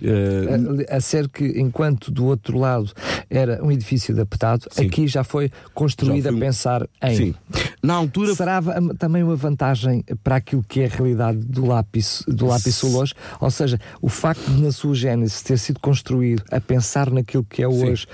Uh, 0.00 0.84
a, 0.88 0.96
a, 0.96 1.00
ser 1.00 1.28
que, 1.28 1.44
enquanto 1.60 2.10
do 2.10 2.26
outro 2.26 2.58
lado 2.58 2.92
era 3.30 3.62
um 3.64 3.70
edifício 3.70 4.14
adaptado, 4.14 4.66
sim. 4.70 4.86
aqui 4.86 5.06
já 5.06 5.24
foi 5.24 5.50
construído 5.74 6.24
já 6.24 6.30
foi... 6.30 6.38
a 6.38 6.40
pensar 6.40 6.88
em. 7.02 7.16
Sim. 7.16 7.34
Na 7.82 7.94
altura. 7.94 8.34
Será 8.34 8.60
também 8.98 9.22
uma 9.22 9.36
vantagem 9.36 10.04
para 10.22 10.36
aquilo 10.36 10.64
que 10.66 10.80
é 10.80 10.86
a 10.86 10.88
realidade 10.88 11.38
do 11.38 11.64
lápis, 11.64 12.24
do 12.26 12.46
lápis 12.46 12.82
hoje? 12.82 13.14
Ou 13.40 13.50
seja, 13.50 13.78
o 14.00 14.08
facto 14.08 14.44
de, 14.50 14.62
na 14.62 14.72
sua 14.72 14.94
gênese, 14.94 15.42
ter 15.44 15.58
sido 15.58 15.80
construído 15.80 16.42
a 16.50 16.60
pensar 16.60 17.10
naquilo 17.10 17.44
que 17.44 17.62
é 17.62 17.68
hoje, 17.68 18.06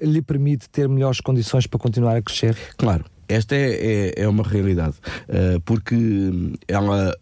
lhe 0.00 0.22
permite 0.22 0.68
ter 0.68 0.88
melhor 0.88 1.07
melhores 1.08 1.20
condições 1.20 1.66
para 1.66 1.78
continuar 1.78 2.16
a 2.16 2.22
crescer? 2.22 2.56
Claro. 2.76 3.04
Esta 3.28 3.54
é, 3.54 4.14
é, 4.16 4.22
é 4.22 4.28
uma 4.28 4.42
realidade, 4.42 4.94
uh, 5.28 5.60
porque 5.66 5.94
ela, 6.66 7.14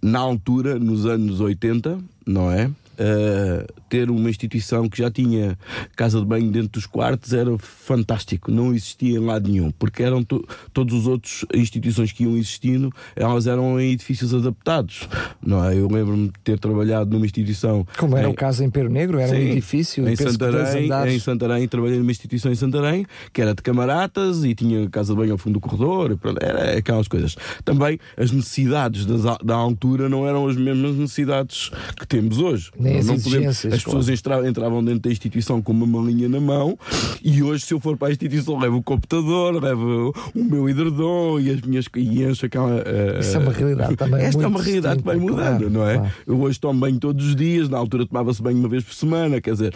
na 0.00 0.20
altura, 0.20 0.78
nos 0.78 1.04
anos 1.04 1.40
80, 1.40 1.98
não 2.24 2.48
é? 2.48 2.70
Uh, 2.98 3.64
ter 3.88 4.10
uma 4.10 4.28
instituição 4.28 4.88
que 4.88 4.98
já 4.98 5.10
tinha 5.10 5.56
casa 5.96 6.18
de 6.18 6.26
banho 6.26 6.50
dentro 6.50 6.70
dos 6.70 6.86
quartos 6.86 7.32
era 7.32 7.56
fantástico, 7.58 8.50
não 8.50 8.70
existia 8.74 9.16
em 9.18 9.24
lado 9.24 9.48
nenhum, 9.48 9.70
porque 9.70 10.02
eram 10.02 10.22
to 10.22 10.44
todos 10.72 10.94
os 10.94 11.06
outros 11.06 11.44
instituições 11.54 12.12
que 12.12 12.24
iam 12.24 12.36
existindo, 12.36 12.92
elas 13.14 13.46
eram 13.46 13.80
em 13.80 13.92
edifícios 13.92 14.34
adaptados. 14.34 15.08
Não 15.40 15.64
é? 15.64 15.76
Eu 15.76 15.88
lembro-me 15.88 16.26
de 16.28 16.38
ter 16.42 16.58
trabalhado 16.58 17.10
numa 17.10 17.24
instituição. 17.24 17.86
Como 17.96 18.16
era 18.16 18.28
em, 18.28 18.30
o 18.30 18.34
caso 18.34 18.64
em 18.64 18.70
Pedro 18.70 18.90
Negro, 18.90 19.18
era 19.18 19.28
sim, 19.28 19.36
um 19.36 19.52
edifício 19.52 20.08
em 20.08 20.16
Santarém, 20.16 21.14
em 21.14 21.18
Santarém, 21.20 21.68
trabalhei 21.68 21.98
numa 21.98 22.10
instituição 22.10 22.50
em 22.50 22.56
Santarém 22.56 23.06
que 23.32 23.40
era 23.40 23.54
de 23.54 23.62
camaratas 23.62 24.44
e 24.44 24.54
tinha 24.54 24.88
casa 24.90 25.12
de 25.12 25.18
banho 25.18 25.32
ao 25.32 25.38
fundo 25.38 25.54
do 25.54 25.60
corredor, 25.60 26.16
pronto, 26.16 26.38
era 26.42 26.78
aquelas 26.78 27.08
coisas. 27.08 27.36
Também 27.64 27.98
as 28.16 28.30
necessidades 28.30 29.06
das, 29.06 29.22
da 29.44 29.54
altura 29.54 30.08
não 30.08 30.26
eram 30.26 30.46
as 30.46 30.56
mesmas 30.56 30.96
necessidades 30.96 31.70
que 31.98 32.06
temos 32.06 32.38
hoje. 32.38 32.70
Não, 33.04 33.18
podemos, 33.18 33.66
as 33.66 33.84
pessoas 33.84 34.08
entravam, 34.08 34.48
entravam 34.48 34.84
dentro 34.84 35.00
da 35.00 35.10
instituição 35.10 35.60
com 35.62 35.72
uma 35.72 35.86
malinha 35.86 36.28
na 36.28 36.40
mão 36.40 36.78
e 37.22 37.42
hoje, 37.42 37.64
se 37.64 37.74
eu 37.74 37.80
for 37.80 37.96
para 37.96 38.08
a 38.08 38.10
instituição, 38.10 38.58
levo 38.58 38.76
o 38.78 38.82
computador, 38.82 39.62
levo 39.62 40.14
o 40.34 40.44
meu 40.44 40.68
hidredom 40.68 41.40
e 41.40 41.50
as 41.50 41.60
minhas 41.60 41.86
e 41.96 42.22
encho 42.22 42.46
aquela. 42.46 42.76
Uh, 42.76 43.20
Isso 43.20 43.36
é 43.36 43.40
uma 43.40 43.52
realidade 43.52 43.96
também. 43.96 44.22
Esta 44.22 44.42
é 44.42 44.46
uma 44.46 44.62
realidade 44.62 44.98
que 45.00 45.04
vai 45.06 45.16
mudando, 45.16 45.58
claro, 45.58 45.70
não 45.70 45.88
é? 45.88 45.96
Claro. 45.98 46.12
Eu 46.26 46.40
hoje 46.40 46.60
tomo 46.60 46.80
banho 46.80 46.98
todos 46.98 47.26
os 47.26 47.36
dias, 47.36 47.68
na 47.68 47.78
altura 47.78 48.06
tomava-se 48.06 48.42
banho 48.42 48.58
uma 48.58 48.68
vez 48.68 48.84
por 48.84 48.94
semana, 48.94 49.40
quer 49.40 49.52
dizer, 49.52 49.74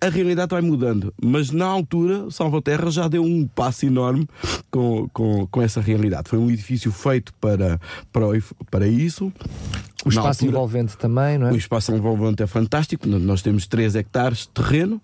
a 0.00 0.08
realidade 0.08 0.50
vai 0.50 0.60
mudando, 0.60 1.12
mas 1.22 1.50
na 1.50 1.66
altura 1.66 2.30
Salvaterra 2.30 2.90
já 2.90 3.08
deu 3.08 3.22
um 3.22 3.46
passo 3.46 3.86
enorme 3.86 4.26
com, 4.70 5.08
com, 5.12 5.46
com 5.46 5.62
essa 5.62 5.80
realidade. 5.80 6.28
Foi 6.28 6.38
um 6.38 6.50
edifício 6.50 6.92
feito 6.92 7.32
para, 7.40 7.80
para, 8.12 8.26
para 8.70 8.86
isso. 8.86 9.32
O 10.06 10.08
espaço 10.08 10.28
altura, 10.28 10.50
envolvente 10.50 10.96
também, 10.96 11.36
não 11.36 11.48
é? 11.48 11.52
O 11.52 11.56
espaço 11.56 11.92
envolvente 11.92 12.40
é 12.40 12.46
fantástico. 12.46 13.08
Nós 13.08 13.42
temos 13.42 13.66
3 13.66 13.96
hectares 13.96 14.38
de 14.40 14.48
terreno 14.50 15.00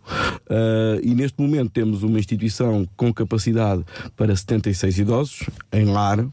uh, 0.49 1.01
e 1.03 1.13
neste 1.13 1.41
momento 1.41 1.71
temos 1.71 2.05
uma 2.05 2.21
instituição 2.21 2.89
com 2.97 3.13
capacidade 3.13 3.85
para 4.17 4.35
76 4.35 4.99
idosos 4.99 5.51
em 5.73 5.87
lar 5.87 6.25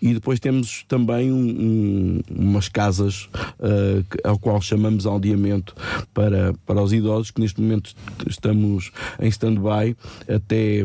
e 0.00 0.14
depois 0.14 0.38
temos 0.38 0.84
também 0.86 1.32
um, 1.32 1.38
um, 1.38 2.20
umas 2.30 2.68
casas 2.68 3.28
uh, 3.58 4.04
ao 4.22 4.38
qual 4.38 4.60
chamamos 4.60 5.06
aldeamento 5.06 5.74
para, 6.12 6.54
para 6.64 6.80
os 6.80 6.92
idosos 6.92 7.32
que 7.32 7.40
neste 7.40 7.60
momento 7.60 7.94
estamos 8.28 8.92
em 9.18 9.28
stand-by 9.28 9.96
até 10.28 10.84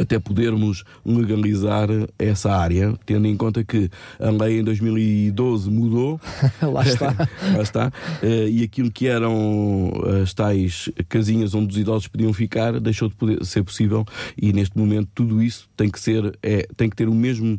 até 0.00 0.18
podermos 0.18 0.84
legalizar 1.04 1.88
essa 2.18 2.52
área, 2.52 2.94
tendo 3.04 3.26
em 3.26 3.36
conta 3.36 3.62
que 3.64 3.90
a 4.18 4.30
lei 4.30 4.60
em 4.60 4.64
2012 4.64 5.70
mudou. 5.70 6.20
Lá 6.62 6.82
está. 6.82 7.14
Lá 7.56 7.62
está. 7.62 7.92
Uh, 8.22 8.48
e 8.48 8.62
aquilo 8.62 8.90
que 8.90 9.06
eram 9.06 9.92
as 10.22 10.34
tais 10.34 10.88
casinhas 11.08 11.54
onde 11.54 11.72
os 11.72 11.78
idosos 11.78 12.08
podiam 12.08 12.32
ficar 12.32 12.78
deixou 12.80 13.08
de 13.08 13.14
poder 13.14 13.44
ser 13.44 13.62
possível 13.62 14.04
e 14.40 14.52
neste 14.52 14.76
momento 14.76 15.08
tudo 15.14 15.42
isso 15.42 15.68
tem 15.76 15.90
que 15.90 16.00
ser 16.00 16.36
é, 16.42 16.66
tem 16.76 16.88
que 16.88 16.96
ter 16.96 17.08
o 17.08 17.14
mesmo 17.14 17.58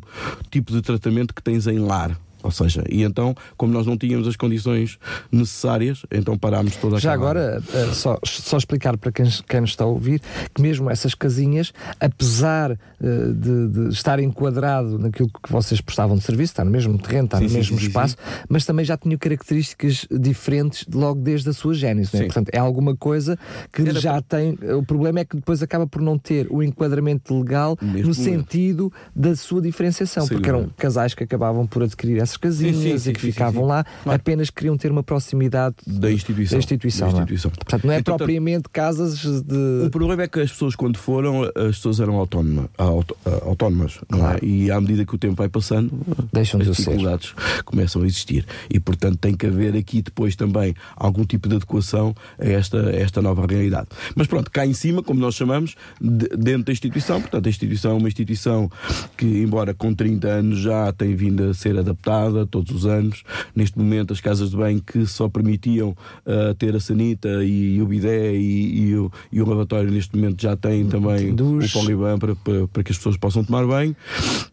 tipo 0.50 0.72
de 0.72 0.82
tratamento 0.82 1.34
que 1.34 1.42
tens 1.42 1.66
em 1.66 1.78
lar. 1.78 2.18
Ou 2.42 2.50
seja, 2.50 2.84
e 2.88 3.02
então, 3.02 3.34
como 3.56 3.72
nós 3.72 3.86
não 3.86 3.96
tínhamos 3.96 4.26
as 4.26 4.36
condições 4.36 4.98
necessárias, 5.30 6.04
então 6.10 6.36
parámos 6.36 6.76
toda 6.76 6.96
a 6.96 6.98
Já 6.98 7.12
agora, 7.12 7.62
uh, 7.62 7.94
só, 7.94 8.18
só 8.24 8.56
explicar 8.56 8.96
para 8.96 9.12
quem, 9.12 9.26
quem 9.48 9.60
nos 9.60 9.70
está 9.70 9.84
a 9.84 9.86
ouvir 9.86 10.20
que 10.54 10.60
mesmo 10.60 10.90
essas 10.90 11.14
casinhas, 11.14 11.72
apesar 12.00 12.72
uh, 12.72 13.32
de, 13.34 13.68
de, 13.68 13.88
estar 13.88 14.18
enquadrado 14.18 14.98
naquilo 14.98 15.28
que 15.28 15.50
vocês 15.50 15.80
prestavam 15.80 16.16
de 16.16 16.24
serviço, 16.24 16.52
está 16.52 16.64
no 16.64 16.70
mesmo 16.70 16.98
terreno, 16.98 17.26
está 17.26 17.38
sim, 17.38 17.44
no 17.44 17.50
sim, 17.50 17.56
mesmo 17.56 17.78
sim, 17.78 17.86
espaço, 17.86 18.16
mas 18.48 18.64
também 18.64 18.84
já 18.84 18.96
tinham 18.96 19.18
características 19.18 20.06
diferentes 20.10 20.86
logo 20.92 21.20
desde 21.20 21.48
a 21.48 21.52
sua 21.52 21.74
gênese. 21.74 22.16
Né? 22.16 22.24
Portanto, 22.24 22.50
é 22.52 22.58
alguma 22.58 22.96
coisa 22.96 23.38
que 23.72 23.82
Era 23.82 24.00
já 24.00 24.14
por... 24.14 24.22
tem. 24.22 24.58
O 24.76 24.82
problema 24.82 25.20
é 25.20 25.24
que 25.24 25.36
depois 25.36 25.62
acaba 25.62 25.86
por 25.86 26.00
não 26.00 26.18
ter 26.18 26.46
o 26.50 26.62
enquadramento 26.62 27.38
legal 27.38 27.76
mesmo 27.80 28.08
no 28.08 28.14
sentido 28.14 28.92
da 29.14 29.34
sua 29.36 29.60
diferenciação, 29.60 30.26
porque 30.26 30.48
eram 30.48 30.68
casais 30.76 31.14
que 31.14 31.24
acabavam 31.24 31.66
por 31.66 31.82
adquirir 31.82 32.20
essa 32.20 32.31
casinhas 32.36 32.76
Sim, 32.76 32.82
sim, 32.82 32.94
e 32.94 32.98
sim, 33.00 33.12
que 33.12 33.20
sim, 33.20 33.26
ficavam 33.32 33.64
lá, 33.66 33.84
Claro. 34.02 34.16
apenas 34.20 34.50
queriam 34.50 34.76
ter 34.76 34.90
uma 34.90 35.02
proximidade 35.02 35.76
Da 35.86 36.10
instituição. 36.10 36.56
Da 36.56 36.58
instituição, 36.58 37.08
Da 37.08 37.12
não 37.12 37.20
é? 37.20 37.22
instituição. 37.22 37.50
Portanto, 37.50 37.86
não 37.86 37.92
é 37.94 37.98
Então, 37.98 38.16
propriamente 38.16 38.68
casas 38.72 39.18
de. 39.18 39.86
O 39.86 39.90
problema 39.90 40.22
é 40.22 40.28
que 40.28 40.40
as 40.40 40.50
pessoas, 40.50 40.74
quando 40.76 40.96
foram, 40.98 41.42
as 41.44 41.76
pessoas 41.76 42.00
eram 42.00 42.16
autónoma, 42.16 42.68
auto- 42.78 43.16
autónomas. 43.42 43.98
não 44.10 44.18
é? 44.18 44.22
Claro. 44.22 44.44
E 44.44 44.70
à 44.70 44.80
medida 44.80 45.04
que 45.04 45.14
o 45.14 45.18
tempo 45.18 45.34
vai 45.36 45.48
passando, 45.48 45.90
Deixam 46.32 46.58
de 46.60 46.68
as 46.70 46.78
o 46.78 46.82
ser. 46.82 46.90
dificuldades 46.90 47.34
começam 47.64 48.02
a 48.02 48.06
existir. 48.06 48.46
E, 48.70 48.78
portanto, 48.80 49.16
tem 49.18 49.34
que 49.34 49.46
haver 49.46 49.76
aqui 49.76 50.02
depois 50.02 50.36
também 50.36 50.74
algum 50.96 51.24
tipo 51.24 51.48
de 51.48 51.56
adequação 51.56 52.14
a 52.38 52.46
esta, 52.46 52.88
a 52.88 52.92
esta 52.92 53.22
nova 53.22 53.46
realidade. 53.46 53.88
Mas 54.14 54.26
pronto, 54.26 54.50
cá 54.50 54.66
em 54.66 54.72
cima, 54.72 55.02
como 55.02 55.20
nós 55.20 55.34
chamamos, 55.34 55.74
de- 56.00 56.28
dentro 56.36 56.64
da 56.64 56.72
instituição, 56.72 57.20
portanto, 57.20 57.46
a 57.46 57.48
instituição 57.50 57.92
é 57.92 57.94
uma 57.94 58.08
instituição 58.08 58.70
que, 59.16 59.26
embora 59.26 59.72
com 59.74 59.92
30 59.94 60.28
anos, 60.28 60.58
já 60.60 60.92
tem 60.92 61.14
vindo 61.14 61.50
a 61.50 61.54
ser 61.54 61.78
adaptada 61.78 62.02
todos 62.50 62.74
os 62.74 62.86
anos. 62.86 63.22
Neste 63.54 63.78
momento, 63.78 64.12
as 64.12 64.20
casas 64.20 64.50
de 64.50 64.56
banho 64.56 64.82
que 64.82 65.06
só 65.06 65.28
permitiam 65.28 65.96
ah, 66.26 66.54
ter 66.58 66.74
a 66.74 66.80
sanita 66.80 67.44
e, 67.44 67.80
o 67.80 67.86
bidé 67.86 68.34
e, 68.34 68.88
e 68.88 68.96
o, 68.96 69.10
e 69.30 69.40
o 69.40 69.48
lavatório, 69.48 69.90
neste 69.90 70.16
momento 70.16 70.40
já 70.40 70.56
têm 70.56 70.86
também 70.86 71.34
Duche. 71.34 71.76
o 71.76 71.80
poliban 71.80 72.18
para, 72.18 72.34
para, 72.36 72.68
para 72.68 72.82
que 72.82 72.92
as 72.92 72.98
pessoas 72.98 73.16
possam 73.16 73.44
tomar 73.44 73.66
banho. 73.66 73.96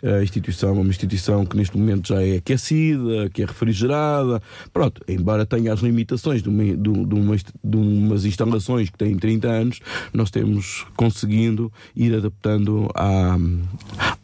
A 0.03 0.23
instituição 0.23 0.69
é 0.69 0.73
uma 0.73 0.89
instituição 0.89 1.45
que 1.45 1.55
neste 1.57 1.77
momento 1.77 2.09
já 2.09 2.21
é 2.23 2.37
aquecida, 2.37 3.29
que 3.33 3.43
é 3.43 3.45
refrigerada. 3.45 4.41
Pronto, 4.71 5.01
embora 5.07 5.45
tenha 5.45 5.73
as 5.73 5.81
limitações 5.81 6.41
de, 6.41 6.49
uma, 6.49 6.63
de, 6.63 6.75
de, 6.75 6.89
uma, 6.89 7.35
de 7.35 7.77
umas 7.77 8.25
instalações 8.25 8.89
que 8.89 8.97
têm 8.97 9.17
30 9.17 9.47
anos, 9.47 9.79
nós 10.13 10.31
temos 10.31 10.85
conseguindo 10.95 11.71
ir 11.95 12.15
adaptando 12.15 12.89
à, 12.95 13.37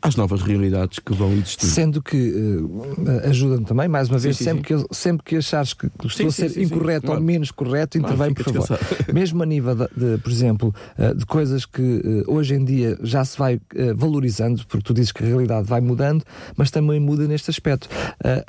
às 0.02 0.16
novas 0.16 0.42
realidades 0.42 1.00
que 1.00 1.14
vão 1.14 1.32
existir. 1.34 1.66
Sendo 1.66 2.02
que 2.02 2.18
eh, 2.18 3.30
ajuda-me 3.36 3.65
também, 3.65 3.88
mais 3.88 4.10
uma 4.10 4.17
vez, 4.17 4.38
sim, 4.38 4.43
sempre, 4.45 4.58
sim. 4.60 4.63
Que, 4.63 4.74
eu- 4.74 4.88
sempre 4.91 5.24
que 5.24 5.36
achares 5.38 5.74
que 5.74 5.88
estou 6.06 6.28
a 6.28 6.32
ser 6.32 6.58
incorreto 6.62 7.06
claro. 7.08 7.19
ou 7.21 7.26
menos 7.26 7.52
correto, 7.52 8.00
Claro, 8.00 8.13
intervém, 8.15 8.36
fica 8.36 8.52
por 8.52 8.65
favor. 8.67 8.80
Mesmo 9.13 9.43
a 9.43 9.45
nível, 9.45 9.76
de, 9.76 9.88
de, 9.95 10.17
por 10.21 10.32
exemplo, 10.32 10.74
eh, 10.98 11.13
de 11.13 11.26
coisas 11.26 11.65
que 11.65 11.82
eh, 12.04 12.24
hoje 12.32 12.56
em 12.56 12.63
dia 12.65 12.98
já 13.04 13.24
se 13.26 13.38
vai 13.38 13.60
eh, 13.76 13.93
valorizando, 13.93 14.65
porque 14.67 14.84
tu 14.86 14.93
dizes 14.93 15.12
que 15.12 15.24
a 15.24 15.28
realidade 15.28 15.67
vai 15.67 15.82
mudando, 15.82 16.24
mas 16.56 16.71
também 16.71 17.00
muda 17.00 17.28
neste 17.28 17.50
aspecto. 17.50 17.88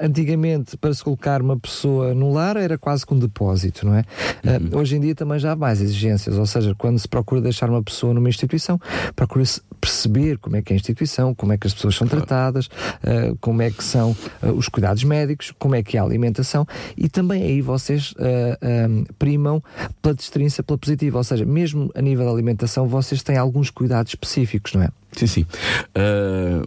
Antigamente, 0.01 0.77
para 0.77 0.92
se 0.94 1.03
colocar 1.03 1.40
uma 1.42 1.59
pessoa 1.59 2.14
no 2.14 2.33
lar, 2.33 2.57
era 2.57 2.79
quase 2.79 3.05
que 3.07 3.12
um 3.14 3.18
depósito, 3.18 3.87
não 3.87 3.94
é? 3.94 4.05
Uhum. 4.44 4.79
hoje 4.81 4.96
em 4.96 5.01
dia 5.01 5.14
também 5.14 5.38
já 5.38 5.53
há 5.53 5.57
mais 5.57 5.81
exigências, 5.81 6.37
ou 6.38 6.46
seja, 6.46 6.75
quando 6.77 6.99
se 6.99 7.09
procura 7.09 7.40
deixar 7.40 7.68
uma 7.68 7.83
pessoa 7.83 8.14
numa 8.14 8.29
instituição, 8.29 8.81
procura-se 9.14 9.61
perceber 9.81 10.38
como 10.38 10.57
é 10.57 10.62
que 10.62 10.72
é 10.72 10.75
a 10.75 10.77
instituição, 10.77 11.35
como 11.35 11.53
é 11.53 11.59
que 11.59 11.66
as 11.66 11.75
pessoas 11.75 11.94
são 11.96 12.07
tratadas, 12.07 12.68
eh, 13.03 13.35
como 13.40 13.62
é 13.62 13.70
que 13.70 13.83
são 13.83 14.16
os 14.57 14.68
cuidados 14.77 15.03
médicos, 15.05 15.55
como 15.59 15.75
é 15.75 15.83
que 15.83 15.97
é 15.97 16.01
a 16.01 16.03
alimentação 16.03 16.67
e 16.99 17.09
também 17.09 17.43
aí 17.43 17.62
vocês 17.62 18.12
eh, 18.19 18.59
eh, 18.61 18.89
primam 19.19 19.62
pela 20.03 20.15
destrinça, 20.15 20.62
pela 20.62 20.77
positiva, 20.77 21.17
ou 21.17 21.25
seja, 21.25 21.47
mesmo 21.47 21.91
a 21.95 22.03
nível 22.03 22.27
da 22.27 22.31
alimentação 22.31 22.87
vocês 22.87 23.23
têm 23.23 23.39
alguns 23.39 23.71
cuidados 23.71 24.11
específicos, 24.12 24.75
não 24.75 24.83
é? 24.83 24.89
Sim, 25.12 25.27
sim. 25.27 25.47
Ah, 25.95 26.62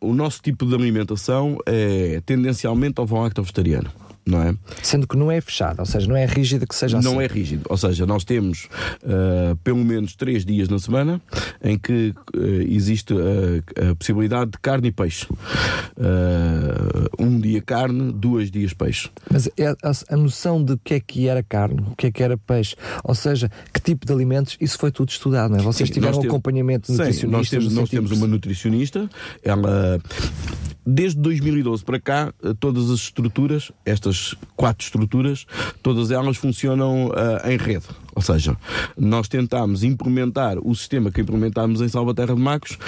o- 0.00 0.14
nosso 0.14 0.40
tipo 0.40 0.64
de 0.64 0.72
alimentação 0.76 1.58
é 1.66 2.20
tendencialmente 2.24 3.00
ao 3.00 3.06
lacto 3.08 3.42
vegetariano. 3.42 3.90
Não 4.28 4.42
é? 4.42 4.54
Sendo 4.82 5.06
que 5.06 5.16
não 5.16 5.30
é 5.30 5.40
fechada, 5.40 5.80
ou 5.82 5.86
seja, 5.86 6.08
não 6.08 6.16
é 6.16 6.26
rígida 6.26 6.66
que 6.66 6.74
seja 6.74 7.00
não 7.00 7.12
assim. 7.12 7.22
é 7.22 7.26
rígido. 7.28 7.62
Ou 7.68 7.76
seja, 7.76 8.04
nós 8.06 8.24
temos 8.24 8.68
ah, 9.04 9.56
pelo 9.62 9.84
menos 9.84 10.16
três 10.16 10.44
dias 10.44 10.68
na 10.68 10.80
semana 10.80 11.20
em 11.62 11.78
que 11.78 12.12
ah, 12.34 12.38
existe 12.68 13.14
ah, 13.14 13.90
a 13.90 13.94
possibilidade 13.94 14.50
de 14.50 14.58
carne 14.58 14.88
e 14.88 14.92
peixe. 14.92 15.26
Ah, 15.98 17.08
um 17.18 17.38
dia 17.40 17.62
carne, 17.62 18.12
dois 18.12 18.50
dias 18.50 18.72
peixe. 18.72 19.08
Mas 19.30 19.48
é 19.56 19.66
a, 19.68 19.76
a 20.10 20.16
noção 20.16 20.62
de 20.62 20.72
o 20.72 20.78
que 20.78 20.94
é 20.94 21.00
que 21.00 21.28
era 21.28 21.42
carne, 21.42 21.80
o 21.92 21.96
que 21.96 22.08
é 22.08 22.10
que 22.10 22.22
era 22.22 22.36
peixe, 22.36 22.74
ou 23.04 23.14
seja, 23.14 23.50
que 23.72 23.80
tipo 23.80 24.04
de 24.06 24.12
alimentos, 24.12 24.56
isso 24.60 24.76
foi 24.78 24.90
tudo 24.90 25.08
estudado, 25.08 25.52
não 25.52 25.58
é? 25.60 25.62
Vocês 25.62 25.88
Sim, 25.88 25.94
tiveram 25.94 26.14
um 26.18 26.20
temos- 26.20 26.34
acompanhamento 26.34 26.86
Sim, 26.88 26.94
nutricionista. 26.94 27.26
nós 27.38 27.48
temos, 27.50 27.64
nós 27.66 27.74
sentido 27.88 27.90
temos 28.08 28.10
uma 28.18 28.26
nutricionista. 28.26 29.08
Ela, 29.42 30.00
desde 30.86 31.20
2012 31.20 31.84
para 31.84 32.00
cá, 32.00 32.32
eh, 32.42 32.54
todas 32.58 32.90
as 32.90 33.00
estruturas, 33.00 33.72
estas 33.84 34.36
quatro 34.54 34.84
estruturas, 34.84 35.46
todas 35.82 36.10
elas 36.10 36.36
funcionam 36.36 37.10
ah, 37.14 37.50
em 37.50 37.56
rede. 37.56 37.86
Ou 38.16 38.22
seja, 38.22 38.56
nós 38.96 39.28
tentámos 39.28 39.84
implementar 39.84 40.56
o 40.58 40.74
sistema 40.74 41.10
que 41.10 41.20
implementámos 41.20 41.82
em 41.82 41.88
Salvaterra 41.88 42.34
de 42.34 42.40
Macos, 42.40 42.78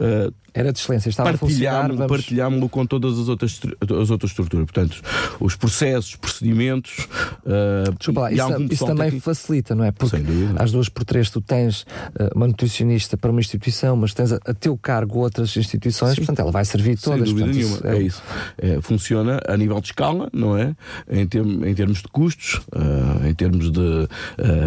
ah, 0.00 0.30
Era 0.54 0.72
de 0.72 0.78
excelência, 0.78 1.08
estava 1.10 1.30
a 1.30 1.36
funcionar. 1.36 1.90
partilhámo-lo 2.08 2.60
Vamos... 2.60 2.70
com 2.70 2.86
todas 2.86 3.18
as 3.18 3.28
outras, 3.28 3.60
as 3.82 4.10
outras 4.10 4.30
estruturas. 4.30 4.64
Portanto, 4.64 5.02
os 5.40 5.54
processos, 5.56 6.14
procedimentos. 6.16 7.08
ah, 7.46 7.90
Desculpa 7.98 8.20
lá, 8.22 8.32
isso, 8.32 8.62
isso 8.72 8.86
também 8.86 9.04
técnico- 9.06 9.24
facilita, 9.24 9.74
não 9.74 9.84
é? 9.84 9.90
Porque 9.90 10.16
Sem 10.16 10.24
às 10.56 10.70
duas 10.72 10.88
por 10.88 11.04
três 11.04 11.30
tu 11.30 11.40
tens 11.40 11.82
uh, 11.82 12.30
uma 12.34 12.46
nutricionista 12.46 13.16
para 13.16 13.30
uma 13.30 13.40
instituição, 13.40 13.96
mas 13.96 14.14
tens 14.14 14.32
a, 14.32 14.36
a 14.46 14.54
teu 14.54 14.76
cargo 14.78 15.18
outras 15.18 15.54
instituições, 15.56 16.14
portanto 16.16 16.38
ela 16.40 16.52
vai 16.52 16.64
servir 16.64 16.96
Sem 16.96 17.12
todas. 17.12 17.28
dúvida 17.28 17.46
portanto, 17.52 17.82
nenhuma, 17.82 17.96
é 17.98 18.02
isso. 18.02 18.22
É, 18.56 18.80
funciona 18.80 19.40
a 19.48 19.56
nível 19.56 19.80
de 19.80 19.88
escala, 19.88 20.30
não 20.32 20.56
é? 20.56 20.74
Em, 21.10 21.26
term- 21.26 21.64
em 21.64 21.74
termos 21.74 21.98
de 22.02 22.08
custos, 22.08 22.60
ah, 22.72 23.28
em 23.28 23.34
termos 23.34 23.70
de, 23.72 24.08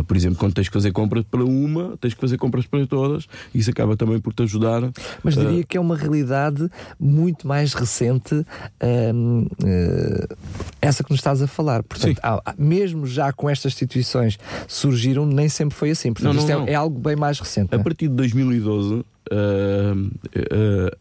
por 0.09 0.17
exemplo, 0.17 0.39
quando 0.39 0.55
tens 0.55 0.67
que 0.67 0.73
fazer 0.73 0.91
compras 0.91 1.23
para 1.29 1.45
uma, 1.45 1.95
tens 2.01 2.15
que 2.15 2.19
fazer 2.19 2.35
compras 2.35 2.65
para 2.65 2.87
todas, 2.87 3.27
isso 3.53 3.69
acaba 3.69 3.95
também 3.95 4.19
por 4.19 4.33
te 4.33 4.41
ajudar. 4.41 4.81
Mas 5.23 5.37
ah, 5.37 5.41
diria 5.45 5.63
que 5.63 5.77
é 5.77 5.79
uma 5.79 5.95
realidade 5.95 6.67
muito 6.99 7.47
mais 7.47 7.75
recente 7.75 8.33
hum, 9.13 9.45
eh, 9.63 10.27
essa 10.81 11.03
que 11.03 11.11
nos 11.11 11.19
estás 11.19 11.43
a 11.43 11.47
falar. 11.47 11.83
Portanto, 11.83 12.19
há- 12.23 12.55
mesmo 12.57 13.05
já 13.05 13.31
com 13.31 13.47
estas 13.47 13.71
instituições 13.73 14.39
surgiram, 14.67 15.27
nem 15.27 15.47
sempre 15.47 15.75
foi 15.77 15.91
assim. 15.91 16.11
Portanto, 16.11 16.33
Não, 16.33 16.39
isto 16.41 16.49
não, 16.51 16.57
é- 16.57 16.65
não. 16.65 16.67
É, 16.69 16.73
algo 16.73 16.99
bem 16.99 17.15
mais 17.15 17.39
recente. 17.39 17.69
A 17.75 17.77
é? 17.77 17.83
partir 17.83 18.07
de 18.07 18.15
2012, 18.15 18.95
ah, 18.95 18.97
ah, 18.99 19.18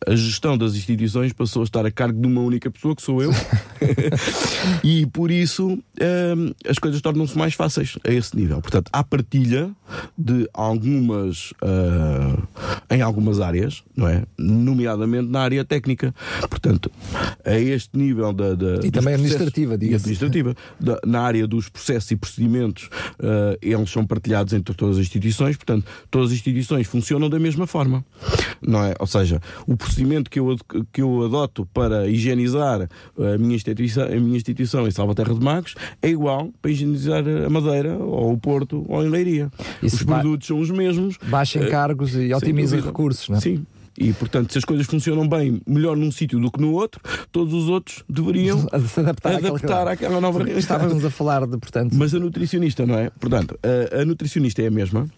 a 0.06 0.14
gestão 0.16 0.56
das 0.56 0.74
instituições 0.74 1.32
passou 1.32 1.62
a 1.62 1.64
estar 1.64 1.84
a 1.86 1.90
cargo 1.90 2.20
de 2.20 2.26
uma 2.26 2.40
única 2.40 2.70
pessoa, 2.70 2.94
que 2.94 3.02
sou 3.02 3.22
eu, 3.22 3.30
e 4.84 5.06
por 5.06 5.30
isso 5.30 5.78
ah, 6.00 6.70
as 6.70 6.78
coisas 6.78 7.00
tornam-se 7.00 7.36
mais 7.36 7.54
fáceis 7.54 7.96
a 8.06 8.12
esse 8.12 8.36
nível. 8.36 8.60
Portanto, 8.60 8.88
há 8.92 9.02
partilha 9.02 9.70
de 10.16 10.48
algumas 10.52 11.52
em 12.90 13.00
algumas 13.02 13.40
áreas, 13.40 13.82
não 13.96 14.08
é? 14.08 14.24
Nomeadamente 14.38 15.28
na 15.30 15.40
área 15.40 15.64
técnica. 15.64 16.14
Portanto, 16.48 16.90
a 17.44 17.54
este 17.58 17.96
nível 17.96 18.32
da, 18.32 18.54
da- 18.54 18.76
dos 18.76 18.90
também 18.90 19.14
administrativa, 19.14 19.74
e 19.74 19.78
diga-se. 19.78 20.04
administrativa. 20.04 20.54
Da- 20.80 21.00
na 21.06 21.20
área 21.20 21.46
dos 21.46 21.68
processos 21.68 22.10
e 22.10 22.16
procedimentos, 22.16 22.88
eh, 23.18 23.58
eles 23.62 23.90
são 23.90 24.06
partilhados 24.06 24.52
entre 24.52 24.74
todas 24.74 24.96
as 24.96 25.02
instituições, 25.02 25.56
portanto, 25.56 25.86
todas 26.10 26.28
as 26.30 26.34
instituições 26.36 26.86
funcionam 26.86 27.28
da 27.28 27.38
mesma 27.38 27.66
forma. 27.66 28.04
Não 28.60 28.84
é? 28.84 28.94
Ou 28.98 29.06
seja, 29.06 29.40
o 29.66 29.76
procedimento 29.76 30.30
que 30.30 30.38
eu, 30.40 30.56
que 30.92 31.00
eu 31.02 31.24
adoto 31.24 31.66
para 31.72 32.08
higienizar 32.08 32.88
a 33.16 33.38
minha 33.38 33.54
instituição, 33.54 34.04
a 34.04 34.16
minha 34.20 34.36
instituição 34.36 34.86
em 34.86 34.90
Salvaterra 34.90 35.34
de 35.34 35.40
Magos 35.44 35.74
é 36.02 36.08
igual 36.08 36.50
para 36.60 36.70
higienizar 36.70 37.22
a 37.46 37.48
Madeira, 37.50 37.96
ou 37.96 38.32
o 38.32 38.38
Porto, 38.38 38.84
ou 38.88 39.04
em 39.04 39.08
Leiria. 39.08 39.50
Isso 39.82 39.96
os 39.96 40.02
produtos 40.02 40.46
são 40.46 40.58
os 40.58 40.70
mesmos. 40.70 41.16
Baixa 41.26 41.58
eh, 41.58 41.66
encargos 41.68 42.14
e 42.14 42.32
otimiza 42.34 42.72
dúvida. 42.76 42.88
recursos, 42.88 43.28
não 43.28 43.36
é? 43.36 43.40
Sim. 43.40 43.64
E, 44.00 44.12
portanto, 44.12 44.52
se 44.52 44.58
as 44.58 44.64
coisas 44.64 44.86
funcionam 44.86 45.28
bem, 45.28 45.60
melhor 45.66 45.96
num 45.96 46.12
sítio 46.12 46.38
do 46.38 46.52
que 46.52 46.60
no 46.60 46.72
outro, 46.72 47.00
todos 47.32 47.52
os 47.52 47.68
outros 47.68 48.04
deveriam 48.08 48.60
Se 48.88 49.00
adaptar, 49.00 49.34
àquela- 49.34 49.48
adaptar 49.56 49.88
àquela 49.88 50.20
nova 50.20 50.38
realidade. 50.38 50.60
Estávamos 50.60 51.04
a 51.04 51.10
falar 51.10 51.44
de, 51.48 51.58
portanto, 51.58 51.96
Mas 51.96 52.14
a 52.14 52.20
nutricionista, 52.20 52.86
não 52.86 52.96
é? 52.96 53.10
Portanto, 53.10 53.58
a, 53.60 54.02
a 54.02 54.04
nutricionista 54.04 54.62
é 54.62 54.68
a 54.68 54.70
mesma. 54.70 55.08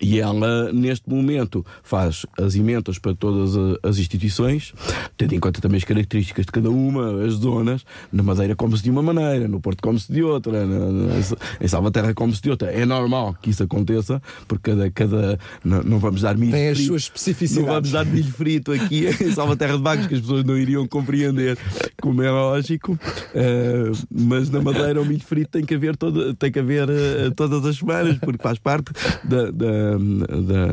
E 0.00 0.18
ela, 0.18 0.72
neste 0.72 1.08
momento, 1.08 1.64
faz 1.82 2.24
as 2.38 2.54
emendas 2.54 2.98
para 2.98 3.14
todas 3.14 3.54
as 3.82 3.98
instituições, 3.98 4.72
tendo 5.16 5.34
em 5.34 5.40
conta 5.40 5.60
também 5.60 5.76
as 5.76 5.84
características 5.84 6.46
de 6.46 6.52
cada 6.52 6.70
uma, 6.70 7.24
as 7.24 7.34
zonas. 7.34 7.84
Na 8.10 8.22
Madeira 8.22 8.56
come-se 8.56 8.82
de 8.82 8.90
uma 8.90 9.02
maneira, 9.02 9.46
no 9.46 9.60
Porto 9.60 9.82
come-se 9.82 10.10
de 10.10 10.22
outra, 10.22 10.66
em 11.60 11.68
Salvaterra 11.68 12.14
come-se 12.14 12.40
de 12.40 12.50
outra. 12.50 12.70
É 12.70 12.86
normal 12.86 13.36
que 13.42 13.50
isso 13.50 13.62
aconteça, 13.62 14.22
porque 14.48 14.70
cada. 14.70 14.90
cada 14.90 15.38
não, 15.64 15.82
não 15.82 15.98
vamos 15.98 16.22
dar 16.22 16.36
milho 16.36 16.52
tem 16.52 16.68
as 16.68 16.76
frito. 16.76 16.88
suas 16.88 17.02
especificidades. 17.02 17.66
Não 17.66 17.74
vamos 17.74 17.90
dar 17.90 18.06
milho 18.06 18.32
frito 18.32 18.72
aqui 18.72 19.06
em 19.22 19.32
Salvaterra 19.32 19.76
de 19.76 19.82
Bagos, 19.82 20.06
que 20.06 20.14
as 20.14 20.20
pessoas 20.20 20.44
não 20.44 20.56
iriam 20.56 20.86
compreender, 20.86 21.58
como 22.00 22.22
é 22.22 22.30
lógico. 22.30 22.98
Eh, 23.34 23.92
mas 24.10 24.50
na 24.50 24.60
Madeira 24.60 25.00
o 25.00 25.04
milho 25.04 25.22
frito 25.22 25.50
tem 25.50 25.64
que 25.64 25.74
haver, 25.74 25.96
todo, 25.96 26.34
tem 26.34 26.50
que 26.50 26.58
haver 26.58 26.88
eh, 26.88 27.30
todas 27.34 27.64
as 27.64 27.76
semanas, 27.76 28.18
porque 28.18 28.42
faz 28.42 28.58
parte 28.58 28.92
da, 29.24 29.50
da, 29.50 29.89
da, 29.98 30.66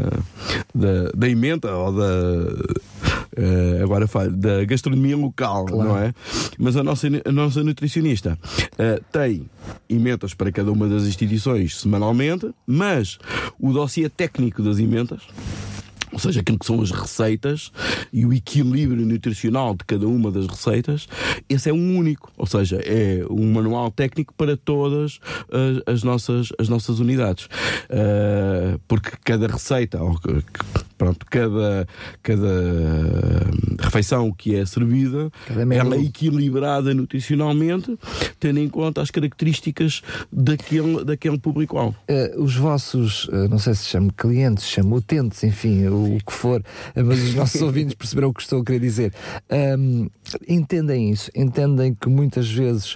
da, 0.74 1.12
da 1.16 1.30
emenda 1.30 1.76
ou 1.76 1.94
da. 1.94 2.64
eh, 3.36 3.82
agora 3.84 4.08
falo, 4.08 4.32
da 4.32 4.64
gastronomia 4.66 5.16
local, 5.18 5.66
Claro. 5.66 5.90
não 5.90 5.98
é? 5.98 6.14
Mas 6.58 6.76
a 6.76 6.84
nossa, 6.84 7.08
a 7.26 7.32
nossa 7.32 7.64
nutricionista 7.64 8.38
eh, 8.78 9.02
tem 9.12 9.50
emendas 9.90 10.34
para 10.34 10.52
cada 10.52 10.72
uma 10.72 10.88
das 10.88 11.04
instituições 11.04 11.80
semanalmente, 11.80 12.50
mas 12.66 13.18
o 13.60 13.72
dossiê 13.72 14.10
técnico 14.10 14.62
das 14.64 14.80
emendas 14.80 15.22
ou 16.12 16.20
seja, 16.20 16.42
aquilo 16.42 16.58
que 16.58 16.66
são 16.66 16.82
as 16.82 16.92
receitas 16.92 17.72
e 18.14 18.26
o 18.26 18.34
equilíbrio 18.34 19.06
nutricional 19.06 19.76
de 19.76 19.84
cada 19.86 20.08
uma 20.08 20.32
das 20.32 20.48
receitas, 20.48 21.08
esse 21.50 21.70
é 21.70 21.74
um 21.74 21.98
único, 21.98 22.32
ou 22.38 22.46
seja, 22.46 22.78
é 22.78 23.26
um 23.30 23.52
manual 23.52 23.92
técnico 23.92 24.34
para 24.34 24.56
todas 24.56 25.20
as, 25.86 25.96
as 25.96 26.04
nossas, 26.04 26.50
as 26.58 26.70
nossas 26.70 27.00
unidades. 27.00 27.46
Uh, 27.46 28.80
porque 28.88 29.12
cada 29.24 29.48
receita, 29.48 30.02
ou, 30.02 30.18
pronto, 30.98 31.26
cada, 31.30 31.88
cada 32.24 32.48
refeição 33.80 34.32
que 34.32 34.56
é 34.56 34.66
servida, 34.66 35.32
ela 35.72 35.96
é 35.96 36.02
equilibrada 36.02 36.94
nutricionalmente, 36.94 37.98
tendo 38.40 38.60
em 38.60 38.68
conta 38.68 39.02
as 39.02 39.12
características 39.12 40.02
daquele, 40.32 41.04
daquele 41.04 41.38
público-alvo. 41.38 41.96
Uh, 42.10 42.42
os 42.42 42.56
vossos, 42.56 43.26
uh, 43.28 43.48
não 43.50 43.60
sei 43.60 43.74
se 43.74 43.86
chamam 43.86 44.10
clientes, 44.10 44.66
chamam 44.66 44.98
utentes, 44.98 45.44
enfim, 45.44 45.88
o, 45.88 46.16
o 46.16 46.18
que 46.18 46.34
for, 46.34 46.62
uh, 46.62 47.04
mas 47.06 47.22
os 47.22 47.34
nossos 47.36 47.62
ouvintes 47.62 47.94
perceberão 47.94 48.30
o 48.30 48.34
que 48.34 48.42
estou 48.42 48.62
a 48.62 48.66
querer 48.66 48.80
dizer. 48.80 49.14
Um, 49.78 50.10
entendem 50.48 51.12
isso, 51.12 51.30
entendem 51.36 51.94
que 51.94 52.10
muitas 52.10 52.50
vezes 52.50 52.96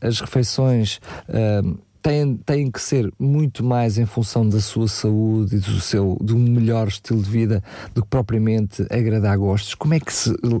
as 0.00 0.20
refeições 0.20 1.00
têm, 2.02 2.36
têm 2.36 2.70
que 2.70 2.80
ser 2.80 3.12
muito 3.18 3.64
mais 3.64 3.98
em 3.98 4.06
função 4.06 4.48
da 4.48 4.60
sua 4.60 4.88
saúde 4.88 5.56
e 5.56 5.58
do 5.58 5.80
seu 5.80 6.16
um 6.20 6.38
melhor 6.38 6.88
estilo 6.88 7.22
de 7.22 7.30
vida 7.30 7.62
do 7.94 8.02
que 8.02 8.08
propriamente 8.08 8.86
agradar 8.90 9.36
gostos. 9.36 9.74
Como 9.74 9.94
é 9.94 10.00
que 10.00 10.12
se 10.12 10.30
uh, 10.30 10.60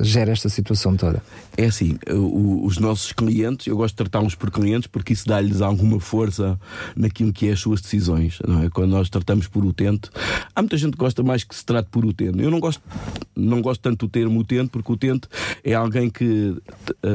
gera 0.00 0.32
esta 0.32 0.48
situação 0.48 0.96
toda? 0.96 1.22
É 1.56 1.66
assim, 1.66 1.96
o, 2.10 2.64
os 2.64 2.78
nossos 2.78 3.12
clientes, 3.12 3.66
eu 3.66 3.76
gosto 3.76 3.94
de 3.94 3.98
tratá-los 3.98 4.34
por 4.34 4.50
clientes 4.50 4.86
porque 4.86 5.12
isso 5.12 5.26
dá-lhes 5.26 5.60
alguma 5.60 6.00
força 6.00 6.58
naquilo 6.96 7.32
que 7.32 7.48
é 7.48 7.52
as 7.52 7.60
suas 7.60 7.80
decisões, 7.80 8.38
não 8.46 8.62
é? 8.62 8.70
Quando 8.70 8.90
nós 8.90 9.08
tratamos 9.08 9.46
por 9.46 9.64
utente, 9.64 10.10
há 10.54 10.62
muita 10.62 10.76
gente 10.76 10.92
que 10.92 10.98
gosta 10.98 11.22
mais 11.22 11.44
que 11.44 11.54
se 11.54 11.64
trate 11.64 11.88
por 11.90 12.04
utente. 12.04 12.42
Eu 12.42 12.50
não 12.50 12.60
gosto, 12.60 12.82
não 13.36 13.60
gosto 13.60 13.80
tanto 13.80 14.06
do 14.06 14.10
termo 14.10 14.40
utente 14.40 14.70
porque 14.70 14.90
o 14.90 14.94
utente 14.94 15.28
é 15.62 15.74
alguém 15.74 16.10
que 16.10 16.56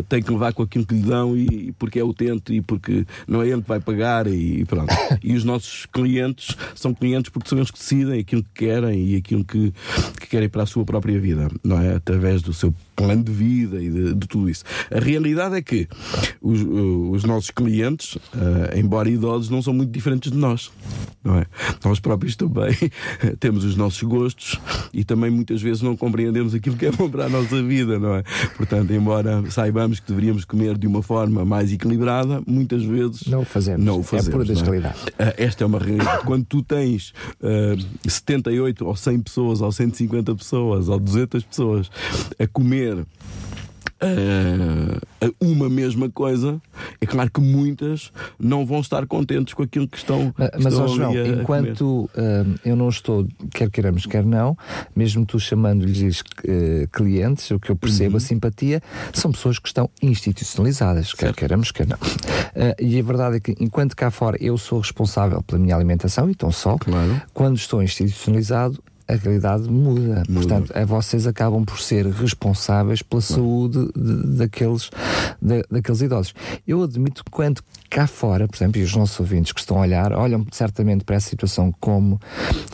tem 0.07 0.21
que 0.21 0.31
levar 0.31 0.53
com 0.53 0.63
aquilo 0.63 0.85
que 0.85 0.95
lhe 0.95 1.01
dão 1.01 1.35
e 1.35 1.73
porque 1.73 1.99
é 1.99 2.03
utente 2.03 2.53
e 2.53 2.61
porque 2.61 3.05
não 3.27 3.41
é 3.41 3.47
ele 3.47 3.61
que 3.61 3.67
vai 3.67 3.79
pagar 3.79 4.27
e 4.27 4.65
pronto. 4.65 4.93
e 5.23 5.33
os 5.33 5.43
nossos 5.43 5.85
clientes 5.85 6.55
são 6.75 6.93
clientes 6.93 7.29
porque 7.29 7.49
são 7.49 7.57
eles 7.57 7.71
que 7.71 7.79
decidem 7.79 8.19
aquilo 8.19 8.43
que 8.43 8.65
querem 8.65 9.07
e 9.07 9.15
aquilo 9.15 9.43
que, 9.43 9.73
que 10.19 10.27
querem 10.27 10.49
para 10.49 10.63
a 10.63 10.65
sua 10.65 10.83
própria 10.85 11.19
vida, 11.19 11.47
não 11.63 11.79
é? 11.79 11.95
Através 11.95 12.41
do 12.41 12.53
seu 12.53 12.73
plano 12.97 13.23
de 13.23 13.31
vida 13.31 13.81
e 13.81 13.89
de, 13.89 14.13
de 14.15 14.27
tudo 14.27 14.49
isso. 14.49 14.63
A 14.91 14.99
realidade 14.99 15.55
é 15.55 15.61
que 15.61 15.87
os, 16.41 16.61
os 17.11 17.23
nossos 17.23 17.51
clientes, 17.51 18.15
uh, 18.15 18.75
embora 18.75 19.07
idosos, 19.07 19.49
não 19.49 19.61
são 19.61 19.71
muito 19.71 19.91
diferentes 19.91 20.31
de 20.31 20.37
nós, 20.37 20.71
não 21.23 21.37
é? 21.37 21.45
Nós 21.85 21.99
próprios 21.99 22.35
também 22.35 22.75
temos 23.39 23.63
os 23.63 23.75
nossos 23.75 24.01
gostos 24.01 24.59
e 24.91 25.03
também 25.03 25.29
muitas 25.29 25.61
vezes 25.61 25.83
não 25.83 25.95
compreendemos 25.95 26.55
aquilo 26.55 26.75
que 26.75 26.87
é 26.87 26.91
bom 26.91 27.07
para 27.07 27.25
a 27.25 27.29
nossa 27.29 27.61
vida, 27.61 27.99
não 27.99 28.15
é? 28.15 28.23
Portanto, 28.57 28.91
embora 28.91 29.43
saibamos 29.51 29.99
que 29.99 30.07
deveríamos 30.07 30.43
comer 30.43 30.75
de 30.75 30.87
uma 30.87 31.03
forma 31.03 31.45
mais 31.45 31.71
equilibrada, 31.71 32.41
muitas 32.47 32.83
vezes 32.83 33.27
não 33.27 33.41
o 33.41 33.45
fazemos. 33.45 33.85
Não 33.85 33.99
o 33.99 34.03
fazemos 34.03 34.29
é 34.29 34.31
pura 34.31 34.45
desrealidade. 34.45 34.97
É? 35.19 35.23
Uh, 35.23 35.33
esta 35.37 35.63
é 35.63 35.67
uma 35.67 35.77
realidade. 35.77 36.25
Quando 36.25 36.45
tu 36.45 36.63
tens 36.63 37.13
uh, 37.41 38.09
78 38.09 38.83
ou 38.83 38.95
100 38.95 39.19
pessoas, 39.19 39.61
ou 39.61 39.71
150 39.71 40.33
pessoas, 40.35 40.89
ou 40.89 40.99
200 40.99 41.43
pessoas 41.43 41.91
a 42.39 42.47
comer 42.47 42.86
Uh, 43.99 45.01
uma 45.41 45.67
mesma 45.67 46.07
coisa, 46.07 46.61
é 47.01 47.05
claro 47.07 47.31
que 47.31 47.41
muitas 47.41 48.11
não 48.39 48.63
vão 48.63 48.79
estar 48.79 49.07
contentes 49.07 49.55
com 49.55 49.63
aquilo 49.63 49.87
que 49.87 49.97
estão. 49.97 50.31
Mas, 50.37 50.49
mas 50.61 50.73
estão 50.73 50.87
João, 50.87 51.11
a, 51.13 51.27
enquanto 51.27 51.81
uh, 51.81 52.09
eu 52.63 52.75
não 52.75 52.89
estou, 52.89 53.27
quer 53.51 53.71
queiramos, 53.71 54.05
quer 54.05 54.23
não, 54.23 54.55
mesmo 54.95 55.25
tu 55.25 55.39
chamando-lhes 55.39 56.19
uh, 56.19 56.87
clientes, 56.93 57.49
o 57.49 57.59
que 57.59 57.71
eu 57.71 57.75
percebo, 57.75 58.11
uhum. 58.11 58.17
a 58.17 58.19
simpatia, 58.19 58.83
são 59.13 59.31
pessoas 59.31 59.57
que 59.57 59.67
estão 59.67 59.89
institucionalizadas, 59.99 61.07
certo. 61.07 61.17
quer 61.17 61.33
queiramos, 61.33 61.71
quer 61.71 61.87
não. 61.87 61.97
e 62.79 62.99
a 62.99 63.03
verdade 63.03 63.37
é 63.37 63.39
que, 63.39 63.55
enquanto 63.59 63.95
cá 63.95 64.11
fora 64.11 64.37
eu 64.39 64.59
sou 64.59 64.79
responsável 64.79 65.41
pela 65.41 65.59
minha 65.59 65.75
alimentação, 65.75 66.29
e 66.29 66.35
tão 66.35 66.51
só, 66.51 66.77
claro. 66.77 67.19
quando 67.33 67.57
estou 67.57 67.81
institucionalizado, 67.81 68.79
a 69.07 69.15
realidade 69.15 69.69
muda. 69.69 70.23
muda. 70.27 70.33
Portanto, 70.33 70.71
a 70.75 70.85
vocês 70.85 71.25
acabam 71.25 71.63
por 71.63 71.79
ser 71.79 72.05
responsáveis 72.07 73.01
pela 73.01 73.21
saúde 73.21 73.89
de, 73.95 74.37
daqueles, 74.37 74.89
de, 75.41 75.63
daqueles 75.71 76.01
idosos. 76.01 76.33
Eu 76.67 76.83
admito 76.83 77.23
que 77.23 77.31
quando 77.31 77.61
cá 77.89 78.05
fora, 78.05 78.47
por 78.47 78.55
exemplo, 78.57 78.81
e 78.81 78.83
os 78.83 78.95
nossos 78.95 79.19
ouvintes 79.19 79.51
que 79.51 79.59
estão 79.59 79.77
a 79.77 79.81
olhar, 79.81 80.11
olham 80.13 80.45
certamente 80.51 81.03
para 81.03 81.15
essa 81.15 81.29
situação 81.29 81.73
como, 81.79 82.19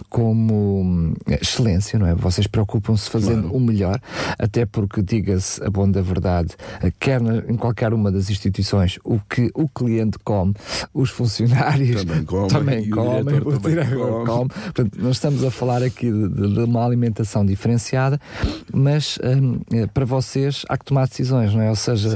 como 0.10 0.82
hum, 0.82 1.14
excelência, 1.40 2.00
não 2.00 2.08
é? 2.08 2.16
Vocês 2.16 2.48
preocupam-se 2.48 3.10
fazendo 3.10 3.44
claro. 3.44 3.56
o 3.56 3.60
melhor, 3.60 4.00
até 4.40 4.66
porque, 4.66 5.02
diga-se 5.02 5.64
a 5.64 5.70
bom 5.70 5.90
da 5.90 6.02
verdade, 6.02 6.56
quer 7.00 7.22
em 7.48 7.56
qualquer 7.56 7.94
uma 7.94 8.12
das 8.12 8.30
instituições, 8.30 8.98
o 9.04 9.20
que 9.20 9.52
o 9.54 9.68
cliente 9.68 10.18
come, 10.24 10.54
os 10.94 11.10
funcionários 11.10 12.04
também 12.04 12.26
comem, 12.26 12.48
também 12.50 12.90
comem 12.90 13.20
o 13.20 13.24
diretor, 13.24 13.56
o 13.56 13.60
diretor 13.60 14.26
come. 14.26 14.26
come. 14.26 14.50
Portanto, 14.50 14.98
não 15.00 15.12
estamos 15.12 15.44
a 15.44 15.52
falar 15.52 15.84
aqui 15.84 16.12
de 16.12 16.23
de, 16.28 16.54
de 16.54 16.60
uma 16.60 16.86
alimentação 16.86 17.46
diferenciada, 17.46 18.20
mas 18.74 19.18
um, 19.24 19.88
para 19.94 20.06
vocês 20.06 20.64
há 20.70 20.78
que 20.78 20.86
tomar 20.86 21.08
decisões, 21.08 21.54
não 21.54 21.62
é? 21.62 21.70
Ou 21.70 21.76
seja, 21.76 22.10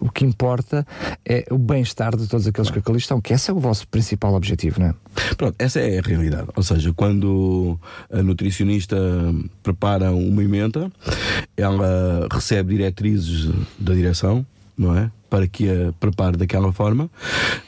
o 0.00 0.10
que 0.10 0.24
importa 0.24 0.86
é 1.24 1.44
o 1.50 1.58
bem-estar 1.58 2.16
de 2.16 2.26
todos 2.26 2.46
aqueles 2.46 2.68
claro. 2.68 2.82
que 2.82 2.90
ali 2.90 2.98
estão, 2.98 3.20
que 3.20 3.32
esse 3.32 3.50
é 3.50 3.54
o 3.54 3.58
vosso 3.58 3.86
principal 3.88 4.34
objetivo, 4.34 4.80
não 4.80 4.88
é? 4.88 4.94
Pronto, 5.36 5.54
essa 5.58 5.80
é 5.80 5.98
a 5.98 6.02
realidade. 6.02 6.48
Ou 6.54 6.62
seja, 6.62 6.92
quando 6.92 7.78
a 8.10 8.22
nutricionista 8.22 8.96
prepara 9.62 10.12
uma 10.12 10.42
emenda, 10.42 10.90
ela 11.56 12.26
recebe 12.30 12.74
diretrizes 12.74 13.50
da 13.78 13.94
direção, 13.94 14.44
não 14.76 14.96
é? 14.96 15.10
Para 15.30 15.46
que 15.46 15.68
a 15.68 15.92
prepare 15.98 16.36
daquela 16.36 16.72
forma. 16.72 17.10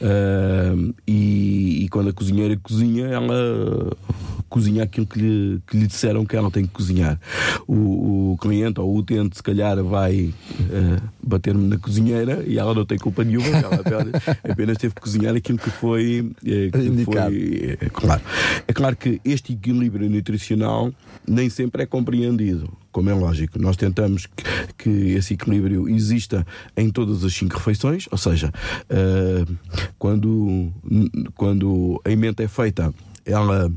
Uh, 0.01 0.93
e, 1.07 1.83
e, 1.83 1.89
quando 1.89 2.09
a 2.09 2.13
cozinheira 2.13 2.57
cozinha, 2.57 3.07
ela 3.07 3.91
cozinha 4.49 4.83
aquilo 4.83 5.05
que 5.05 5.19
lhe, 5.19 5.61
que 5.67 5.77
lhe 5.77 5.87
disseram 5.87 6.25
que 6.25 6.35
ela 6.35 6.49
tem 6.51 6.65
que 6.65 6.71
cozinhar. 6.71 7.19
O, 7.67 8.33
o 8.33 8.37
cliente 8.39 8.79
ou 8.79 8.89
o 8.89 8.97
utente, 8.97 9.37
se 9.37 9.43
calhar, 9.43 9.81
vai 9.83 10.33
uh, 10.61 11.01
bater-me 11.21 11.67
na 11.67 11.77
cozinheira 11.77 12.43
e 12.45 12.57
ela 12.57 12.73
não 12.73 12.85
tem 12.85 12.97
culpa 12.97 13.23
nenhuma, 13.23 13.47
ela 13.47 13.81
apenas 14.49 14.77
teve 14.77 14.93
que 14.93 15.01
cozinhar 15.01 15.35
aquilo 15.35 15.57
que 15.57 15.69
foi. 15.69 16.21
Uh, 16.21 16.71
que 16.71 17.05
foi 17.05 17.87
uh, 17.87 17.91
claro. 17.91 18.21
É 18.67 18.73
claro 18.73 18.95
que 18.95 19.21
este 19.23 19.53
equilíbrio 19.53 20.09
nutricional 20.09 20.93
nem 21.27 21.49
sempre 21.49 21.83
é 21.83 21.85
compreendido 21.85 22.71
como 22.97 23.11
é 23.11 23.13
lógico, 23.13 23.59
nós 23.59 23.77
tentamos 23.77 24.25
que, 24.25 24.43
que, 24.75 24.89
esse 25.11 25.35
equilíbrio 25.35 25.87
exista 25.87 26.43
em 26.75 26.89
todas 26.89 27.23
as 27.23 27.31
cinco 27.31 27.55
refeições, 27.55 28.07
ou 28.09 28.17
seja, 28.17 28.51
uh, 28.89 29.57
quando, 29.99 30.73
quando 31.35 32.01
a 32.03 32.09
emenda 32.09 32.43
é 32.43 32.47
feita, 32.47 32.91
ela 33.23 33.71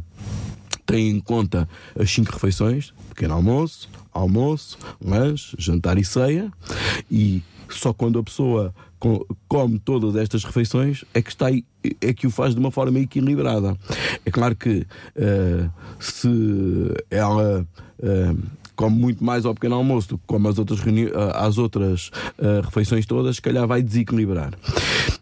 tem 0.91 1.09
em 1.09 1.21
conta 1.21 1.69
as 1.99 2.11
cinco 2.11 2.33
refeições, 2.33 2.93
pequeno 3.11 3.35
almoço, 3.35 3.89
almoço, 4.13 4.77
lanche, 5.01 5.55
jantar 5.57 5.97
e 5.99 6.05
ceia, 6.05 6.51
e 7.09 7.43
só 7.69 7.93
quando 7.93 8.19
a 8.19 8.25
pessoa 8.25 8.75
come 9.49 9.79
todas 9.79 10.17
estas 10.17 10.45
refeições 10.45 11.05
é 11.15 11.23
que 11.23 11.31
está 11.31 11.47
é 11.51 12.13
que 12.13 12.27
o 12.27 12.31
faz 12.31 12.55
de 12.55 12.61
uma 12.61 12.71
forma 12.71 12.99
equilibrada. 12.99 13.75
É 14.27 14.31
claro 14.31 14.55
que 14.57 14.81
uh, 15.17 15.71
se 15.99 16.29
ela 17.09 17.67
uh, 18.01 18.39
come 18.81 18.97
muito 18.97 19.23
mais 19.23 19.45
ao 19.45 19.53
pequeno 19.53 19.75
almoço 19.75 20.09
do 20.09 20.19
que 20.19 20.25
come 20.27 20.49
as 20.49 20.59
outras, 20.59 20.81
as 21.35 21.59
outras 21.59 22.11
uh, 22.39 22.63
refeições 22.65 23.05
todas, 23.05 23.37
se 23.37 23.43
calhar 23.43 23.67
vai 23.67 23.83
desequilibrar. 23.83 24.55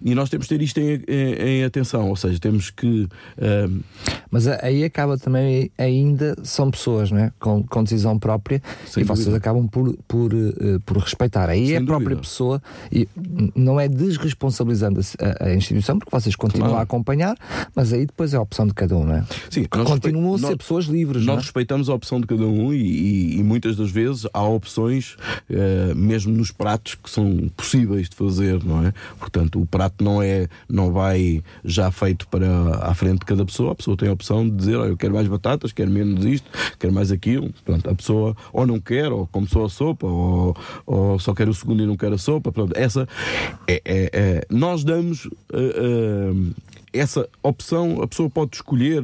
E 0.01 0.15
nós 0.15 0.31
temos 0.31 0.47
que 0.47 0.57
ter 0.57 0.63
isto 0.63 0.79
em, 0.79 1.03
em, 1.09 1.59
em 1.59 1.65
atenção, 1.65 2.09
ou 2.09 2.15
seja, 2.15 2.39
temos 2.39 2.71
que. 2.71 3.09
Uh... 3.37 3.83
Mas 4.31 4.47
aí 4.47 4.85
acaba 4.85 5.19
também, 5.19 5.73
ainda 5.77 6.37
são 6.45 6.71
pessoas, 6.71 7.11
não 7.11 7.19
é? 7.19 7.33
Com, 7.41 7.65
com 7.65 7.83
decisão 7.83 8.17
própria 8.17 8.63
Sem 8.87 9.03
e 9.03 9.07
dúvida. 9.07 9.25
vocês 9.25 9.35
acabam 9.35 9.67
por, 9.67 9.97
por, 10.07 10.33
uh, 10.33 10.79
por 10.87 10.99
respeitar. 10.99 11.51
Aí 11.51 11.67
Sem 11.67 11.75
é 11.75 11.79
a 11.79 11.85
própria 11.85 12.11
dúvida. 12.11 12.21
pessoa, 12.21 12.63
e 12.93 13.09
não 13.57 13.81
é 13.81 13.89
desresponsabilizando 13.89 15.01
a, 15.21 15.47
a, 15.47 15.55
instituição, 15.55 15.99
porque 15.99 16.15
vocês 16.15 16.37
continuam 16.37 16.69
claro. 16.69 16.81
a 16.81 16.85
acompanhar, 16.85 17.37
mas 17.75 17.93
aí 17.93 18.07
depois 18.07 18.33
é 18.35 18.37
a 18.37 18.41
opção 18.41 18.69
de 18.69 18.75
cada 18.75 18.97
um, 18.97 19.05
não 19.05 19.17
é? 19.17 19.25
Sim, 19.51 19.65
continuam 19.65 20.35
a 20.35 20.39
ser 20.39 20.47
nós, 20.47 20.57
pessoas 20.57 20.85
livres. 20.85 21.25
Nós 21.25 21.39
é? 21.39 21.41
respeitamos 21.41 21.89
a 21.89 21.95
opção 21.95 22.21
de 22.21 22.27
cada 22.29 22.47
um 22.47 22.73
e, 22.73 23.41
e 23.41 23.43
muitas 23.49 23.77
das 23.77 23.91
vezes 23.91 24.27
há 24.33 24.43
opções, 24.43 25.17
uh, 25.51 25.95
mesmo 25.97 26.37
nos 26.37 26.51
pratos, 26.53 26.95
que 26.95 27.09
são 27.09 27.49
possíveis 27.57 28.09
de 28.09 28.15
fazer, 28.15 28.63
não 28.63 28.87
é? 28.87 28.93
Portanto, 29.19 29.61
o 29.61 29.67
prato 29.67 30.05
não 30.05 30.23
é, 30.23 30.49
não 30.69 30.93
vai 30.93 31.43
já 31.65 31.91
feito 31.91 32.29
para 32.29 32.49
a 32.83 32.95
frente 32.95 33.21
de 33.21 33.27
cada 33.27 33.45
pessoa, 33.45 33.73
a 33.73 33.75
pessoa 33.75 33.97
tem 33.97 34.09
a 34.09 34.13
opção 34.13 34.49
de 34.49 34.55
dizer, 34.55 34.75
eu 34.75 34.97
quero 34.97 35.15
mais 35.15 35.27
batatas, 35.27 35.73
quero 35.73 35.91
menos 35.91 36.25
isto, 36.25 36.49
quero 36.79 36.93
mais 36.93 37.11
aquilo. 37.11 37.53
Pronto, 37.65 37.89
a 37.89 37.95
pessoa 37.95 38.37
ou 38.53 38.67
não 38.67 38.79
quer, 38.79 39.11
ou 39.11 39.27
come 39.27 39.49
só 39.49 39.65
a 39.65 39.69
sopa, 39.69 40.07
ou, 40.07 40.57
ou 40.87 41.19
só 41.19 41.35
quer 41.35 41.49
o 41.49 41.55
segundo 41.55 41.83
e 41.83 41.87
não 41.87 41.97
quer 41.97 42.13
a 42.13 42.19
sopa. 42.19 42.53
Pronto, 42.53 42.73
essa 42.77 43.09
é, 43.67 43.83
é, 43.85 44.11
é 44.13 44.47
nós 44.51 44.85
damos. 44.85 45.27
Uh, 45.53 46.53
essa 46.99 47.29
opção 47.43 48.03
a 48.03 48.07
pessoa 48.09 48.29
pode 48.31 48.57
escolher, 48.57 49.03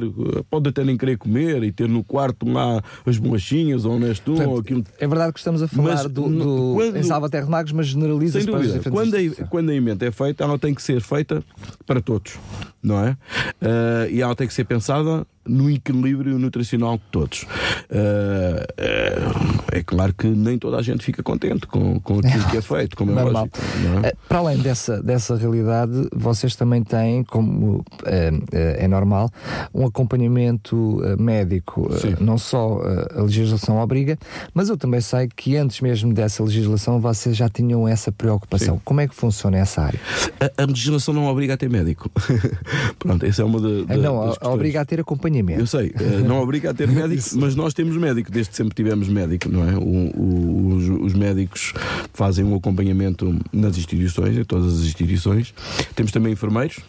pode 0.49 0.69
até 0.69 0.83
nem 0.83 0.97
querer 0.97 1.17
comer 1.17 1.63
e 1.63 1.71
ter 1.71 1.87
no 1.89 2.03
quarto 2.03 2.47
lá 2.49 2.81
as 3.05 3.17
bolachinhas 3.17 3.85
ou 3.85 3.99
neste 3.99 4.29
um 4.29 4.49
ou 4.49 4.59
aquilo. 4.59 4.83
É 4.99 5.07
verdade 5.07 5.33
que 5.33 5.39
estamos 5.39 5.61
a 5.61 5.67
falar 5.67 5.93
Mas, 5.95 6.03
do, 6.03 6.29
do 6.29 6.73
quando- 6.75 6.97
em 6.97 7.03
Salvaterra 7.03 7.45
de 7.45 7.51
Magos, 7.51 7.71
mas 7.71 7.87
Sem 7.87 7.93
generaliza-se 7.95 8.45
para 8.45 8.59
as 8.59 8.67
dúvida. 8.67 8.89
Quando 8.91 9.15
a, 9.15 9.45
quando 9.47 9.69
a 9.69 9.75
emenda 9.75 10.05
é 10.05 10.11
feita, 10.11 10.43
ela 10.43 10.57
tem 10.59 10.73
que 10.73 10.81
ser 10.81 11.01
feita 11.01 11.43
para 11.85 12.01
todos, 12.01 12.37
não 12.81 13.03
é? 13.03 13.17
Ah, 13.61 14.07
e 14.09 14.21
ela 14.21 14.35
tem 14.35 14.47
que 14.47 14.53
ser 14.53 14.63
pensada 14.65 15.25
no 15.47 15.69
equilíbrio 15.69 16.37
nutricional 16.39 16.95
de 16.97 17.03
todos. 17.11 17.45
Ah, 17.91 18.65
ah, 18.77 19.65
é 19.71 19.83
claro 19.83 20.13
que 20.13 20.27
nem 20.27 20.57
toda 20.57 20.77
a 20.77 20.81
gente 20.81 21.03
fica 21.03 21.21
contente 21.23 21.67
com, 21.67 21.99
com 21.99 22.19
aquilo 22.19 22.43
que 22.49 22.57
é 22.57 22.61
feito, 22.63 22.95
como 22.97 23.17
é 23.19 23.23
lógico. 23.23 23.57
é? 24.03 24.07
Eh, 24.09 24.13
Para 24.27 24.39
além 24.39 24.57
dessa, 24.59 25.01
dessa 25.01 25.35
realidade, 25.35 26.07
vocês 26.13 26.55
também 26.55 26.83
têm, 26.83 27.23
como 27.23 27.83
é 28.05 28.87
normal, 28.87 29.29
um 29.73 29.85
acompanhamento 29.85 31.01
médico. 31.19 31.89
Sim. 31.99 32.15
não 32.19 32.37
só 32.37 32.81
a 33.15 33.21
legislação 33.21 33.77
obriga, 33.79 34.17
mas 34.53 34.69
eu 34.69 34.77
também 34.77 35.01
sei 35.01 35.29
que 35.35 35.55
antes 35.57 35.81
mesmo 35.81 36.13
dessa 36.13 36.43
legislação 36.43 36.99
vocês 36.99 37.35
já 37.35 37.49
tinham 37.49 37.87
essa 37.87 38.11
preocupação. 38.11 38.75
Sim. 38.75 38.81
Como 38.83 39.01
é 39.01 39.07
que 39.07 39.15
funciona 39.15 39.57
essa 39.57 39.81
área? 39.81 39.99
A, 40.39 40.63
a 40.63 40.65
legislação 40.65 41.13
não 41.13 41.25
obriga 41.27 41.53
a 41.53 41.57
ter 41.57 41.69
médico. 41.69 42.09
Pronto, 42.99 43.25
essa 43.25 43.41
é 43.41 43.45
uma 43.45 43.59
da, 43.59 43.93
Eh, 43.93 43.97
não, 43.97 44.25
das 44.27 44.37
a- 44.41 44.49
obriga 44.49 44.81
a 44.81 44.85
ter 44.85 44.99
acompanhamento. 44.99 45.34
Eu 45.59 45.67
sei, 45.67 45.91
eh, 45.99 46.21
não 46.25 46.41
obriga 46.41 46.71
a 46.71 46.73
ter 46.73 46.87
médico, 46.91 47.23
mas 47.35 47.55
nós 47.55 47.73
temos 47.73 47.95
médico, 47.97 48.31
desde 48.31 48.55
sempre 48.55 48.73
tivemos 48.75 49.07
médico, 49.09 49.49
não 49.49 49.67
é? 49.67 49.75
O- 49.77 50.11
o- 50.19 50.75
os, 50.75 50.89
os 51.07 51.13
médicos 51.13 51.73
fazem 52.13 52.43
um 52.45 52.55
acompanhamento 52.55 53.37
nas 53.53 53.77
instituições, 53.77 54.37
em 54.37 54.43
todas 54.43 54.73
as 54.79 54.85
instituições. 54.85 55.53
Temos 55.95 56.11
também 56.11 56.33
enfermeiros, 56.33 56.79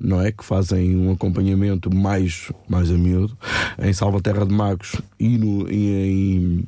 não 0.00 0.20
é? 0.20 0.32
Que 0.32 0.44
fazem 0.44 0.96
um 0.96 1.12
acompanhamento 1.12 1.94
mais, 1.94 2.50
mais 2.68 2.90
a 2.90 2.94
miúdo. 2.94 3.36
Em 3.82 3.92
Salvaterra 3.92 4.44
de 4.46 4.54
Magos 4.54 4.96
e, 5.18 5.36
no, 5.38 5.70
e 5.70 5.90
em. 5.90 6.64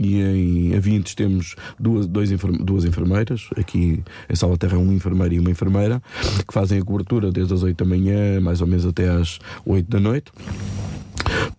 E 0.00 0.20
em 0.20 0.76
Avintes 0.76 1.12
temos 1.16 1.56
duas, 1.76 2.06
dois 2.06 2.30
duas 2.60 2.84
enfermeiras, 2.84 3.48
aqui 3.56 4.00
em 4.30 4.36
Salvaterra 4.36 4.78
um 4.78 4.92
enfermeiro 4.92 5.34
e 5.34 5.40
uma 5.40 5.50
enfermeira, 5.50 6.00
que 6.46 6.54
fazem 6.54 6.78
a 6.78 6.84
cobertura 6.84 7.32
desde 7.32 7.52
as 7.52 7.64
8 7.64 7.76
da 7.76 7.84
manhã, 7.84 8.40
mais 8.40 8.60
ou 8.60 8.68
menos 8.68 8.86
até 8.86 9.08
às 9.08 9.40
8 9.66 9.90
da 9.90 9.98
noite 9.98 10.30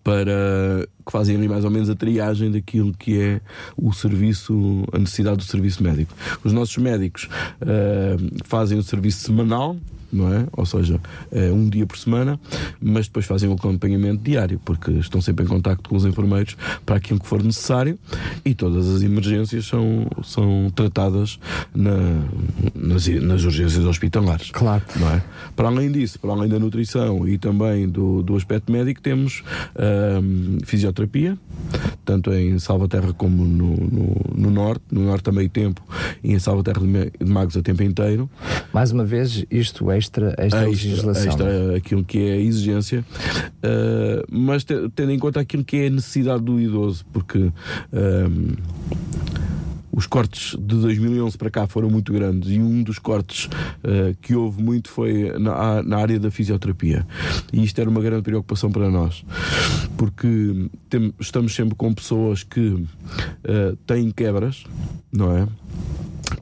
para 0.03 0.87
que 1.05 1.11
fazem 1.11 1.35
ali 1.35 1.47
mais 1.47 1.65
ou 1.65 1.71
menos 1.71 1.89
a 1.89 1.95
triagem 1.95 2.51
daquilo 2.51 2.93
que 2.93 3.19
é 3.19 3.41
o 3.77 3.91
serviço, 3.93 4.83
a 4.91 4.97
necessidade 4.97 5.37
do 5.37 5.43
serviço 5.43 5.83
médico. 5.83 6.13
Os 6.43 6.53
nossos 6.53 6.77
médicos 6.77 7.29
ah, 7.61 8.15
fazem 8.45 8.77
o 8.77 8.83
serviço 8.83 9.19
semanal, 9.19 9.77
não 10.11 10.33
é? 10.33 10.45
Ou 10.53 10.65
seja, 10.65 10.99
eh, 11.31 11.51
um 11.51 11.69
dia 11.69 11.85
por 11.85 11.97
semana, 11.97 12.39
mas 12.81 13.07
depois 13.07 13.25
fazem 13.25 13.49
um 13.49 13.53
acompanhamento 13.53 14.23
diário, 14.23 14.59
porque 14.63 14.91
estão 14.91 15.21
sempre 15.21 15.45
em 15.45 15.47
contacto 15.47 15.89
com 15.89 15.95
os 15.95 16.05
enfermeiros 16.05 16.55
para 16.85 16.95
aquilo 16.97 17.19
que 17.19 17.27
for 17.27 17.43
necessário 17.43 17.97
e 18.43 18.53
todas 18.53 18.87
as 18.87 19.01
emergências 19.01 19.65
são, 19.65 20.07
são 20.23 20.71
tratadas 20.75 21.39
na- 21.73 22.23
nas, 22.75 23.07
nas 23.07 23.43
urgências 23.43 23.85
hospitalares. 23.85 24.51
Claro. 24.51 24.83
Não 24.95 25.09
é? 25.11 25.23
Para 25.55 25.67
além 25.67 25.91
disso, 25.91 26.19
para 26.19 26.31
além 26.31 26.49
da 26.49 26.59
nutrição 26.59 27.27
e 27.27 27.37
também 27.37 27.87
do, 27.87 28.21
do 28.23 28.35
aspecto 28.35 28.71
médico, 28.71 29.01
temos 29.01 29.43
fisioterapia, 30.65 31.37
tanto 32.05 32.31
em 32.33 32.57
Salvaterra 32.59 33.13
como 33.13 33.43
no, 33.45 33.75
no, 33.75 34.15
no 34.35 34.49
Norte, 34.51 34.83
no 34.91 35.01
Norte 35.05 35.29
a 35.29 35.31
meio 35.31 35.49
tempo 35.49 35.81
e 36.23 36.33
em 36.33 36.39
Salvaterra 36.39 36.79
de 36.81 37.25
Magos 37.31 37.55
a 37.57 37.61
tempo 37.61 37.83
inteiro. 37.83 38.29
Mais 38.73 38.91
uma 38.91 39.05
vez, 39.05 39.45
isto 39.51 39.91
extra, 39.99 40.33
extra, 40.37 40.65
legislação. 40.67 41.27
extra 41.27 41.75
aquilo 41.77 42.03
que 42.03 42.17
é 42.17 42.33
a 42.33 42.37
exigência, 42.37 43.05
ah, 43.63 44.23
mas 44.31 44.63
te- 44.63 44.89
tendo 44.95 45.11
em 45.11 45.19
conta 45.19 45.39
aquilo 45.39 45.63
que 45.63 45.77
é 45.77 45.87
a 45.87 45.89
necessidade 45.91 46.43
do 46.43 46.59
idoso, 46.59 47.05
porque 47.13 47.51
ahm, 47.93 48.55
os 49.99 50.07
cortes 50.07 50.51
de 50.57 50.75
2011 50.77 51.37
para 51.37 51.49
cá 51.49 51.67
foram 51.67 51.89
muito 51.89 52.13
grandes 52.13 52.49
e 52.51 52.57
um 52.57 52.81
dos 52.83 52.97
cortes 52.99 53.49
ah, 53.83 54.15
que 54.21 54.33
houve 54.33 54.63
muito 54.63 54.89
foi 54.89 55.37
na, 55.37 55.83
na 55.83 55.97
área 55.97 56.17
da 56.17 56.31
fisioterapia. 56.31 57.05
E 57.51 57.61
isto 57.63 57.81
era 57.81 57.89
uma 57.89 57.99
grande 58.01 58.23
preocupação 58.23 58.71
para 58.71 58.89
nós, 58.89 59.25
porque 59.97 60.69
tem- 60.89 61.13
estamos 61.19 61.53
sempre 61.53 61.75
com 61.75 61.93
pessoas 61.93 62.43
que 62.43 62.85
ah, 63.43 63.75
têm 63.85 64.09
quebras, 64.11 64.63
não 65.11 65.35
é? 65.35 65.45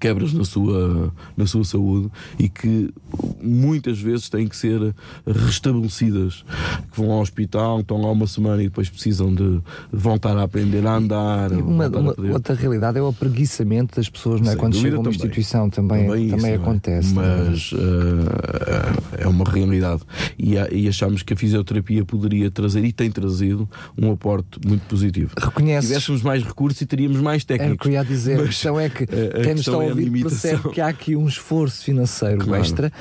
quebras 0.02 0.32
na 0.34 0.44
sua, 0.44 1.12
na 1.36 1.48
sua 1.48 1.64
saúde 1.64 2.12
e 2.38 2.48
que 2.50 2.94
muitas 3.42 3.98
vezes 4.00 4.30
têm 4.30 4.48
que 4.48 4.56
ser 4.56 4.94
restabelecidas. 5.26 6.44
Que 6.92 6.98
vão 7.02 7.12
ao 7.12 7.22
hospital, 7.22 7.80
estão 7.80 8.00
lá 8.02 8.12
uma 8.12 8.28
semana 8.28 8.62
e 8.62 8.66
depois 8.66 8.90
precisam 8.90 9.34
de 9.34 9.60
voltar 9.92 10.38
a 10.38 10.44
aprender 10.44 10.86
a 10.86 10.96
andar. 10.98 11.52
Uma, 11.54 11.86
a 11.86 11.88
uma- 12.00 12.14
poder- 12.14 12.32
outra 12.32 12.54
realidade 12.54 13.00
é 13.00 13.02
o 13.02 13.08
apreguiçamento 13.48 13.96
das 13.96 14.10
pessoas, 14.10 14.42
não 14.42 14.48
é? 14.48 14.52
Sem 14.52 14.58
Quando 14.60 14.76
chegam 14.76 14.98
a 14.98 15.02
uma 15.02 15.04
também. 15.06 15.16
instituição 15.18 15.70
também, 15.70 16.06
também, 16.08 16.26
isso, 16.28 16.38
não 16.38 16.46
é? 16.46 16.56
acontece. 16.56 17.10
é? 17.12 17.14
Mas 17.14 17.72
eh, 17.74 19.24
é 19.24 19.28
uma 19.28 19.46
realidade. 19.46 20.02
E, 20.38 20.58
há- 20.58 20.68
e 20.72 20.88
achamos 20.88 21.24
que 21.24 21.34
a 21.34 21.36
fisioterapia 21.36 22.04
poderia 22.06 22.52
trazer 22.52 22.84
e 22.84 22.92
tem 22.92 23.10
trazido 23.10 23.68
um 23.98 24.12
aporte 24.12 24.60
muito 24.66 24.82
positivo. 24.88 25.32
Reconheces- 25.40 25.90
tivéssemos 25.90 26.22
mais 26.22 26.44
recursos 26.44 26.82
e 26.82 26.86
teríamos 26.86 27.18
mais 27.20 27.42
É 27.42 27.44
o 27.44 27.48
que 27.48 27.58
técnicos. 27.58 27.88
eu 27.88 27.94
ia 27.94 28.04
dizer. 28.06 28.34
a 28.34 28.38
Mas, 28.38 28.48
questão 28.50 28.80
é 28.80 28.90
que 28.90 29.04
eh, 29.04 29.32
a 29.40 29.42
quem 29.44 29.52
nos 29.54 29.62
está 29.62 29.72
a 29.80 29.84
é 29.84 29.88
a 29.88 29.90
ouvir 29.90 30.22
percebe 30.22 30.70
que 30.70 30.82
há 30.82 30.88
aqui 30.88 31.16
um 31.16 31.28
esforço 31.28 31.84
financeiro 31.84 32.38
Claro. 32.40 32.62
extra, 32.64 32.92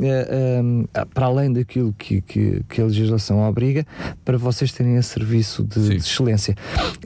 eh, 0.00 0.60
um, 0.62 0.84
para 1.12 1.26
além 1.26 1.52
daquilo 1.52 1.94
que, 1.96 2.20
que, 2.20 2.62
que 2.68 2.80
a 2.80 2.84
legislação 2.84 3.40
obriga, 3.48 3.86
para 4.24 4.36
vocês 4.38 4.72
terem 4.72 4.96
esse 4.96 5.10
serviço 5.10 5.64
de, 5.64 5.88
de 5.90 5.96
excelência. 5.96 6.54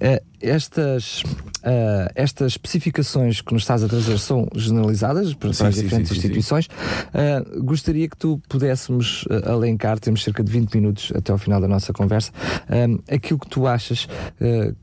Eh, 0.00 0.22
estas, 0.40 1.22
eh, 1.62 2.12
estas 2.14 2.52
especificações 2.52 3.40
que 3.40 3.52
nos 3.52 3.62
estás 3.62 3.82
a 3.82 3.88
trazer 3.88 4.18
são 4.18 4.46
generalizadas 4.54 5.34
para, 5.34 5.52
Sim, 5.52 5.66
as 5.66 5.74
sim, 5.74 5.82
diferentes 5.82 6.10
sim, 6.10 6.16
instituições. 6.18 6.68
Eh, 7.14 7.42
gostaria 7.60 8.08
que 8.08 8.16
tu 8.16 8.40
pudéssemos 8.48 9.24
eh, 9.30 9.50
alencar, 9.50 9.98
temos 9.98 10.22
cerca 10.22 10.42
de 10.44 10.50
20 10.52 10.74
minutos 10.74 11.12
até 11.14 11.32
ao 11.32 11.38
final 11.38 11.60
da 11.60 11.68
nossa 11.68 11.92
conversa, 11.92 12.30
aquilo 13.10 13.38
que 13.38 13.48
tu 13.48 13.66
achas 13.66 14.08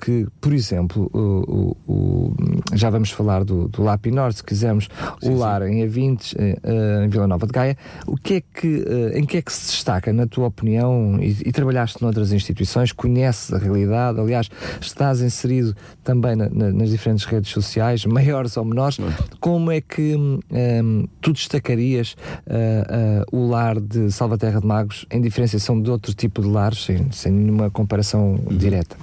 que, 0.03 0.28
por 0.41 0.53
exemplo, 0.53 1.10
o- 1.14 1.76
o- 1.88 2.36
já 2.74 2.89
vamos 2.89 3.11
falar 3.11 3.43
do, 3.43 3.68
do 3.68 3.84
LAP 3.84 4.07
Norte, 4.07 4.38
se 4.38 4.43
quisermos, 4.43 4.89
o 5.22 5.36
LAR 5.36 5.61
em 5.63 5.86
A20, 5.88 6.36
eh, 6.38 6.57
eh, 6.63 7.05
em 7.05 7.09
Vila 7.09 7.28
Nova 7.28 7.45
de 7.45 7.51
Gaia, 7.53 7.78
o 8.07 8.18
que 8.18 8.36
é 8.36 8.41
que, 8.41 8.84
eh, 9.13 9.20
em 9.20 9.26
que 9.26 9.38
é 9.38 9.41
que 9.41 9.53
se 9.53 9.72
destaca, 9.72 10.11
na 10.11 10.26
tua 10.26 10.47
opinião, 10.47 11.18
e, 11.22 11.38
e 11.45 11.51
trabalhaste 11.51 12.01
noutras 12.01 12.32
instituições, 12.32 12.91
conheces 12.91 13.53
a 13.53 13.57
realidade, 13.59 14.20
aliás, 14.20 14.49
estás 14.82 15.22
inserido 15.22 15.76
também 16.03 16.36
na- 16.36 16.49
na- 16.49 16.72
nas 16.72 16.89
diferentes 16.89 17.24
redes 17.26 17.51
sociais, 17.51 18.03
maiores 18.07 18.57
ou 18.57 18.66
menores, 18.66 18.97
como 19.39 19.72
é 19.72 19.80
que 19.80 20.16
hum, 20.16 20.39
hum, 20.51 21.07
tu 21.22 21.34
destacarias 21.34 22.16
ah, 22.49 23.22
ah, 23.22 23.26
o 23.32 23.47
lar 23.47 23.80
de 23.80 24.11
Salvaterra 24.11 24.59
de 24.59 24.66
Magos 24.66 25.05
em 25.11 25.22
diferenciação 25.22 25.80
de 25.82 25.89
outro 25.91 26.13
tipo 26.13 26.41
de 26.41 26.47
lares, 26.47 26.84
sem, 26.84 27.11
sem 27.11 27.32
nenhuma 27.32 27.70
comparação 27.70 28.39
direta? 28.49 28.95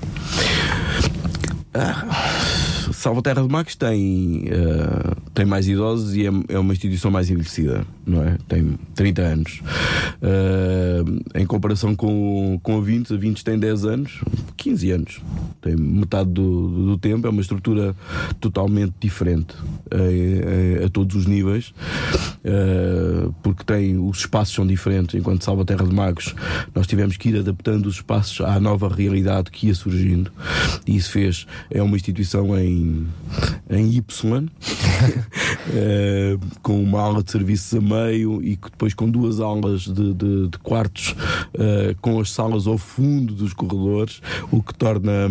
Salvaterra 2.92 3.42
de 3.42 3.48
Magos 3.48 3.74
tem, 3.74 4.44
eh, 4.48 5.21
tem 5.34 5.46
mais 5.46 5.66
idosos 5.66 6.14
e 6.14 6.26
é, 6.26 6.30
é 6.48 6.58
uma 6.58 6.72
instituição 6.72 7.10
mais 7.10 7.30
envelhecida, 7.30 7.86
não 8.06 8.22
é? 8.22 8.36
Tem 8.48 8.78
30 8.94 9.22
anos. 9.22 9.60
Eh, 10.20 11.40
em 11.40 11.46
comparação 11.46 11.94
com, 11.94 12.60
com 12.62 12.76
a 12.76 12.80
Vintes, 12.80 13.12
a 13.12 13.16
Vintes 13.16 13.42
tem 13.42 13.58
10 13.58 13.84
anos, 13.84 14.20
15 14.56 14.90
anos. 14.90 15.20
Tem 15.60 15.76
metade 15.76 16.30
do, 16.30 16.86
do 16.86 16.98
tempo, 16.98 17.26
é 17.26 17.30
uma 17.30 17.40
estrutura 17.40 17.96
totalmente 18.40 18.94
diferente 19.00 19.54
eh, 19.90 20.80
eh, 20.80 20.84
a 20.84 20.88
todos 20.88 21.16
os 21.16 21.26
níveis, 21.26 21.72
eh, 22.44 23.28
porque 23.42 23.64
tem, 23.64 23.98
os 23.98 24.18
espaços 24.18 24.54
são 24.54 24.66
diferentes. 24.66 25.14
Enquanto 25.14 25.44
Salvaterra 25.44 25.86
de 25.86 25.94
Magos, 25.94 26.34
nós 26.74 26.86
tivemos 26.86 27.16
que 27.16 27.30
ir 27.30 27.38
adaptando 27.38 27.86
os 27.86 27.96
espaços 27.96 28.40
à 28.40 28.58
nova 28.60 28.88
realidade 28.88 29.50
que 29.50 29.68
ia 29.68 29.74
surgindo, 29.74 30.30
e 30.86 30.96
isso 30.96 31.10
fez, 31.10 31.46
é 31.70 31.82
uma 31.82 31.96
instituição 31.96 32.58
em, 32.58 33.06
em 33.70 33.96
Y, 33.96 34.48
eh, 35.74 36.36
com 36.62 36.82
uma 36.82 37.00
aula 37.00 37.22
de 37.22 37.30
serviços 37.30 37.74
a 37.74 37.80
meio 37.80 38.42
e 38.42 38.56
depois 38.56 38.94
com 38.94 39.08
duas 39.10 39.40
aulas 39.40 39.82
de, 39.82 40.12
de- 40.14 40.48
de 40.48 40.58
quartos, 40.58 41.14
eh, 41.54 41.94
com 42.00 42.20
as 42.20 42.30
salas 42.30 42.66
ao 42.66 42.78
fundo 42.78 43.34
dos 43.34 43.52
corredores, 43.52 44.20
o 44.50 44.62
que 44.62 44.74
torna. 44.74 45.28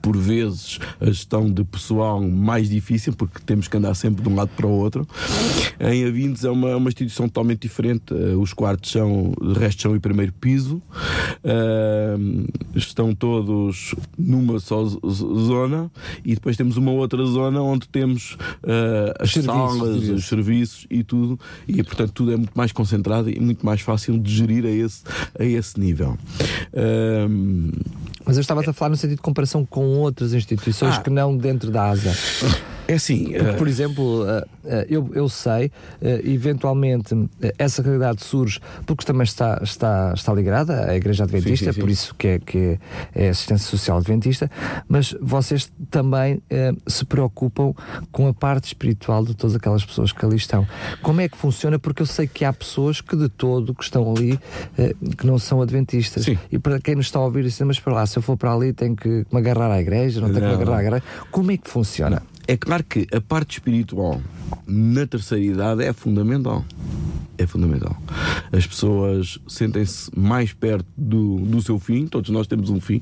por 0.00 0.16
vezes, 0.16 0.78
a 0.98 1.06
gestão 1.06 1.50
de 1.50 1.62
pessoal 1.62 2.18
mais 2.22 2.70
difícil, 2.70 3.12
porque 3.12 3.38
temos 3.44 3.68
que 3.68 3.76
andar 3.76 3.94
sempre 3.94 4.22
de 4.22 4.28
um 4.30 4.34
lado 4.34 4.50
para 4.56 4.66
o 4.66 4.70
outro. 4.70 5.06
Em 5.78 6.06
Avindes 6.06 6.42
é 6.44 6.50
uma, 6.50 6.74
uma 6.76 6.88
instituição 6.88 7.28
totalmente 7.28 7.60
diferente. 7.62 8.14
Uh, 8.14 8.40
os 8.40 8.54
quartos 8.54 8.90
são, 8.90 9.34
de 9.42 9.58
resto, 9.58 9.82
são 9.82 9.94
em 9.94 10.00
primeiro 10.00 10.32
piso. 10.32 10.80
Uh, 11.44 12.46
estão 12.74 13.14
todos 13.14 13.94
numa 14.18 14.58
só 14.58 14.84
zona 14.84 15.90
e 16.24 16.34
depois 16.34 16.56
temos 16.56 16.76
uma 16.78 16.90
outra 16.90 17.24
zona 17.26 17.60
onde 17.60 17.86
temos 17.88 18.38
uh, 18.62 18.73
as 19.18 19.30
serviços, 19.30 19.78
salas, 19.78 20.08
os 20.08 20.24
serviços 20.26 20.86
e 20.90 21.02
tudo. 21.02 21.38
E, 21.66 21.82
portanto, 21.82 22.12
tudo 22.12 22.32
é 22.32 22.36
muito 22.36 22.52
mais 22.54 22.72
concentrado 22.72 23.30
e 23.30 23.38
muito 23.40 23.64
mais 23.64 23.80
fácil 23.80 24.18
de 24.18 24.34
gerir 24.34 24.64
a 24.64 24.70
esse, 24.70 25.02
a 25.38 25.44
esse 25.44 25.78
nível. 25.78 26.16
Mas 28.24 28.36
eu 28.36 28.40
estava 28.40 28.60
a 28.68 28.72
falar 28.72 28.90
no 28.90 28.96
sentido 28.96 29.16
de 29.16 29.22
comparação 29.22 29.64
com 29.64 29.98
outras 29.98 30.32
instituições 30.32 30.96
ah. 30.96 31.00
que 31.00 31.10
não 31.10 31.36
dentro 31.36 31.70
da 31.70 31.90
ASA. 31.90 32.12
É 32.86 32.94
assim. 32.94 33.32
Porque, 33.32 33.52
por 33.54 33.68
exemplo, 33.68 34.28
eh, 34.28 34.44
eh, 34.64 34.86
eu, 34.90 35.10
eu 35.14 35.28
sei, 35.28 35.70
eh, 36.02 36.20
eventualmente, 36.24 37.14
essa 37.58 37.82
realidade 37.82 38.22
surge 38.22 38.60
porque 38.84 39.04
também 39.04 39.24
está, 39.24 39.58
está, 39.62 40.12
está 40.14 40.32
ligada 40.34 40.90
à 40.90 40.96
Igreja 40.96 41.24
Adventista, 41.24 41.66
sim, 41.66 41.72
sim, 41.72 41.72
sim. 41.72 41.80
por 41.80 41.90
isso 41.90 42.14
que 42.14 42.28
é, 42.28 42.38
que 42.38 42.78
é 43.14 43.28
assistência 43.30 43.66
social 43.68 43.98
adventista, 43.98 44.50
mas 44.88 45.14
vocês 45.20 45.70
também 45.90 46.42
se 46.86 47.04
preocupam 47.04 47.74
com 48.12 48.28
a 48.28 48.34
parte 48.34 48.66
espiritual 48.66 49.24
de 49.24 49.34
todas 49.34 49.56
aquelas 49.56 49.84
pessoas 49.84 50.12
que 50.12 50.24
ali 50.24 50.36
estão. 50.36 50.66
Como 51.02 51.20
é 51.20 51.28
que 51.28 51.36
funciona? 51.36 51.78
Porque 51.78 52.02
eu 52.02 52.06
sei 52.06 52.26
que 52.26 52.44
há 52.44 52.52
pessoas 52.52 53.00
que 53.00 53.16
de 53.16 53.28
todo 53.28 53.74
que 53.74 53.84
estão 53.84 54.12
ali 54.12 54.38
que 55.16 55.26
não 55.26 55.38
são 55.38 55.62
adventistas. 55.62 56.26
E 56.50 56.58
para 56.58 56.80
quem 56.80 56.94
nos 56.94 57.06
está 57.06 57.18
a 57.18 57.22
ouvir, 57.22 57.44
dizem, 57.44 57.66
mas 57.66 57.80
para 57.80 57.94
lá, 57.94 58.06
se 58.06 58.18
eu 58.18 58.22
for 58.22 58.36
para 58.36 58.52
ali, 58.52 58.72
tenho 58.72 58.96
que 58.96 59.26
me 59.30 59.38
agarrar 59.38 59.70
à 59.70 59.80
igreja, 59.80 60.20
não 60.20 60.28
tenho 60.28 60.40
não. 60.40 60.50
que 60.50 60.56
me 60.56 60.62
agarrar 60.62 60.78
à 60.78 60.82
igreja. 60.82 61.04
Como 61.30 61.50
é 61.50 61.56
que 61.56 61.68
funciona? 61.68 62.22
É 62.46 62.56
claro 62.56 62.84
que 62.84 63.06
a 63.12 63.20
parte 63.20 63.52
espiritual 63.52 64.20
na 64.66 65.06
terceira 65.06 65.44
idade 65.44 65.82
é 65.82 65.92
fundamental 65.92 66.64
é 67.38 67.46
fundamental. 67.46 67.96
As 68.52 68.66
pessoas 68.66 69.38
sentem-se 69.46 70.10
mais 70.16 70.52
perto 70.52 70.86
do, 70.96 71.38
do 71.38 71.60
seu 71.60 71.78
fim, 71.78 72.06
todos 72.06 72.30
nós 72.30 72.46
temos 72.46 72.70
um 72.70 72.80
fim, 72.80 73.00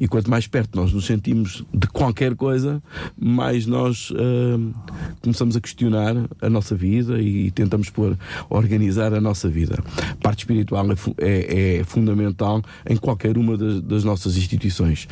e 0.00 0.06
quanto 0.06 0.30
mais 0.30 0.46
perto 0.46 0.76
nós 0.76 0.92
nos 0.92 1.06
sentimos 1.06 1.64
de 1.72 1.86
qualquer 1.86 2.34
coisa, 2.34 2.82
mais 3.18 3.66
nós 3.66 4.10
uh, 4.10 4.74
começamos 5.20 5.56
a 5.56 5.60
questionar 5.60 6.14
a 6.40 6.50
nossa 6.50 6.74
vida 6.74 7.20
e 7.20 7.50
tentamos 7.50 7.90
pôr, 7.90 8.16
organizar 8.50 9.14
a 9.14 9.20
nossa 9.20 9.48
vida. 9.48 9.82
A 10.10 10.16
parte 10.16 10.40
espiritual 10.40 10.86
é, 10.90 10.96
é, 11.18 11.76
é 11.78 11.84
fundamental 11.84 12.62
em 12.88 12.96
qualquer 12.96 13.38
uma 13.38 13.56
das, 13.56 13.80
das, 13.80 14.04
nossas 14.04 14.36
instituições. 14.36 15.08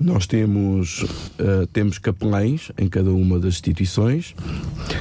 Nós 0.00 0.26
temos, 0.26 1.02
uh, 1.02 1.66
temos 1.72 1.98
capelães 1.98 2.70
em 2.78 2.88
cada 2.88 3.07
uma 3.08 3.38
das 3.38 3.54
instituições 3.54 4.34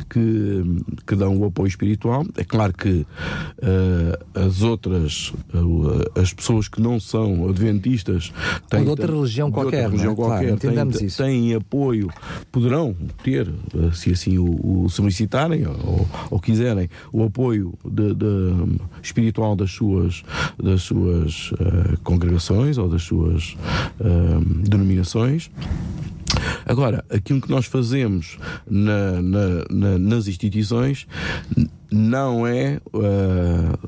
que, 0.10 0.64
que 1.05 1.16
dão 1.16 1.38
o 1.38 1.45
apoio 1.45 1.68
espiritual. 1.68 2.26
É 2.36 2.43
claro 2.43 2.74
que 2.74 2.89
uh, 2.89 4.45
as 4.47 4.62
outras, 4.62 5.34
uh, 5.53 6.20
as 6.20 6.34
pessoas 6.34 6.68
que 6.68 6.82
não 6.82 6.99
são 6.99 7.49
adventistas 7.49 8.34
têm, 8.70 8.80
Ou 8.80 8.86
de 8.86 8.89
outra 8.91 9.14
religião 9.14 9.51
qualquer, 9.51 9.86
outra 9.86 9.89
religião 9.89 10.14
é? 10.14 10.16
qualquer 10.16 10.58
claro, 10.58 10.91
têm, 10.91 11.08
têm, 11.10 11.55
apoio, 11.55 12.10
poderão 12.51 12.95
ter, 13.24 13.51
se 13.93 14.12
assim 14.12 14.38
o, 14.38 14.84
o 14.84 14.89
solicitarem 14.89 15.66
ou, 15.68 16.08
ou, 16.32 16.39
quiserem, 16.39 16.89
o 17.12 17.24
apoio 17.24 17.74
de, 17.86 18.14
de, 18.14 18.28
espiritual 19.01 19.55
das 19.55 19.72
suas, 19.72 20.24
das 20.62 20.84
suas 20.84 21.51
uh, 21.51 21.97
congregações 22.03 22.78
ou 22.78 22.89
das 22.89 23.03
suas 23.03 23.55
denominações. 24.64 25.49
Agora, 26.65 27.03
aquilo 27.09 27.41
que 27.41 27.49
nós 27.49 27.65
fazemos 27.65 28.38
na, 28.69 29.21
na, 29.21 29.47
na, 29.69 29.99
nas 29.99 30.27
instituições 30.27 31.07
não 31.91 32.45
é 32.45 32.79
uh, 32.93 33.79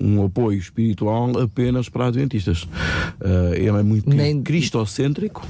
um, 0.00 0.24
apoio 0.24 0.58
espiritual 0.58 1.38
apenas 1.38 1.88
para 1.88 2.06
adventistas. 2.06 2.62
Uh, 2.62 3.54
ele 3.54 3.68
é 3.68 3.82
muito 3.82 4.08
Nem... 4.08 4.42
cristocêntrico, 4.42 5.46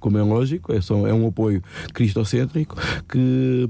como 0.00 0.18
é 0.18 0.22
lógico, 0.22 0.72
é, 0.72 0.80
só, 0.80 1.06
é 1.06 1.12
um 1.12 1.26
apoio 1.26 1.62
cristocêntrico 1.92 2.76
que, 3.08 3.66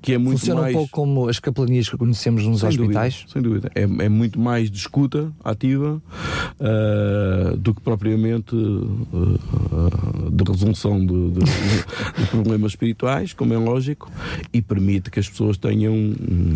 que 0.00 0.12
é 0.12 0.18
muito 0.18 0.38
Funciona 0.38 0.62
mais... 0.62 0.74
um 0.74 0.78
pouco 0.78 0.92
como 0.92 1.28
as 1.28 1.38
capelanias 1.38 1.88
que 1.88 1.96
conhecemos 1.96 2.44
nos 2.44 2.60
sem 2.60 2.68
hospitais? 2.68 3.14
Dúvida, 3.14 3.32
sem 3.32 3.42
dúvida. 3.42 3.70
É, 3.74 3.82
é, 3.82 4.08
muito 4.08 4.38
mais 4.38 4.70
de 4.70 4.78
escuta 4.78 5.32
ativa 5.44 6.02
uh, 6.60 7.56
do 7.56 7.74
que 7.74 7.80
propriamente 7.80 8.54
de 10.32 10.44
resolução 10.44 11.04
de, 11.04 11.30
de, 11.30 11.40
de, 11.40 12.26
problemas 12.30 12.72
espirituais, 12.72 13.32
como 13.32 13.54
é 13.54 13.58
lógico, 13.58 14.10
e 14.52 14.60
permite 14.60 15.10
que 15.10 15.20
as 15.20 15.28
pessoas 15.28 15.56
tenham 15.56 15.94
um 15.94 16.55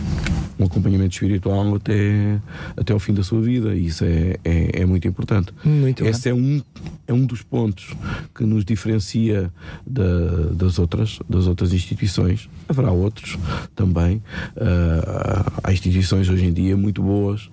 acompanhamento 0.65 1.13
espiritual 1.13 1.75
até, 1.75 2.39
até 2.75 2.93
ao 2.93 2.99
fim 2.99 3.13
da 3.13 3.23
sua 3.23 3.41
vida 3.41 3.75
e 3.75 3.85
isso 3.85 4.03
é, 4.03 4.37
é, 4.43 4.81
é 4.81 4.85
muito 4.85 5.07
importante. 5.07 5.53
Muito 5.63 6.05
Esse 6.05 6.29
é 6.29 6.33
um, 6.33 6.61
é 7.07 7.13
um 7.13 7.25
dos 7.25 7.41
pontos 7.41 7.93
que 8.33 8.43
nos 8.43 8.63
diferencia 8.65 9.51
da, 9.85 10.53
das, 10.53 10.79
outras, 10.79 11.19
das 11.29 11.47
outras 11.47 11.73
instituições. 11.73 12.49
Haverá 12.67 12.91
outros 12.91 13.37
também. 13.75 14.17
Uh, 14.55 15.61
há 15.63 15.71
instituições 15.71 16.29
hoje 16.29 16.45
em 16.45 16.53
dia 16.53 16.75
muito 16.77 17.01
boas, 17.01 17.49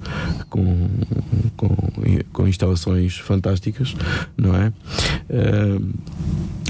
com, 0.49 0.89
com, 1.57 1.77
com 2.33 2.49
instalações 2.49 3.19
fantásticas, 3.19 3.95
não 4.37 4.55
é? 4.55 4.69
Uh, 5.29 5.93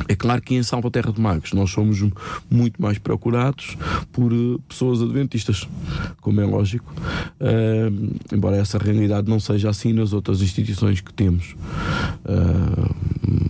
é 0.07 0.15
claro 0.15 0.41
que 0.41 0.55
em 0.55 0.63
Salvaterra 0.63 1.13
de 1.13 1.21
Magos 1.21 1.53
nós 1.53 1.71
somos 1.71 2.03
muito 2.51 2.81
mais 2.81 2.99
procurados 2.99 3.77
por 4.13 4.33
uh, 4.33 4.59
pessoas 4.69 5.03
adventistas, 5.03 5.69
como 6.29 6.43
é 6.43 6.45
lógico, 6.45 6.93
uh, 7.41 8.35
embora 8.35 8.57
essa 8.57 8.77
realidade 8.77 9.31
não 9.31 9.41
seja 9.41 9.71
assim 9.71 9.95
nas 9.95 10.13
outras 10.13 10.43
instituições 10.43 11.01
que 11.01 11.11
temos. 11.11 11.57
Uh, 12.23 12.95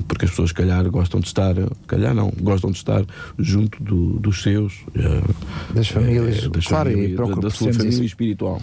porque 0.07 0.25
as 0.25 0.31
pessoas, 0.31 0.53
calhar, 0.53 0.89
gostam 0.91 1.21
de 1.21 1.27
estar, 1.27 1.55
calhar 1.87 2.15
não, 2.15 2.33
gostam 2.41 2.71
de 2.71 2.79
estar 2.79 3.05
junto 3.39 3.83
do, 3.83 4.19
dos 4.19 4.43
seus, 4.43 4.85
das 5.75 5.89
famílias, 5.89 6.49
das 6.49 6.67
claro, 6.67 6.91
famílias, 6.91 7.17
da, 7.17 7.35
da, 7.35 7.51
sua 7.51 7.73
família 7.73 7.91
isso. 7.91 8.05
espiritual. 8.05 8.61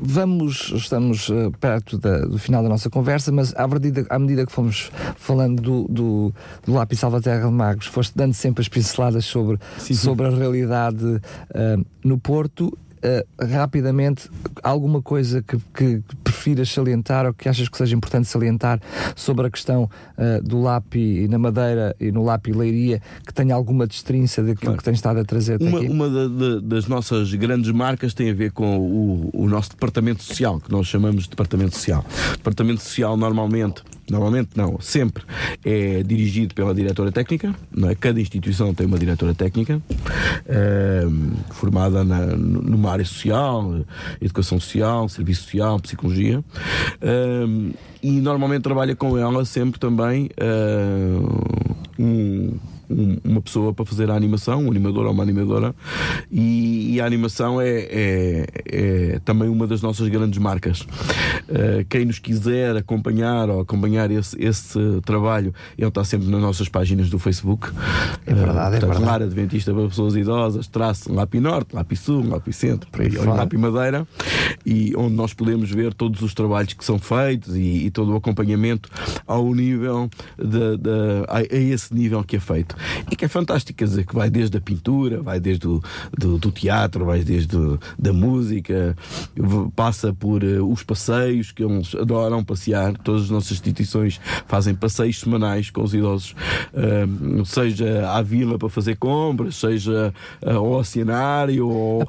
vamos, 0.00 0.72
estamos 0.74 1.30
perto 1.60 1.98
da, 1.98 2.20
do 2.20 2.38
final 2.38 2.62
da 2.62 2.68
nossa 2.68 2.88
conversa, 2.90 3.30
mas 3.30 3.54
à 3.54 3.66
medida, 3.66 4.06
à 4.10 4.18
medida 4.18 4.46
que 4.46 4.52
fomos 4.52 4.90
falando 5.16 5.60
do, 5.60 5.86
do 5.88 6.14
do, 6.64 6.72
lápis 6.72 6.98
Salvaterra 6.98 7.46
de 7.46 7.52
Magos, 7.52 7.86
foste 7.86 8.16
dando 8.16 8.34
sempre 8.34 8.62
as 8.62 8.68
pinceladas 8.68 9.24
sobre, 9.24 9.58
sim, 9.78 9.94
sim. 9.94 9.94
sobre 9.94 10.26
a 10.26 10.30
realidade 10.30 11.20
no 12.04 12.18
Porto. 12.18 12.76
Uh, 13.04 13.44
rapidamente, 13.44 14.30
alguma 14.62 15.02
coisa 15.02 15.42
que, 15.42 15.58
que, 15.74 16.02
prefiras 16.22 16.70
salientar 16.70 17.26
ou 17.26 17.34
que 17.34 17.50
achas 17.50 17.68
que 17.68 17.76
seja 17.76 17.94
importante 17.94 18.26
salientar 18.26 18.80
sobre 19.14 19.46
a 19.46 19.50
questão 19.50 19.90
uh, 20.16 20.42
do 20.42 20.62
lápis 20.62 21.28
na 21.28 21.38
Madeira 21.38 21.94
e 22.00 22.10
no 22.10 22.24
lápis 22.24 22.56
Leiria, 22.56 23.02
que 23.26 23.34
tenha 23.34 23.54
alguma 23.54 23.86
destrinça 23.86 24.42
daquilo 24.42 24.60
claro. 24.60 24.78
que 24.78 24.84
tens 24.84 24.94
estado 24.94 25.20
a 25.20 25.24
trazer 25.24 25.60
uma, 25.60 25.78
aqui? 25.78 25.88
Uma 25.88 26.08
da, 26.08 26.28
da, 26.28 26.60
das 26.60 26.86
nossas 26.86 27.34
grandes 27.34 27.70
marcas 27.72 28.14
tem 28.14 28.30
a 28.30 28.34
ver 28.34 28.52
com 28.52 28.78
o, 28.78 29.30
o 29.34 29.48
nosso 29.50 29.70
departamento 29.70 30.22
social, 30.22 30.58
que 30.58 30.72
nós 30.72 30.86
chamamos 30.86 31.24
de 31.24 31.30
departamento 31.30 31.76
social. 31.76 32.04
Departamento 32.32 32.80
social, 32.80 33.18
normalmente, 33.18 33.82
normalmente 34.10 34.50
não, 34.56 34.78
sempre 34.80 35.24
é 35.64 36.02
dirigido 36.02 36.54
pela 36.54 36.74
diretora 36.74 37.10
técnica, 37.10 37.54
não 37.70 37.90
é? 37.90 37.94
Cada 37.94 38.20
instituição 38.20 38.74
tem 38.74 38.86
uma 38.86 38.98
diretora 38.98 39.34
técnica 39.34 39.80
uh, 39.80 41.52
formada 41.52 42.04
na, 42.04 42.26
numa 42.26 42.92
área 42.92 43.04
social, 43.04 43.84
educação 44.20 44.60
social, 44.60 45.08
serviço 45.08 45.44
social, 45.44 45.80
psicologia. 45.80 46.40
Uh, 46.40 47.74
e 48.02 48.20
normalmente 48.20 48.62
trabalha 48.62 48.94
com 48.94 49.16
ela 49.16 49.44
sempre 49.44 49.80
também 49.80 50.28
uh, 50.38 51.44
um 51.98 52.58
um, 52.88 53.18
uma 53.24 53.40
pessoa 53.40 53.72
para 53.72 53.84
fazer 53.84 54.10
a 54.10 54.14
animação, 54.14 54.64
um 54.64 54.70
animador 54.70 55.06
ou 55.06 55.12
uma 55.12 55.22
animadora, 55.22 55.74
e, 56.30 56.94
e 56.94 57.00
a 57.00 57.06
animação 57.06 57.60
é, 57.60 57.68
é, 57.68 58.46
é, 58.66 59.20
também 59.24 59.48
uma 59.48 59.66
das 59.66 59.82
nossas 59.82 60.08
grandes 60.08 60.38
marcas. 60.38 60.80
Uh, 60.80 61.84
quem 61.88 62.04
nos 62.04 62.18
quiser 62.18 62.76
acompanhar 62.76 63.48
ou 63.50 63.60
acompanhar 63.60 64.10
esse, 64.10 64.42
esse 64.42 64.78
trabalho, 65.04 65.52
ele 65.76 65.88
está 65.88 66.04
sempre 66.04 66.28
nas 66.28 66.40
nossas 66.40 66.68
páginas 66.68 67.10
do 67.10 67.18
Facebook. 67.18 67.70
É 68.26 68.34
verdade, 68.34 68.74
uh, 68.74 68.76
é 68.76 68.80
verdade. 68.80 69.04
Lar 69.04 69.22
Adventista 69.22 69.72
para 69.72 69.88
pessoas 69.88 70.16
idosas, 70.16 70.66
traço 70.66 71.12
Lápis 71.12 71.42
Norte, 71.42 71.74
Lápis 71.74 72.00
Sul, 72.00 72.26
Lápis 72.28 72.56
Centro, 72.56 72.88
por 72.90 73.02
aí, 73.02 73.10
Lápis 73.10 73.58
Madeira, 73.58 74.06
e 74.64 74.92
onde 74.96 75.14
nós 75.14 75.34
podemos 75.34 75.70
ver 75.70 75.92
todos 75.94 76.22
os 76.22 76.34
trabalhos 76.34 76.72
que 76.72 76.84
são 76.84 76.98
feitos 76.98 77.56
e, 77.56 77.86
e 77.86 77.90
todo 77.90 78.12
o 78.12 78.16
acompanhamento 78.16 78.88
ao 79.26 79.54
nível 79.54 80.08
de, 80.38 80.76
de, 80.76 80.90
a, 81.28 81.38
a 81.38 81.42
esse 81.56 81.94
nível 81.94 82.22
que 82.24 82.36
é 82.36 82.40
feito. 82.40 82.73
E 83.10 83.16
que 83.16 83.24
é 83.24 83.28
fantástico, 83.28 83.78
quer 83.78 83.84
dizer, 83.84 84.06
que 84.06 84.14
vai 84.14 84.30
desde 84.30 84.56
a 84.56 84.60
pintura, 84.60 85.22
vai 85.22 85.40
desde 85.40 85.66
o 85.66 85.82
do, 86.16 86.38
do 86.38 86.50
teatro, 86.50 87.04
vai 87.04 87.22
desde 87.22 87.56
o, 87.56 87.78
da 87.98 88.12
música, 88.12 88.96
passa 89.74 90.12
por 90.12 90.42
uh, 90.42 90.70
os 90.70 90.82
passeios 90.82 91.52
que 91.52 91.62
eles 91.62 91.94
adoram 91.94 92.44
passear. 92.44 92.96
Todas 92.98 93.22
as 93.22 93.30
nossas 93.30 93.52
instituições 93.52 94.20
fazem 94.46 94.74
passeios 94.74 95.20
semanais 95.20 95.70
com 95.70 95.82
os 95.82 95.94
idosos, 95.94 96.34
uh, 96.72 97.44
seja 97.44 98.10
à 98.10 98.22
vila 98.22 98.58
para 98.58 98.68
fazer 98.68 98.96
compras, 98.96 99.56
seja 99.56 100.12
uh, 100.42 100.50
ao 100.50 100.72
oceanário, 100.72 101.68
ou, 101.68 102.02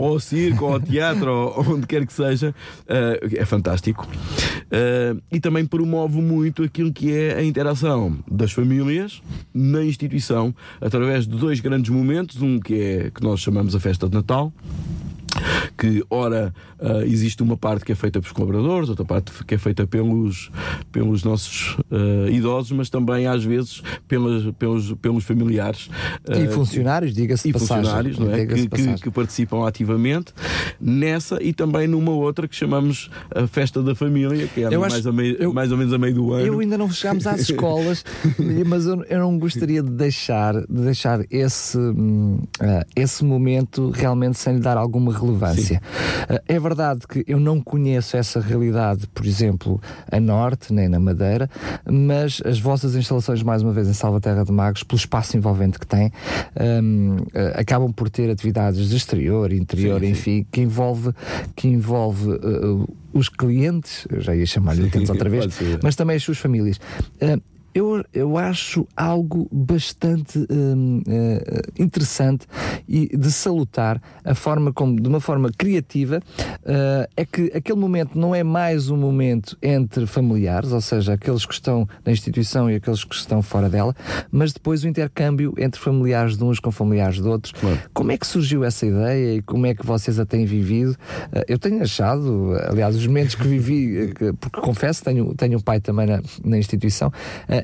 ou 0.00 0.12
ao 0.12 0.20
circo, 0.20 0.64
ou 0.64 0.74
ao 0.74 0.80
teatro, 0.80 1.30
ou 1.30 1.64
onde 1.74 1.86
quer 1.86 2.06
que 2.06 2.12
seja. 2.12 2.54
é 2.88 3.44
fantástico. 3.44 4.06
e 5.32 5.40
também 5.40 5.64
promove 5.66 6.20
muito 6.20 6.62
aquilo 6.62 6.92
que 6.92 7.12
é 7.12 7.36
a 7.36 7.42
interação 7.42 8.18
das 8.30 8.52
famílias 8.52 9.20
na 9.52 9.82
instituição 9.82 10.05
através 10.80 11.26
de 11.26 11.36
dois 11.36 11.60
grandes 11.60 11.90
momentos, 11.90 12.42
um 12.42 12.58
que 12.58 12.74
é 12.74 13.10
que 13.10 13.22
nós 13.22 13.40
chamamos 13.40 13.74
a 13.74 13.80
festa 13.80 14.08
de 14.08 14.14
Natal 14.14 14.52
que 15.76 16.04
ora 16.08 16.52
uh, 16.80 17.02
existe 17.02 17.42
uma 17.42 17.56
parte 17.56 17.84
que 17.84 17.92
é 17.92 17.94
feita 17.94 18.20
pelos 18.20 18.32
colaboradores, 18.32 18.88
outra 18.88 19.04
parte 19.04 19.32
que 19.44 19.54
é 19.54 19.58
feita 19.58 19.86
pelos, 19.86 20.50
pelos 20.90 21.22
nossos 21.22 21.76
uh, 21.90 22.28
idosos, 22.30 22.72
mas 22.72 22.88
também 22.88 23.26
às 23.26 23.44
vezes 23.44 23.82
pelas, 24.08 24.44
pelos, 24.58 24.92
pelos 24.94 25.24
familiares. 25.24 25.88
Uh, 26.28 26.44
e 26.44 26.48
funcionários, 26.48 27.14
diga-se 27.14 27.48
E 27.48 27.52
funcionários, 27.52 28.18
não 28.18 28.32
é? 28.32 28.46
Que, 28.46 28.68
que, 28.68 28.94
que, 29.02 29.10
participam 29.10 29.66
ativamente 29.66 30.32
nessa 30.80 31.42
e 31.42 31.52
também 31.52 31.86
numa 31.86 32.12
outra 32.12 32.48
que 32.48 32.54
chamamos 32.56 33.10
a 33.34 33.46
Festa 33.46 33.82
da 33.82 33.94
Família, 33.94 34.46
que 34.48 34.62
é 34.62 34.78
mais, 34.78 34.94
acho, 34.94 35.12
meio, 35.12 35.36
eu, 35.36 35.52
mais 35.52 35.70
ou 35.70 35.78
menos 35.78 35.92
a 35.92 35.98
meio 35.98 36.14
do 36.14 36.32
ano. 36.32 36.46
Eu 36.46 36.60
ainda 36.60 36.78
não 36.78 36.90
chegámos 36.90 37.26
às 37.26 37.40
escolas, 37.48 38.04
mas 38.66 38.86
eu, 38.86 39.02
eu, 39.04 39.20
não 39.20 39.38
gostaria 39.38 39.82
de 39.82 39.90
deixar, 39.90 40.54
de 40.54 40.82
deixar 40.82 41.20
esse, 41.30 41.78
uh, 41.78 42.48
esse 42.94 43.24
momento 43.24 43.90
realmente 43.90 44.38
sem 44.38 44.54
lhe 44.54 44.60
dar 44.60 44.76
alguma 44.76 45.12
relevância. 45.12 45.65
Uh, 45.74 46.40
é 46.46 46.58
verdade 46.58 47.06
que 47.06 47.24
eu 47.26 47.38
não 47.38 47.60
conheço 47.60 48.16
essa 48.16 48.40
realidade, 48.40 49.06
por 49.08 49.26
exemplo, 49.26 49.80
a 50.10 50.20
Norte, 50.20 50.72
nem 50.72 50.88
na 50.88 50.98
Madeira, 50.98 51.48
mas 51.88 52.40
as 52.44 52.58
vossas 52.58 52.94
instalações, 52.94 53.42
mais 53.42 53.62
uma 53.62 53.72
vez, 53.72 53.88
em 53.88 53.92
Salvaterra 53.92 54.44
de 54.44 54.52
Magos, 54.52 54.82
pelo 54.82 54.98
espaço 54.98 55.36
envolvente 55.36 55.78
que 55.78 55.86
têm, 55.86 56.12
um, 56.82 57.16
uh, 57.16 57.60
acabam 57.60 57.92
por 57.92 58.08
ter 58.08 58.30
atividades 58.30 58.88
de 58.88 58.96
exterior, 58.96 59.52
interior, 59.52 60.00
sim, 60.00 60.06
enfim, 60.06 60.38
sim. 60.38 60.46
que 60.50 60.60
envolve, 60.60 61.12
que 61.54 61.68
envolve 61.68 62.30
uh, 62.30 62.88
os 63.12 63.28
clientes, 63.28 64.06
eu 64.10 64.20
já 64.20 64.34
ia 64.34 64.46
chamar-lhe 64.46 64.90
outra 65.08 65.28
vez, 65.28 65.46
mas 65.82 65.96
também 65.96 66.16
as 66.16 66.22
suas 66.22 66.38
famílias. 66.38 66.76
Uh, 67.20 67.55
eu, 67.76 68.02
eu 68.14 68.38
acho 68.38 68.88
algo 68.96 69.46
bastante 69.52 70.38
hum, 70.50 71.02
uh, 71.06 71.82
interessante 71.82 72.46
e 72.88 73.14
de 73.14 73.30
salutar 73.30 74.00
a 74.24 74.34
forma 74.34 74.72
como, 74.72 74.98
de 74.98 75.06
uma 75.06 75.20
forma 75.20 75.50
criativa, 75.50 76.22
uh, 76.62 77.10
é 77.14 77.26
que 77.26 77.52
aquele 77.54 77.78
momento 77.78 78.18
não 78.18 78.34
é 78.34 78.42
mais 78.42 78.88
um 78.88 78.96
momento 78.96 79.58
entre 79.60 80.06
familiares, 80.06 80.72
ou 80.72 80.80
seja, 80.80 81.12
aqueles 81.12 81.44
que 81.44 81.52
estão 81.52 81.86
na 82.02 82.12
instituição 82.12 82.70
e 82.70 82.76
aqueles 82.76 83.04
que 83.04 83.14
estão 83.14 83.42
fora 83.42 83.68
dela, 83.68 83.94
mas 84.30 84.54
depois 84.54 84.82
o 84.82 84.88
intercâmbio 84.88 85.52
entre 85.58 85.78
familiares 85.78 86.38
de 86.38 86.44
uns 86.44 86.58
com 86.58 86.70
familiares 86.70 87.16
de 87.16 87.28
outros. 87.28 87.52
Claro. 87.52 87.78
Como 87.92 88.10
é 88.10 88.16
que 88.16 88.26
surgiu 88.26 88.64
essa 88.64 88.86
ideia 88.86 89.34
e 89.34 89.42
como 89.42 89.66
é 89.66 89.74
que 89.74 89.84
vocês 89.84 90.18
a 90.18 90.24
têm 90.24 90.46
vivido? 90.46 90.92
Uh, 90.92 91.44
eu 91.46 91.58
tenho 91.58 91.82
achado, 91.82 92.54
aliás, 92.70 92.96
os 92.96 93.06
momentos 93.06 93.34
que 93.34 93.46
vivi, 93.46 94.14
porque 94.40 94.62
confesso, 94.62 95.04
tenho, 95.04 95.34
tenho 95.34 95.58
um 95.58 95.60
pai 95.60 95.78
também 95.78 96.06
na, 96.06 96.22
na 96.42 96.56
instituição, 96.56 97.12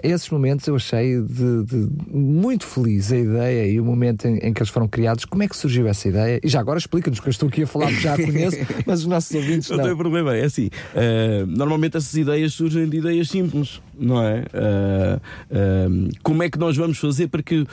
esses 0.02 0.28
momentos 0.30 0.66
eu 0.66 0.76
achei 0.76 1.20
de, 1.20 1.64
de 1.64 1.88
muito 2.10 2.66
feliz 2.66 3.12
a 3.12 3.16
ideia 3.16 3.66
e 3.70 3.80
o 3.80 3.84
momento 3.84 4.26
em, 4.26 4.38
em, 4.38 4.52
que 4.52 4.60
eles 4.60 4.70
foram 4.70 4.88
criados. 4.88 5.24
Como 5.24 5.42
é 5.42 5.48
que 5.48 5.56
surgiu 5.56 5.86
essa 5.88 6.08
ideia? 6.08 6.40
E 6.42 6.48
já 6.48 6.60
agora 6.60 6.78
explica-nos, 6.78 7.20
que 7.20 7.28
eu 7.28 7.30
estou 7.30 7.48
aqui 7.48 7.62
a 7.62 7.66
falar 7.66 7.90
já 7.92 8.14
a 8.14 8.16
conheço, 8.22 8.56
mas 8.86 9.00
os 9.00 9.06
nossos 9.06 9.34
ouvintes 9.34 9.70
não. 9.70 9.78
Não 9.78 9.84
tem 9.84 9.96
problema, 9.96 10.36
é 10.36 10.44
assim. 10.44 10.66
Uh, 10.66 11.46
normalmente 11.46 11.96
essas 11.96 12.14
ideias 12.14 12.52
surgem 12.54 12.88
de 12.88 12.98
ideias 12.98 13.28
simples, 13.28 13.80
não 13.98 14.22
é? 14.22 14.44
Uh, 14.52 15.20
uh, 15.50 16.10
como 16.22 16.42
é 16.42 16.50
que 16.50 16.58
nós 16.58 16.76
vamos 16.76 16.98
fazer 16.98 17.28
para 17.28 17.42
que 17.42 17.66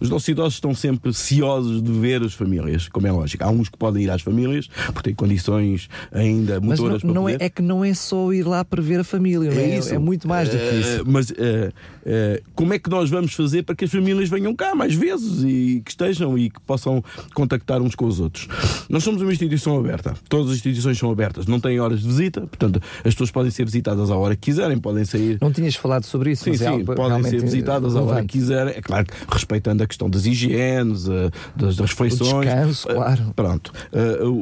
os 0.00 0.08
nossos 0.08 0.28
idosos 0.28 0.54
estão 0.54 0.74
sempre 0.74 1.12
ciosos 1.12 1.82
de 1.82 1.92
ver 1.92 2.22
as 2.22 2.34
famílias, 2.34 2.88
como 2.88 3.06
é 3.06 3.12
lógico. 3.12 3.44
Há 3.44 3.50
uns 3.50 3.68
que 3.68 3.78
podem 3.78 4.04
ir 4.04 4.10
às 4.10 4.22
famílias 4.22 4.68
porque 4.86 5.10
têm 5.10 5.14
condições 5.14 5.88
ainda 6.12 6.60
motoras 6.60 7.02
mas 7.02 7.02
não, 7.02 7.12
para 7.12 7.20
não 7.20 7.28
é, 7.28 7.36
é, 7.40 7.48
que 7.48 7.62
não 7.62 7.84
é 7.84 7.94
só 7.94 8.32
ir 8.32 8.44
lá 8.44 8.64
para 8.64 8.82
ver 8.82 9.00
a 9.00 9.04
família, 9.04 9.50
é, 9.50 9.78
é, 9.78 9.94
é 9.94 9.98
muito 9.98 10.28
mais 10.28 10.48
do 10.48 10.56
que 10.56 10.74
isso 10.80 11.04
mas 11.06 11.30
uh, 11.30 11.34
uh, 11.34 12.42
como 12.54 12.74
é 12.74 12.78
que 12.78 12.88
nós 12.90 13.10
vamos 13.10 13.32
fazer 13.34 13.62
para 13.62 13.74
que 13.74 13.84
as 13.84 13.90
famílias 13.90 14.28
venham 14.28 14.54
cá 14.54 14.74
mais 14.74 14.94
vezes 14.94 15.44
e 15.44 15.82
que 15.84 15.90
estejam 15.90 16.36
e 16.38 16.50
que 16.50 16.60
possam 16.60 17.02
contactar 17.34 17.80
uns 17.80 17.94
com 17.94 18.06
os 18.06 18.20
outros? 18.20 18.48
Nós 18.88 19.02
somos 19.02 19.22
uma 19.22 19.32
instituição 19.32 19.78
aberta, 19.78 20.14
todas 20.28 20.50
as 20.50 20.56
instituições 20.56 20.98
são 20.98 21.10
abertas, 21.10 21.46
não 21.46 21.60
têm 21.60 21.80
horas 21.80 22.00
de 22.00 22.06
visita, 22.06 22.42
portanto 22.42 22.80
as 22.98 23.14
pessoas 23.14 23.30
podem 23.30 23.50
ser 23.50 23.64
visitadas 23.64 24.10
à 24.10 24.16
hora 24.16 24.34
que 24.34 24.42
quiserem, 24.42 24.73
podem 24.78 25.04
sair. 25.04 25.38
Não 25.40 25.52
tinhas 25.52 25.74
falado 25.74 26.04
sobre 26.04 26.32
isso, 26.32 26.44
sim, 26.44 26.50
mas 26.50 26.60
sim, 26.60 26.82
é 26.82 26.94
podem 26.94 27.22
ser 27.24 27.40
visitadas 27.40 27.94
hora 27.94 28.22
que 28.22 28.38
quiserem, 28.38 28.74
é 28.74 28.82
claro, 28.82 29.06
respeitando 29.28 29.82
a 29.82 29.86
questão 29.86 30.08
das 30.08 30.26
higienes, 30.26 31.06
uh, 31.06 31.30
das, 31.56 31.76
das 31.76 31.90
refeições. 31.90 32.46
Descanso, 32.46 32.88
claro. 32.88 33.32
Pronto. 33.34 33.72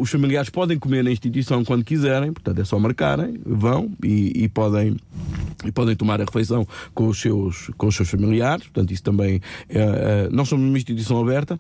os 0.01 0.11
familiares 0.11 0.51
podem 0.51 0.79
comer 0.79 1.03
na 1.05 1.11
instituição 1.11 1.65
quando 1.65 1.85
quiserem, 1.85 2.33
portanto 2.33 2.61
é 2.61 2.65
só 2.65 2.79
marcarem, 2.79 3.41
vão 3.45 3.91
e, 4.03 4.45
e 4.45 4.49
podem 4.49 4.97
e 5.65 5.71
podem 5.71 5.95
tomar 5.95 6.21
a 6.21 6.25
refeição 6.25 6.67
com 6.95 7.09
os 7.09 7.21
seus, 7.21 7.71
com 7.77 7.87
os 7.87 7.95
seus 7.95 8.09
familiares, 8.11 8.65
portanto, 8.65 8.93
isso 8.93 9.03
também 9.03 9.41
é, 9.69 9.79
é, 9.79 10.29
nós 10.31 10.49
somos 10.49 10.69
uma 10.69 10.77
instituição 10.77 11.21
aberta. 11.21 11.59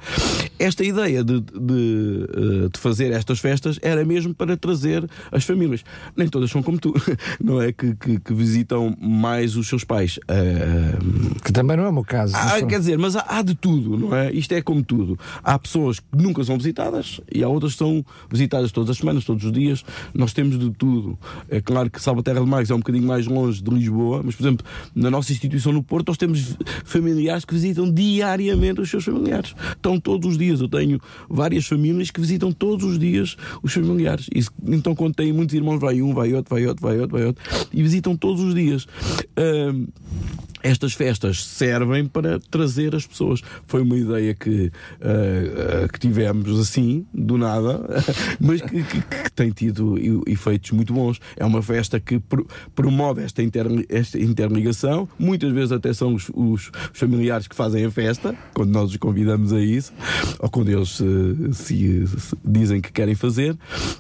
Esta 0.59 0.85
ideia 0.85 1.23
de, 1.23 1.41
de, 1.41 2.29
eh, 2.33 2.68
de, 2.73 2.79
fazer 2.79 3.12
estas 3.12 3.39
festas 3.39 3.79
era 3.83 4.05
mesmo 4.05 4.35
para 4.35 4.57
trazer 4.57 5.09
as 5.31 5.45
famílias. 5.45 5.85
Nem 6.16 6.29
todas 6.29 6.51
são 6.51 6.62
como 6.62 6.79
tu, 6.79 6.95
não 7.43 7.61
é? 7.61 7.73
Que, 7.73 7.95
que, 7.95 8.20
que 8.20 8.33
visitam 8.53 8.94
mais 9.00 9.57
os 9.57 9.66
seus 9.66 9.82
pais. 9.82 10.18
Uh, 10.18 11.40
que 11.40 11.53
também 11.53 11.76
não 11.76 11.84
é 11.84 11.88
o 11.88 11.92
meu 11.92 12.05
caso. 12.05 12.34
Ah, 12.36 12.61
quer 12.62 12.78
dizer, 12.78 12.98
mas 12.98 13.16
há, 13.16 13.24
há, 13.26 13.42
de 13.42 13.55
tudo, 13.55 13.96
não 13.96 14.14
é? 14.14 14.30
Isto 14.32 14.53
é 14.53 14.62
como 14.62 14.84
tudo. 14.84 15.18
Há 15.42 15.59
pessoas 15.59 15.98
que 15.98 16.07
nunca 16.14 16.44
são 16.44 16.57
visitadas 16.57 17.20
e 17.32 17.42
há 17.42 17.48
outras 17.48 17.72
que 17.72 17.78
são 17.78 18.05
visitadas 18.30 18.70
todas 18.70 18.90
as 18.90 18.98
semanas, 18.98 19.24
todos 19.24 19.44
os 19.44 19.53
dias. 19.53 19.84
Nós 20.14 20.32
temos 20.32 20.59
de 20.59 20.70
tudo. 20.70 21.18
É 21.48 21.61
claro 21.61 21.90
que 21.90 22.00
Salvaterra 22.00 22.40
de 22.40 22.46
Magos 22.46 22.70
é 22.70 22.74
um 22.74 22.78
bocadinho 22.78 23.07
mais 23.07 23.26
longe 23.26 23.62
de 23.62 23.70
Lisboa, 23.70 24.22
mas, 24.24 24.34
por 24.34 24.42
exemplo, 24.42 24.66
na 24.94 25.11
nossa 25.11 25.32
instituição 25.32 25.72
no 25.72 25.82
Porto, 25.82 26.09
nós 26.09 26.18
temos 26.18 26.57
familiares 26.84 27.44
que 27.44 27.55
visitam 27.55 27.90
diariamente 27.90 28.80
os 28.80 28.90
seus 28.90 29.05
familiares. 29.05 29.55
Estão 29.70 29.98
todos 29.98 30.32
os 30.32 30.38
dias. 30.38 30.61
Eu 30.61 30.68
tenho 30.68 31.00
várias 31.28 31.66
famílias 31.66 32.11
que 32.11 32.20
visitam 32.20 32.53
todos 32.53 32.84
os 32.84 32.98
dias 32.98 33.36
os 33.62 33.72
familiares. 33.72 34.28
E, 34.34 34.44
então, 34.66 34.94
quando 34.94 35.14
tem 35.14 35.32
muitos 35.32 35.55
irmãos, 35.55 35.78
vai 35.78 36.03
um, 36.03 36.12
vai 36.12 36.32
outro, 36.34 36.55
vai 36.55 36.66
outro, 36.66 36.82
vai 36.82 36.98
outro, 36.98 37.16
vai 37.16 37.26
outro, 37.26 37.42
e 37.72 37.82
visitam 37.82 38.16
todos 38.16 38.41
os 38.43 38.55
dias. 38.55 38.86
Estas 40.62 40.93
festas 40.93 41.45
servem 41.45 42.07
para 42.07 42.38
trazer 42.38 42.95
as 42.95 43.05
pessoas. 43.05 43.43
Foi 43.66 43.82
uma 43.82 43.97
ideia 43.97 44.32
que, 44.32 44.70
uh, 45.01 45.93
que 45.93 45.99
tivemos 45.99 46.61
assim, 46.61 47.05
do 47.12 47.36
nada, 47.36 47.80
mas 48.38 48.61
que, 48.61 48.82
que, 48.84 49.01
que, 49.01 49.32
tem 49.32 49.51
tido 49.51 49.99
efeitos 50.26 50.70
muito 50.70 50.93
bons. 50.93 51.20
É 51.36 51.45
uma 51.45 51.62
festa 51.62 51.99
que 51.99 52.20
pro, 52.20 52.47
promove 52.76 53.22
esta, 53.22 53.43
inter, 53.43 53.66
esta 53.88 54.18
interligação. 54.18 55.09
Muitas 55.18 55.53
vezes 55.53 55.72
até 55.72 55.93
são 55.93 56.14
os, 56.14 56.30
os, 56.32 56.70
familiares 56.93 57.49
que 57.49 57.57
fazem 57.57 57.84
a 57.84 57.90
festa, 57.90 58.36
quando 58.55 58.70
nós 58.70 58.90
os 58.90 58.97
convidamos 58.99 59.53
a 59.53 59.61
isso, 59.61 59.93
ou 60.38 60.49
quando 60.49 60.68
eles 60.68 61.01
uh, 61.01 61.53
se, 61.53 62.07
se, 62.07 62.36
dizem 62.45 62.80
que 62.80 62.93
querem 62.93 63.16
fazer. 63.16 63.57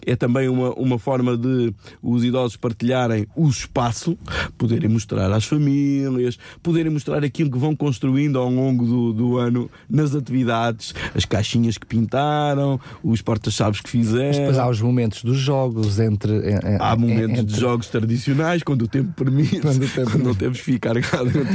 É 0.06 0.14
também 0.14 0.48
uma, 0.48 0.70
uma 0.74 0.98
forma 0.98 1.36
de 1.36 1.74
os 2.00 2.22
idosos 2.22 2.56
partilharem 2.56 3.26
o 3.34 3.48
espaço, 3.48 4.16
poderem 4.56 4.88
mostrar 4.88 5.30
às 5.32 5.44
famílias, 5.44 6.38
poderem 6.62 6.92
mostrar 6.92 7.24
aquilo 7.24 7.50
que 7.50 7.58
vão 7.58 7.74
construindo 7.74 8.38
ao 8.38 8.50
longo 8.50 8.84
do, 8.84 9.12
do 9.12 9.38
ano 9.38 9.70
nas 9.88 10.14
atividades, 10.14 10.94
as 11.14 11.24
caixinhas 11.24 11.78
que 11.78 11.86
pintaram, 11.86 12.80
os 13.02 13.22
porta-chaves 13.22 13.80
que 13.80 13.90
fizeram. 13.90 14.26
Mas 14.28 14.36
depois 14.38 14.58
há 14.58 14.68
os 14.68 14.80
momentos 14.80 15.22
dos 15.22 15.38
jogos 15.38 15.98
entre. 15.98 16.32
há 16.80 16.96
momentos 16.96 17.40
entre... 17.40 17.54
de 17.54 17.60
jogos 17.60 17.88
tradicionais, 17.88 18.62
quando 18.62 18.82
o 18.82 18.88
tempo 18.88 19.12
permite, 19.12 19.60
quando, 19.60 19.82
o 19.82 19.88
tempo... 19.88 20.10
quando 20.10 20.24
não 20.24 20.34
temos 20.34 20.58
que 20.58 20.64
ficar 20.64 20.94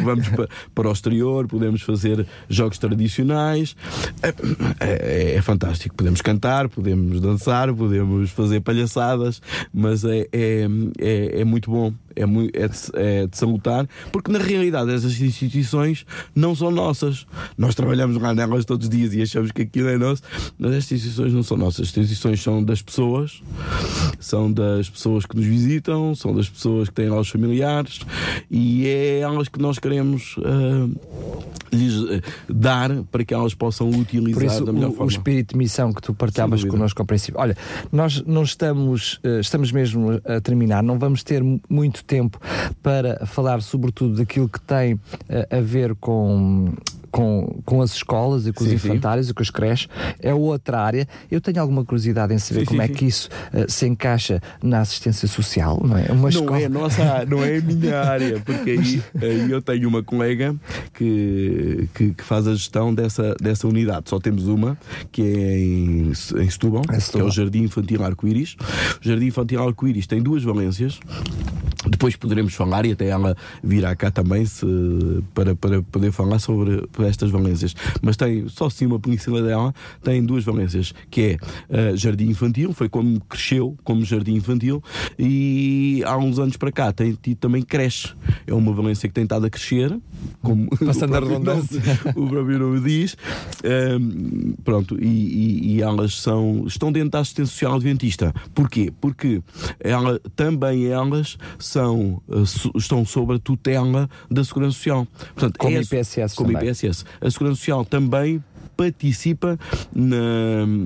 vamos 0.03 0.27
para, 0.29 0.47
para 0.73 0.89
o 0.89 0.91
exterior, 0.91 1.47
podemos 1.47 1.81
fazer 1.81 2.25
jogos 2.49 2.77
tradicionais. 2.77 3.75
É, 4.21 4.33
é, 4.79 5.35
é, 5.35 5.41
fantástico. 5.41 5.95
Podemos 5.95 6.21
cantar, 6.21 6.69
podemos 6.69 7.19
dançar, 7.19 7.73
podemos 7.73 8.29
fazer 8.31 8.61
palhaçadas, 8.61 9.41
mas 9.73 10.03
é, 10.03 10.27
é, 10.31 10.67
é, 10.99 11.41
é 11.41 11.45
muito 11.45 11.69
bom 11.69 11.93
é, 12.17 12.63
é, 12.63 12.67
de, 12.67 12.77
é 12.93 13.27
de 13.27 13.37
salutar, 13.37 13.87
porque 14.11 14.31
na 14.31 14.39
realidade 14.39 14.91
essas 14.91 15.19
instituições 15.21 16.05
não 16.35 16.55
são 16.55 16.71
nossas. 16.71 17.25
Nós 17.57 17.75
trabalhamos 17.75 18.19
lá 18.21 18.33
nelas 18.33 18.65
todos 18.65 18.87
os 18.87 18.89
dias 18.89 19.13
e 19.13 19.21
achamos 19.21 19.51
que 19.51 19.61
aquilo 19.61 19.89
é 19.89 19.97
nosso, 19.97 20.23
mas 20.57 20.73
estas 20.73 20.93
instituições 20.93 21.33
não 21.33 21.43
são 21.43 21.57
nossas. 21.57 21.89
As 21.89 21.97
instituições 21.97 22.41
são 22.41 22.63
das 22.63 22.81
pessoas, 22.81 23.41
são 24.19 24.51
das 24.51 24.89
pessoas 24.89 25.25
que 25.25 25.35
nos 25.35 25.45
visitam, 25.45 26.15
são 26.15 26.35
das 26.35 26.49
pessoas 26.49 26.89
que 26.89 26.95
têm 26.95 27.09
lá 27.09 27.19
os 27.19 27.29
familiares 27.29 27.99
e 28.49 28.87
é 28.87 29.19
elas 29.19 29.47
que 29.47 29.59
nós 29.59 29.77
queremos 29.77 30.35
uh, 30.37 31.26
lhes 31.71 31.93
eh, 32.09 32.21
dar 32.49 33.03
para 33.11 33.23
que 33.25 33.33
elas 33.33 33.53
possam 33.53 33.89
utilizar 33.89 34.43
isso, 34.45 34.65
da 34.65 34.71
melhor 34.73 34.89
o, 34.89 34.93
o 34.93 34.95
forma. 34.95 35.11
espírito 35.11 35.51
de 35.53 35.57
missão 35.57 35.91
que 35.93 36.01
tu 36.01 36.13
partilhavas 36.13 36.63
connosco 36.63 37.01
ao 37.01 37.05
princípio. 37.05 37.39
Olha, 37.39 37.55
nós 37.91 38.23
não 38.25 38.43
estamos, 38.43 39.19
eh, 39.23 39.39
estamos 39.39 39.71
mesmo 39.71 40.19
a 40.25 40.39
terminar, 40.41 40.81
não 40.83 40.97
vamos 40.99 41.23
ter 41.23 41.43
mu- 41.43 41.59
muito 41.69 42.03
tempo 42.03 42.39
para 42.81 43.25
falar, 43.25 43.61
sobretudo, 43.61 44.15
daquilo 44.17 44.47
que 44.49 44.59
tem 44.61 44.99
eh, 45.29 45.47
a 45.51 45.59
ver 45.61 45.95
com. 45.95 46.73
Com, 47.17 47.61
com 47.65 47.81
as 47.81 47.95
escolas 47.95 48.45
e 48.45 48.53
com 48.53 48.63
os 48.63 48.69
Sim, 48.69 48.77
sim. 48.77 48.87
infantários 48.89 49.27
e 49.27 49.33
com 49.33 49.41
as 49.41 49.49
creches, 49.49 49.87
é 50.21 50.31
outra 50.35 50.79
área. 50.79 51.07
Eu 51.31 51.41
tenho 51.41 51.59
alguma 51.59 51.83
curiosidade 51.83 52.31
em 52.31 52.37
saber 52.37 52.59
Sim, 52.59 52.65
como 52.67 52.79
sim, 52.79 52.83
é 52.85 52.87
sim. 52.89 52.93
que 52.93 53.05
isso 53.05 53.27
eh, 53.51 53.65
se 53.67 53.87
encaixa 53.87 54.39
na 54.61 54.81
assistência 54.81 55.27
social, 55.27 55.81
não 55.83 55.97
é? 55.97 56.03
Uma 56.11 56.15
Não 56.21 56.29
escola. 56.29 56.61
é 56.61 56.65
a 56.65 56.69
nossa 56.69 57.25
não 57.25 57.43
é 57.43 57.57
a 57.57 57.61
minha 57.61 57.99
área, 58.05 58.39
porque 58.45 58.69
aí, 58.69 59.03
aí 59.19 59.49
eu 59.51 59.59
tenho 59.63 59.89
uma 59.89 60.03
colega 60.03 60.55
que, 60.93 61.89
que, 61.95 62.13
que 62.13 62.23
faz 62.23 62.47
a 62.47 62.53
gestão 62.53 62.93
dessa, 62.93 63.33
dessa 63.41 63.67
unidade. 63.67 64.09
Só 64.09 64.19
temos 64.19 64.47
uma, 64.47 64.77
que 65.11 65.21
é 65.23 65.57
em, 65.59 66.11
em 66.11 66.49
Setúbal, 66.49 66.83
É 66.85 66.87
que 66.91 66.95
é 66.95 66.99
Setúbal. 66.99 67.27
o 67.27 67.31
Jardim 67.31 67.63
Infantil 67.63 68.03
Arco-Íris. 68.03 68.55
O 69.01 69.07
Jardim 69.07 69.25
Infantil 69.25 69.63
Arco-Íris 69.63 70.05
tem 70.05 70.21
duas 70.21 70.43
valências. 70.43 70.99
Depois 71.89 72.15
poderemos 72.15 72.53
falar 72.53 72.85
e 72.85 72.91
até 72.91 73.07
ela 73.07 73.35
virá 73.63 73.95
cá 73.95 74.11
também 74.11 74.45
se, 74.45 74.65
para, 75.33 75.55
para 75.55 75.81
poder 75.83 76.11
falar 76.11 76.39
sobre 76.39 76.85
estas 77.07 77.31
valências. 77.31 77.75
Mas 78.01 78.17
tem, 78.17 78.47
só 78.47 78.69
sim 78.69 78.85
uma 78.85 78.99
península 78.99 79.41
dela, 79.41 79.73
tem 80.03 80.23
duas 80.23 80.43
valências, 80.43 80.93
que 81.09 81.21
é 81.21 81.37
eh, 81.69 81.95
Jardim 81.95 82.29
Infantil, 82.29 82.73
foi 82.73 82.89
como 82.89 83.19
cresceu 83.21 83.75
como 83.83 84.03
Jardim 84.03 84.35
Infantil, 84.35 84.83
e 85.17 86.01
há 86.05 86.17
uns 86.17 86.39
anos 86.39 86.57
para 86.57 86.71
cá 86.71 86.91
tem 86.91 87.13
tido 87.13 87.37
também 87.37 87.61
creche. 87.61 88.13
É 88.45 88.53
uma 88.53 88.73
valência 88.73 89.07
que 89.07 89.13
tem 89.13 89.23
estado 89.23 89.45
a 89.45 89.49
crescer, 89.49 89.97
como 90.41 90.67
Passando 90.85 91.15
a 91.15 91.19
redundância. 91.19 91.81
o 92.15 92.27
próprio 92.27 92.59
nome 92.59 92.79
diz. 92.81 93.15
Ehm, 93.63 94.53
pronto, 94.63 94.97
e, 95.01 95.07
e- 95.07 95.75
e 95.75 95.81
elas 95.81 96.15
são, 96.21 96.63
estão 96.67 96.91
dentro 96.91 97.09
da 97.11 97.19
assistência 97.19 97.51
social 97.51 97.75
adventista. 97.75 98.33
Porquê? 98.53 98.91
Porque 99.01 99.41
ela, 99.79 100.19
também 100.35 100.87
elas 100.87 101.37
são, 101.59 102.21
eh, 102.29 102.43
estão 102.77 103.05
sob 103.05 103.35
a 103.35 103.39
tutela 103.39 104.09
da 104.29 104.43
Segurança 104.43 104.75
Social. 104.77 105.07
Portanto, 105.35 105.57
Como 105.57 105.75
é 105.75 105.79
a- 105.79 105.81
IPSS 105.81 106.35
Como 106.35 106.51
também. 106.51 106.67
IPSS. 106.69 107.05
A 107.21 107.29
Segurança 107.31 107.57
Social 107.59 107.85
também 107.85 108.43
participa 108.77 109.57
na, 109.93 110.17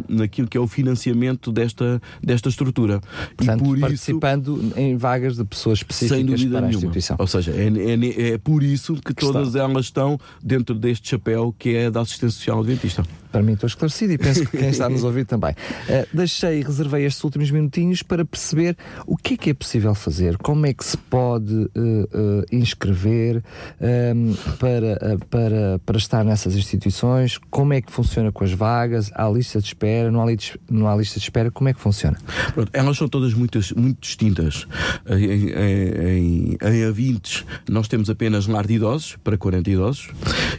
naquilo 0.08 0.48
que 0.48 0.58
é 0.58 0.60
o 0.62 0.68
financiamento 0.68 1.52
desta, 1.52 2.02
desta 2.24 2.50
estrutura. 2.50 3.02
Portanto, 3.36 3.60
e 3.60 3.64
por 3.64 3.76
isso 3.78 3.82
participando 3.82 4.74
em 4.76 4.96
vagas 4.96 5.36
de 5.36 5.44
pessoas 5.44 5.80
sem 5.80 5.86
específicas 6.08 6.26
dúvida 6.26 6.50
para 6.58 6.60
a 6.60 6.70
nenhuma. 6.70 6.78
instituição. 6.86 7.16
Ou 7.20 7.28
seja, 7.28 7.52
é, 7.52 7.68
é- 7.68 8.32
é 8.34 8.38
por 8.38 8.64
isso 8.64 8.96
que, 8.96 9.14
todas 9.14 9.56
elas 9.56 9.86
estão 9.86 10.18
dentro 10.42 10.74
deste 10.74 11.10
chapéu 11.10 11.54
que 11.60 11.76
é 11.76 11.92
da 11.92 12.02
assistência 12.02 12.38
social 12.38 12.60
adventista. 12.62 13.04
Para 13.32 13.42
mim 13.42 13.54
estou 13.54 13.68
esclarecido 13.68 14.14
e 14.14 14.18
penso 14.18 14.46
que 14.46 14.58
quem 14.58 14.70
está 14.70 14.86
a 14.86 14.90
nos 14.90 15.04
ouvir 15.04 15.26
também. 15.26 15.52
Uh, 15.52 16.08
deixei 16.14 16.60
e 16.60 16.64
reservei 16.64 17.06
estes 17.06 17.24
últimos 17.24 17.50
minutinhos 17.52 18.04
para 18.04 18.26
perceber 18.26 18.76
o 19.06 19.16
que 19.16 19.36
é 19.36 19.38
que 19.38 19.50
é 19.50 19.54
possível 19.54 19.94
fazer, 19.96 20.38
como 20.38 20.66
é 20.66 20.74
que 20.74 20.84
se 20.84 20.98
pode 20.98 21.54
uh, 21.54 21.70
uh, 21.76 22.46
inscrever 22.52 23.44
um, 23.80 24.34
para, 24.58 25.16
uh, 25.16 25.26
para, 25.28 25.80
para 25.86 25.98
estar 25.98 26.24
nessas 26.24 26.56
instituições, 26.56 27.38
como 27.50 27.74
é 27.74 27.82
que 27.82 27.92
funciona 27.92 28.32
com 28.32 28.44
as 28.44 28.52
vagas, 28.52 29.12
há 29.14 29.30
lista 29.30 29.60
de 29.60 29.68
espera, 29.68 30.12
não 30.12 30.22
há, 30.22 30.26
li- 30.26 30.38
não 30.70 30.88
há 30.88 30.96
lista 30.96 31.20
de 31.20 31.26
espera, 31.26 31.50
como 31.52 31.70
é 31.70 31.74
que 31.74 31.80
funciona? 31.80 32.18
Pronto, 32.54 32.70
elas 32.74 32.98
são 32.98 33.08
todas 33.08 33.34
muito, 33.34 33.60
muito 33.76 34.02
distintas. 34.02 34.68
Em, 35.08 35.26
em, 35.26 35.50
em, 35.50 36.58
em 36.62 36.92
A20 36.92 37.44
nós 37.70 37.88
temos 37.88 38.10
apenas 38.10 38.48
lar 38.48 38.66
de 38.68 38.74
idosos 38.76 39.18
para 39.24 39.38
40 39.38 39.70
idosos 39.70 40.10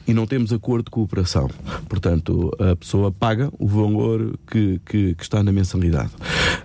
e 0.06 0.14
não 0.14 0.26
temos 0.26 0.52
acordo 0.52 0.84
de 0.86 0.90
cooperação. 0.90 1.50
Portanto, 1.88 2.50
a 2.70 2.76
pessoa 2.76 3.10
paga 3.10 3.50
o 3.58 3.66
valor 3.66 4.38
que, 4.50 4.80
que, 4.86 5.14
que 5.14 5.22
está 5.22 5.42
na 5.42 5.50
mensalidade. 5.52 6.10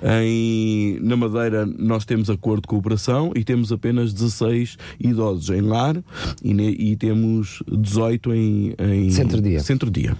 Em, 0.04 1.00
na 1.02 1.16
Madeira 1.18 1.66
nós 1.66 2.06
temos 2.06 2.30
acordo 2.30 2.62
de 2.62 2.68
cooperação 2.68 3.32
e 3.36 3.44
temos 3.44 3.72
apenas 3.72 4.14
16 4.14 4.78
idosos 5.00 5.50
em 5.50 5.62
lar 5.62 6.02
e, 6.44 6.54
ne- 6.54 6.72
e 6.72 6.96
temos 6.96 7.64
18 7.72 8.34
em, 8.34 8.76
em 8.80 9.12
Centro-dia. 9.12 9.60
centro-dia. 9.60 10.18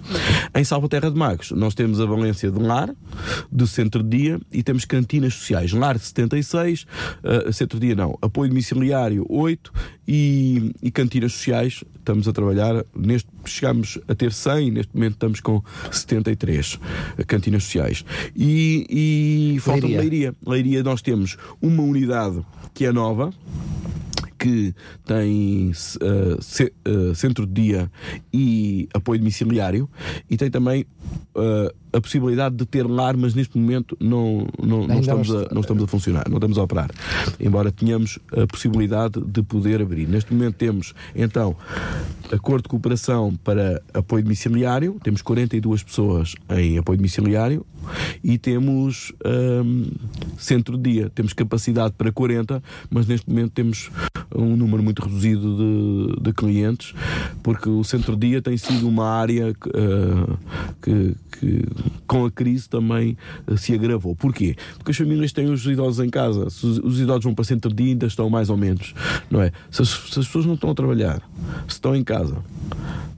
Em 0.54 0.64
Salvaterra 0.64 1.10
de 1.10 1.16
Magos, 1.18 1.52
nós 1.52 1.74
temos 1.74 2.00
a 2.00 2.06
valência 2.06 2.50
de 2.50 2.58
lar, 2.58 2.94
de 3.50 3.66
centro-dia 3.66 4.40
e 4.52 4.62
temos 4.62 4.84
cantinas 4.84 5.34
sociais. 5.34 5.72
Lar 5.72 5.98
76, 5.98 6.84
uh, 7.46 7.52
centro-dia 7.52 7.94
não. 7.94 8.18
Apoio 8.20 8.48
domiciliário 8.50 9.24
8 9.28 9.72
e, 10.08 10.72
e 10.82 10.90
cantinas 10.90 11.34
sociais. 11.34 11.84
Estamos 11.98 12.26
a 12.26 12.32
trabalhar, 12.32 12.86
neste, 12.96 13.28
chegamos 13.44 13.98
a 14.08 14.14
ter 14.14 14.32
100 14.32 14.68
e 14.68 14.70
neste 14.70 14.94
momento 14.94 15.12
estamos 15.12 15.40
com 15.40 15.62
73 15.92 16.80
cantinas 17.26 17.64
sociais. 17.64 18.02
E, 18.34 18.86
e 19.56 19.60
falta 19.60 19.86
Leiria. 19.86 20.00
Leiria. 20.00 20.34
Leiria 20.46 20.82
nós 20.82 21.02
temos 21.02 21.36
uma 21.60 21.82
unidade 21.82 22.40
que 22.72 22.86
é 22.86 22.92
nova, 22.92 23.30
que 24.38 24.72
tem 25.04 25.70
uh, 25.70 26.40
ce- 26.42 26.72
uh, 26.86 27.14
centro 27.14 27.44
de 27.44 27.60
dia 27.60 27.90
e 28.32 28.88
apoio 28.94 29.18
domiciliário 29.18 29.90
e 30.30 30.36
tem 30.36 30.48
também 30.48 30.86
uh, 31.34 31.74
a 31.92 32.00
possibilidade 32.00 32.54
de 32.56 32.64
ter 32.66 32.86
lar, 32.86 33.16
mas 33.16 33.34
neste 33.34 33.56
momento 33.58 33.96
não, 34.00 34.46
não, 34.62 34.86
não, 34.86 35.00
estamos, 35.00 35.30
a, 35.30 35.48
não 35.52 35.60
estamos 35.60 35.82
a 35.82 35.86
funcionar, 35.86 36.24
não 36.28 36.36
estamos 36.36 36.58
a 36.58 36.62
operar. 36.62 36.90
Embora 37.40 37.70
tenhamos 37.72 38.18
a 38.32 38.46
possibilidade 38.46 39.20
de 39.24 39.42
poder 39.42 39.80
abrir. 39.82 40.06
Neste 40.08 40.32
momento 40.32 40.56
temos 40.56 40.94
então 41.14 41.56
acordo 42.32 42.64
de 42.64 42.68
cooperação 42.68 43.34
para 43.42 43.80
apoio 43.94 44.22
domiciliário, 44.22 44.96
temos 45.02 45.22
42 45.22 45.82
pessoas 45.82 46.34
em 46.50 46.76
apoio 46.78 46.98
domiciliário 46.98 47.64
e 48.22 48.36
temos 48.36 49.12
hum, 49.64 49.86
centro 50.36 50.76
de 50.76 50.92
dia, 50.92 51.10
temos 51.14 51.32
capacidade 51.32 51.94
para 51.96 52.12
40, 52.12 52.62
mas 52.90 53.06
neste 53.06 53.28
momento 53.30 53.52
temos 53.52 53.90
um 54.34 54.56
número 54.56 54.82
muito 54.82 55.00
reduzido 55.02 55.56
de, 56.16 56.20
de 56.22 56.32
clientes, 56.34 56.92
porque 57.42 57.68
o 57.68 57.82
centro 57.82 58.14
de 58.14 58.28
dia 58.28 58.42
tem 58.42 58.56
sido 58.58 58.86
uma 58.86 59.06
área 59.08 59.54
ah, 59.74 60.36
que- 60.82 61.14
que 61.40 61.64
com 62.06 62.24
a 62.24 62.30
crise 62.30 62.68
também 62.68 63.16
ah, 63.46 63.56
se 63.56 63.74
agravou. 63.74 64.14
Porquê? 64.16 64.56
Porque 64.76 64.90
as 64.90 64.96
famílias 64.96 65.32
têm 65.32 65.50
os 65.50 65.64
idosos 65.66 66.04
em 66.04 66.10
casa, 66.10 66.48
se 66.50 66.66
os, 66.66 66.78
os 66.78 67.00
idosos 67.00 67.24
vão 67.24 67.34
para 67.34 67.44
centro 67.44 67.70
de 67.70 67.82
dia 67.82 67.92
ainda 67.92 68.06
estão 68.06 68.28
mais 68.30 68.50
ou 68.50 68.56
menos, 68.56 68.94
não 69.30 69.42
é? 69.42 69.52
Se 69.70 69.82
as, 69.82 69.88
se 69.88 70.20
as 70.20 70.26
pessoas 70.26 70.46
não 70.46 70.54
estão 70.54 70.70
a 70.70 70.74
trabalhar, 70.74 71.20
se 71.66 71.74
estão 71.74 71.94
em 71.94 72.04
casa, 72.04 72.36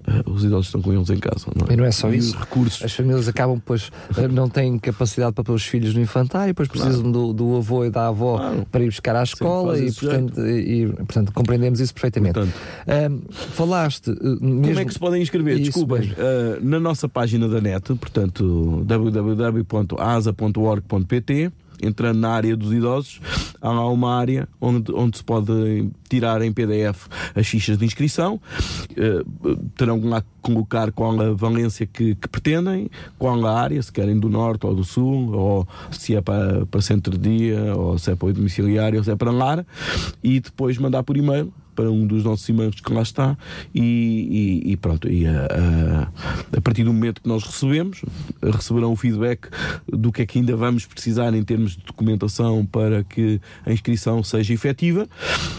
ah, 0.07 0.23
os 0.31 0.45
idosos 0.45 0.67
estão 0.67 0.83
com 0.83 0.93
eles 0.93 1.09
em 1.11 1.19
casa, 1.19 1.47
não 1.55 1.67
é? 1.69 1.73
E 1.75 1.77
não 1.77 1.85
é 1.85 1.93
só 1.93 2.11
E 2.13 2.17
isso. 2.17 2.35
Os 2.35 2.41
recursos. 2.41 2.83
As 2.83 2.93
famílias 2.93 3.29
acabam, 3.29 3.57
depois, 3.57 3.91
eh, 4.17 4.29
não 4.29 4.49
têm 4.49 4.79
capacidade 4.79 5.33
para 5.33 5.45
pôr 5.45 5.55
os 5.55 5.65
filhos 5.65 5.95
no 5.95 6.01
infantário, 6.01 6.49
depois 6.49 6.69
precisam 6.69 7.11
do, 7.11 7.33
do 7.33 7.57
avô 7.57 7.85
e 7.85 7.91
da 7.91 8.09
avó 8.09 8.39
Claro. 8.39 8.67
para 8.71 8.83
ir 8.83 8.87
buscar 8.87 9.17
à 9.17 9.23
escola 9.23 9.79
e 9.79 9.93
portanto, 9.93 10.41
e, 10.47 10.87
portanto, 10.87 11.33
compreendemos 11.33 11.81
isso 11.81 11.93
perfeitamente. 11.93 12.35
Portanto, 12.35 12.55
falaste 13.53 14.11
eh, 14.11 14.15
mesmo... 14.41 14.63
Como 14.63 14.81
é 14.81 14.85
que 14.85 14.93
se 14.93 14.99
podem 14.99 15.23
inscrever? 15.23 15.59
Desculpem. 15.59 16.11
Uh, 16.13 16.65
na 16.65 16.81
nossa 16.81 17.09
página 17.09 17.49
da 17.49 17.61
net, 17.61 17.95
portanto, 17.95 18.45
www.asa.org.pt, 18.84 21.53
entrando 21.82 22.18
na 22.18 22.30
área 22.30 22.57
dos 22.57 22.72
idosos, 22.72 23.20
há 23.61 23.70
lá 23.70 23.88
uma 23.90 24.14
área 24.14 24.48
onde, 24.61 24.92
onde 24.92 25.18
se 25.18 25.24
pode 25.24 25.90
tirar 26.09 26.42
em 26.42 26.53
PDF 26.53 27.09
as 27.34 27.46
fichas 27.46 27.78
de 27.78 27.84
inscrição. 27.84 28.40
Uh, 28.90 29.57
terão 29.76 30.01
lá 30.05 30.20
que 30.20 30.28
colocar 30.42 30.90
qual 30.92 31.18
a 31.20 31.32
valência 31.32 31.86
que, 31.86 32.14
que 32.14 32.28
pretendem, 32.28 32.90
qual 33.18 33.44
a 33.46 33.59
área, 33.59 33.82
se 33.82 33.92
querem 33.92 34.18
do 34.18 34.28
norte 34.28 34.66
ou 34.66 34.74
do 34.74 34.84
sul, 34.84 35.32
ou 35.32 35.68
se 35.90 36.14
é 36.14 36.20
para, 36.20 36.66
para 36.66 36.80
centro 36.80 37.16
de 37.16 37.38
dia, 37.38 37.74
ou 37.74 37.98
se 37.98 38.11
é 38.11 38.14
para 38.14 38.28
o 38.28 38.32
domiciliário, 38.32 38.98
ou 38.98 39.05
se 39.05 39.11
é 39.11 39.16
para 39.16 39.30
lar, 39.30 39.64
e 40.22 40.40
depois 40.40 40.78
mandar 40.78 41.03
por 41.03 41.16
e-mail 41.16 41.53
para 41.75 41.91
um 41.91 42.07
dos 42.07 42.25
nossos 42.25 42.49
e-mails 42.49 42.81
que 42.81 42.93
lá 42.93 43.03
está 43.03 43.37
e, 43.75 44.62
e- 44.66 44.73
e 44.73 44.77
pronto 44.77 45.09
e 45.09 45.27
a, 45.27 45.31
a- 45.47 46.09
a 46.57 46.61
partir 46.61 46.85
do 46.85 46.93
momento 46.93 47.21
que 47.23 47.29
nós 47.29 47.43
recebemos 47.45 48.03
receberão 48.43 48.93
o 48.93 48.97
feedback 48.97 49.49
do 49.89 50.11
que 50.12 50.23
é 50.23 50.27
que 50.27 50.39
ainda 50.39 50.57
vamos 50.57 50.87
precisar 50.87 51.35
em 51.35 51.43
termos 51.43 51.77
de 51.77 51.85
documentação 51.85 52.64
para 52.66 53.03
que 53.05 53.41
a 53.64 53.73
inscrição 53.73 54.23
seja 54.23 54.53
efetiva 54.55 55.07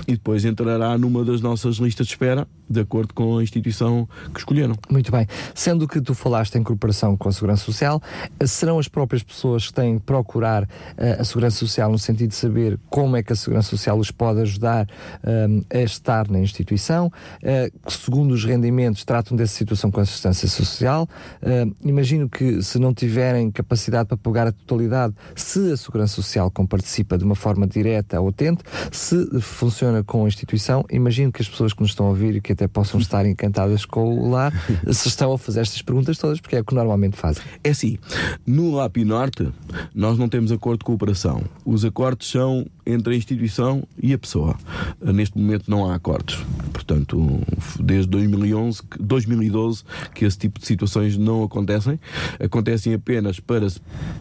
e 0.08 0.14
depois 0.14 0.46
entrará 0.46 0.98
numa 0.98 1.24
das 1.24 1.42
nossas 1.42 1.78
listas 1.78 2.08
de 2.08 2.14
espera 2.14 2.48
de 2.70 2.80
acordo 2.80 3.14
com 3.14 3.38
a 3.38 3.44
instituição 3.44 4.08
que 4.34 4.40
escolheram. 4.40 4.76
Muito 4.90 5.12
bem. 5.12 5.28
Sendo 5.54 5.86
que 5.86 6.00
tu 6.00 6.16
falaste 6.16 6.56
em 6.56 6.64
cooperação 6.64 7.18
com 7.18 7.28
a 7.28 7.32
Segurança 7.34 7.66
Social, 7.66 8.02
eh, 8.40 8.48
serão 8.48 8.80
as 8.80 8.88
próprias 8.88 9.22
pessoas 9.24 9.68
que 9.68 9.74
têm 9.74 10.00
que 10.00 10.06
procurar 10.06 10.66
eh, 10.98 11.18
a 11.20 11.24
Segurança 11.26 11.58
Social 11.58 11.92
no 11.92 12.00
sentido 12.00 12.30
de 12.30 12.36
saber 12.36 12.80
como 12.90 13.18
é 13.18 13.24
que 13.24 13.34
a 13.34 13.36
Segurança 13.36 13.70
Social 13.72 14.00
os 14.00 14.10
pode 14.10 14.40
ajudar 14.40 14.88
ehm, 15.22 15.64
a 15.70 15.80
estar 15.80 16.11
na 16.30 16.40
instituição, 16.40 17.12
eh, 17.42 17.72
que 17.86 17.94
segundo 17.94 18.32
os 18.32 18.44
rendimentos 18.44 19.04
tratam 19.06 19.38
dessa 19.38 19.56
situação 19.56 19.90
com 19.90 20.00
a 20.00 20.04
assistência 20.04 20.48
social. 20.48 21.08
Eh, 21.42 21.66
imagino 21.84 22.30
que 22.30 22.62
se 22.62 22.78
não 22.80 22.94
tiverem 22.94 23.50
capacidade 23.52 24.08
para 24.08 24.18
pagar 24.18 24.48
a 24.48 24.52
totalidade, 24.52 25.14
se 25.36 25.72
a 25.72 25.78
Segurança 25.78 26.16
Social 26.16 26.52
comparticipa 26.52 27.18
de 27.18 27.24
uma 27.24 27.36
forma 27.36 27.66
direta 27.66 28.20
ou 28.20 28.28
utente, 28.28 28.64
se 28.92 29.40
funciona 29.40 30.04
com 30.04 30.26
a 30.26 30.28
instituição, 30.28 30.86
imagino 30.92 31.32
que 31.32 31.42
as 31.42 31.48
pessoas 31.48 31.74
que 31.74 31.82
nos 31.82 31.92
estão 31.92 32.08
a 32.08 32.10
ouvir 32.10 32.36
e 32.36 32.42
que 32.42 32.52
até 32.52 32.68
possam 32.68 33.00
estar 33.02 33.26
encantadas 33.26 33.86
com 33.86 34.20
o 34.20 34.30
lar, 34.30 34.54
se 34.92 35.08
estão 35.08 35.34
a 35.34 35.38
fazer 35.38 35.62
estas 35.62 35.82
perguntas 35.82 36.18
todas, 36.18 36.40
porque 36.40 36.56
é 36.56 36.62
o 36.62 36.66
que 36.66 36.76
normalmente 36.76 37.16
fazem. 37.16 37.44
É 37.64 37.70
assim, 37.70 37.98
no 38.46 38.76
LAPI 38.76 39.06
Norte, 39.06 39.52
nós 39.94 40.18
não 40.18 40.28
temos 40.28 40.52
acordo 40.52 40.80
de 40.80 40.86
cooperação. 40.86 41.44
Os 41.66 41.86
acordos 41.86 42.30
são 42.30 42.66
entre 42.92 43.14
a 43.14 43.18
instituição 43.18 43.84
e 44.02 44.14
a 44.14 44.18
pessoa. 44.18 44.56
Neste 45.02 45.38
momento 45.38 45.70
não 45.70 45.90
há 45.90 45.96
acordos. 45.96 46.44
Portanto, 46.72 47.40
desde 47.80 48.10
2011, 48.10 48.82
2012, 49.00 49.84
que 50.14 50.26
esse 50.26 50.38
tipo 50.38 50.60
de 50.60 50.66
situações 50.66 51.18
não 51.18 51.44
acontecem. 51.44 52.00
Acontecem 52.40 52.94
apenas 52.94 53.40
para 53.40 53.68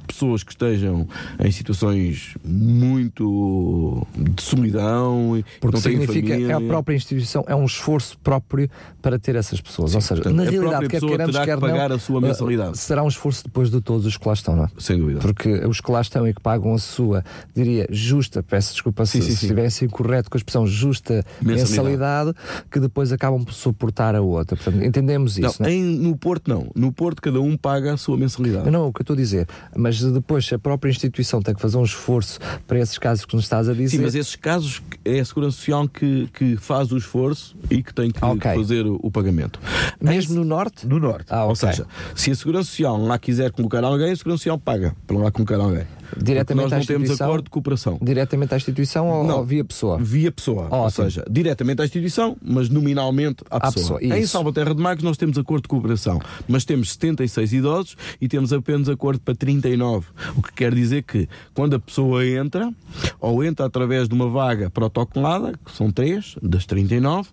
pessoas 0.07 0.43
que 0.43 0.53
estejam 0.53 1.09
em 1.39 1.51
situações 1.51 2.35
muito 2.45 4.07
de 4.17 4.43
solidão 4.43 5.43
Porque 5.61 5.77
não 5.77 5.83
significa 5.83 6.21
que 6.21 6.33
família. 6.33 6.57
a 6.57 6.61
própria 6.61 6.97
instituição 6.97 7.45
é 7.47 7.55
um 7.55 7.65
esforço 7.65 8.19
próprio 8.19 8.69
para 9.01 9.19
ter 9.19 9.37
essas 9.37 9.61
pessoas. 9.61 9.95
Ou 9.95 10.01
seja, 10.01 10.23
portanto, 10.23 10.37
na 10.37 10.51
realidade, 10.51 10.89
quer 10.89 11.01
queiramos, 11.01 11.33
terá 11.33 11.45
que 11.45 11.51
quer 11.51 11.61
pagar 11.61 11.89
não, 11.89 11.97
a 11.97 11.99
sua 11.99 12.19
uh, 12.19 12.23
mensalidade. 12.23 12.79
será 12.79 13.03
um 13.03 13.09
esforço 13.09 13.45
depois 13.45 13.71
de 13.71 13.81
todos 13.81 14.07
os 14.07 14.17
que 14.17 14.27
lá 14.27 14.35
estão, 14.35 14.57
não 14.57 14.65
é? 14.65 14.69
Sem 14.79 14.99
dúvida. 14.99 15.21
Porque 15.21 15.49
os 15.67 15.81
que 15.81 15.91
lá 15.91 16.01
estão 16.01 16.27
e 16.27 16.35
que 16.35 16.41
pagam 16.41 16.75
a 16.75 16.79
sua, 16.79 17.25
diria, 17.55 17.87
justa, 17.91 18.43
peço 18.61 18.73
desculpa 18.75 19.07
Sim, 19.07 19.21
se, 19.21 19.27
sim, 19.27 19.33
se 19.33 19.37
sim. 19.39 19.47
estivesse 19.47 19.85
incorreto 19.87 20.29
com 20.31 20.37
a 20.37 20.39
expressão 20.39 20.67
justa 20.67 21.25
Mensalidade. 21.41 21.71
mensalidade, 21.71 22.35
que 22.71 22.79
depois 22.79 23.11
acabam 23.11 23.43
por 23.43 23.55
suportar 23.55 24.15
a 24.15 24.21
outra. 24.21 24.55
Portanto, 24.57 24.85
entendemos 24.85 25.39
Não, 25.39 25.49
isso. 25.49 25.63
não 25.63 25.69
é? 25.69 25.73
em- 25.73 25.99
no 25.99 26.15
Porto 26.17 26.49
não. 26.49 26.71
No 26.75 26.93
Porto 26.93 27.23
cada 27.23 27.41
um 27.41 27.57
paga 27.57 27.95
a 27.95 27.97
sua 27.97 28.19
mensalidade. 28.19 28.71
Não, 28.71 28.89
o 28.89 28.93
que 28.93 29.01
eu 29.01 29.03
estou 29.03 29.15
a 29.15 29.17
dizer, 29.17 29.49
mas 29.75 30.01
depois 30.03 30.45
se 30.47 30.55
a 30.55 30.59
própria 30.59 30.91
instituição 30.91 31.41
tem 31.41 31.55
que 31.55 31.61
fazer 31.61 31.79
um 31.79 31.85
esforço 31.85 32.39
para 32.67 32.79
esses 32.79 32.99
casos 32.99 33.25
que 33.25 33.35
nos 33.35 33.45
estás 33.45 33.67
a 33.69 33.73
dizer. 33.73 33.97
Sim, 33.97 34.03
mas 34.03 34.15
esses 34.15 34.37
casos 34.37 34.83
é 35.05 35.21
a 35.21 35.25
Segurança 35.25 35.57
Social 35.57 35.89
que, 35.89 36.29
que 36.35 36.57
faz 36.59 36.93
o 36.93 36.99
esforço 36.99 37.57
e 37.71 37.83
que 37.83 37.95
tem 37.95 38.11
que 38.11 38.23
Ok. 38.23 38.55
fazer 38.55 38.87
o, 38.87 39.01
o 39.03 39.11
pagamento. 39.11 39.59
Mesmo 40.01 40.35
no 40.35 40.45
Norte? 40.45 40.87
No 40.87 40.99
Norte. 40.99 41.27
Ah, 41.31 41.45
Ou 41.45 41.53
ok. 41.53 41.57
seja, 41.69 41.87
se 42.15 42.31
a 42.31 42.35
Segurança 42.35 42.69
Social 42.69 42.99
lá 42.99 43.19
quiser 43.19 43.51
colocar 43.53 43.83
alguém, 43.83 44.11
a 44.13 44.17
Segurança 44.17 44.39
Social 44.39 44.59
paga 44.59 44.95
para 45.07 45.17
lá 45.17 45.31
colocar 45.31 45.57
alguém. 45.57 45.85
Diretamente 46.17 46.71
nós 46.71 46.73
não 46.81 46.87
temos 46.87 47.03
instituição? 47.03 47.27
acordo 47.27 47.45
de 47.45 47.51
cooperação. 47.51 47.99
Diretamente 48.03 48.55
à 48.55 48.57
instituição 48.57 49.09
ou, 49.09 49.25
Não. 49.27 49.39
ou 49.39 49.45
via 49.45 49.65
pessoa? 49.65 49.99
Via 49.99 50.31
pessoa, 50.33 50.69
ou 50.71 50.81
Ótimo. 50.81 51.05
seja, 51.05 51.25
diretamente 51.31 51.83
à 51.83 51.85
instituição, 51.85 52.37
mas 52.43 52.69
nominalmente 52.69 53.45
à 53.51 53.57
À 53.57 53.61
pessoa. 53.73 53.99
pessoa, 53.99 54.19
em. 54.19 54.27
Salvaterra 54.27 54.75
de 54.75 54.81
Magos 54.83 55.03
nós 55.03 55.17
temos 55.17 55.37
acordo 55.39 55.63
de 55.63 55.69
cooperação, 55.69 56.21
mas 56.49 56.65
temos 56.65 56.93
76 56.93 57.53
idosos 57.53 57.97
e 58.21 58.29
temos 58.29 58.53
apenas 58.53 58.89
acordo 58.89 59.21
para 59.21 59.35
39. 59.35 60.07
O 60.37 60.43
que 60.43 60.53
quer 60.53 60.75
dizer 60.75 61.03
que 61.03 61.29
quando 61.55 61.75
a 61.75 61.79
pessoa 61.81 62.25
entra, 62.27 62.73
ou 63.21 63.43
entra 63.45 63.67
através 63.67 64.09
de 64.09 64.15
uma 64.15 64.29
vaga 64.29 64.71
protocolada, 64.71 65.53
que 65.65 65.73
são 65.77 65.91
três 65.91 66.37
das 66.43 66.65
39, 66.67 67.29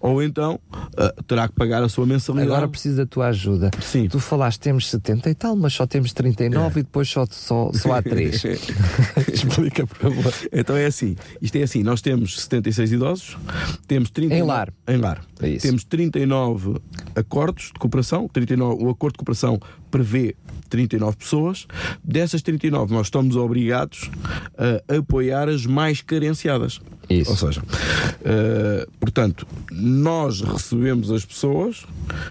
ou 0.00 0.22
então 0.22 0.58
ah, 0.96 1.14
terá 1.26 1.48
que 1.48 1.54
pagar 1.54 1.82
a 1.82 1.88
sua 1.88 2.06
mensalidade. 2.06 2.50
Agora 2.52 2.68
preciso 2.68 2.96
da 2.98 3.06
tua 3.06 3.28
ajuda. 3.28 3.70
Sim. 3.80 4.08
Tu 4.08 4.18
falaste 4.18 4.60
temos 4.60 4.88
70 4.90 5.30
e 5.30 5.34
tal, 5.34 5.56
mas 5.56 5.72
só 5.72 5.86
temos 5.86 6.12
39 6.12 6.80
e 6.80 6.82
depois 6.82 7.08
só, 7.08 7.24
só, 7.30 7.70
só 7.72 7.92
há 7.94 8.02
3. 8.02 8.19
Explica, 9.32 9.86
por 9.86 9.96
favor. 9.96 10.34
Então 10.52 10.76
é 10.76 10.86
assim, 10.86 11.16
isto 11.40 11.56
é 11.56 11.62
assim, 11.62 11.82
nós 11.82 12.00
temos 12.00 12.40
76 12.42 12.92
idosos, 12.92 13.36
temos 13.86 14.10
39 14.10 14.42
Em 14.42 14.46
lar. 14.46 14.72
em 14.88 14.96
lar. 14.96 15.24
É. 15.40 15.56
Temos 15.56 15.84
39 15.84 16.76
acordos 17.14 17.66
de 17.72 17.78
cooperação, 17.78 18.28
39, 18.28 18.84
o 18.84 18.90
acordo 18.90 19.14
de 19.14 19.18
cooperação 19.18 19.60
prevê 19.90 20.36
39 20.68 21.16
pessoas. 21.16 21.66
Dessas 22.02 22.42
39 22.42 22.94
nós 22.94 23.06
estamos 23.08 23.36
obrigados 23.36 24.10
a 24.88 24.96
apoiar 24.96 25.48
as 25.48 25.66
mais 25.66 26.00
carenciadas. 26.00 26.80
Isso. 27.08 27.30
Ou 27.32 27.36
seja, 27.36 27.60
eh, 28.24 28.86
portanto, 29.00 29.44
nós 29.72 30.40
recebemos 30.42 31.10
as 31.10 31.24
pessoas, 31.24 31.84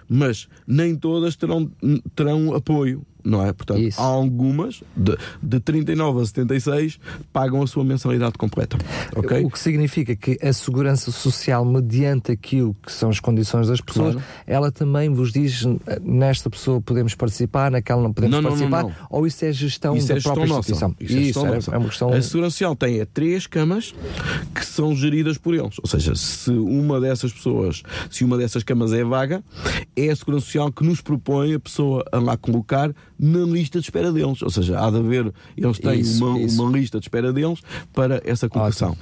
mas 0.08 0.48
nem 0.66 0.96
todas 0.96 1.36
terão, 1.36 1.70
terão 2.16 2.56
apoio. 2.56 3.06
Não 3.24 3.46
é? 3.46 3.52
Portanto, 3.54 3.80
Isso. 3.82 4.00
há 4.00 4.04
algumas, 4.06 4.82
de, 4.96 5.18
de 5.42 5.60
39 5.60 6.22
a 6.22 6.26
76, 6.26 7.00
pagam 7.34 7.62
a 7.62 7.68
sua 7.68 7.84
mensalidade 7.84 8.34
completa. 8.38 8.78
Ok? 9.16 9.44
O 9.44 9.50
que 9.50 9.60
significa 9.60 10.16
que 10.16 10.38
a 10.42 10.54
segurança 10.54 11.12
social, 11.12 11.66
mediante 11.66 12.32
aquilo 12.32 12.76
que 12.86 12.92
são 12.92 13.10
as 13.10 13.20
condições 13.20 13.68
das 13.68 13.82
pessoas, 13.82 14.14
Claro. 14.14 14.28
ela 14.48 14.72
também 14.72 15.10
vos 15.10 15.32
diz 15.32 15.66
nesta 16.02 16.50
pessoa 16.50 16.82
podemos 16.82 17.14
participar, 17.16 17.70
naquela 17.72 18.02
não 18.02 18.14
podemos 18.14 18.36
Não, 18.36 18.42
não, 18.42 18.50
participar, 18.52 18.84
não. 18.84 18.94
ou 19.10 19.28
isso 19.28 19.44
é 19.46 19.52
gestão 19.52 19.96
Isso 19.96 20.08
da 20.08 20.14
é 20.14 20.18
gestão 20.18 20.34
própria 20.34 20.56
nossa. 20.56 20.72
instituição? 20.72 20.96
Isso 21.00 21.18
é 21.18 21.24
gestão 21.24 21.48
é, 21.48 21.56
nossa. 21.56 21.72
é 21.76 21.78
uma 21.78 21.90
questão. 21.90 22.14
A 22.14 22.22
Segurança 22.22 22.52
Social 22.52 22.76
tem 22.76 23.06
três 23.06 23.48
camas 23.48 23.94
que 24.56 24.66
são 24.66 24.96
geridas 24.96 25.38
por 25.38 25.54
eles. 25.54 25.78
Ou 25.82 25.88
seja, 25.90 26.16
se 26.16 26.52
uma 26.52 27.00
dessas 27.00 27.32
pessoas, 27.34 27.84
se 28.10 28.24
uma 28.24 28.38
dessas 28.38 28.64
camas 28.64 28.94
é 28.94 29.04
vaga, 29.04 29.44
é 29.96 30.10
a 30.10 30.16
Segurança 30.16 30.46
Social 30.46 30.72
que 30.72 30.84
nos 30.84 31.02
propõe 31.02 31.54
a 31.54 31.60
pessoa 31.60 32.04
a 32.12 32.20
lá 32.20 32.38
colocar 32.38 32.94
na 33.20 33.40
lista 33.40 33.80
de 33.80 33.86
espera 33.86 34.12
deles. 34.12 34.42
Ou 34.42 34.50
seja, 34.50 34.80
há 34.80 34.90
de 34.90 34.98
haver, 34.98 35.32
eles 35.58 35.80
têm 35.80 36.00
Isso, 36.00 36.26
uma, 36.26 36.40
isso. 36.40 36.62
uma 36.62 36.78
lista 36.78 37.00
de 37.00 37.06
espera 37.06 37.34
deles 37.34 37.60
para 37.94 38.22
essa 38.24 38.48
colocação. 38.48 38.96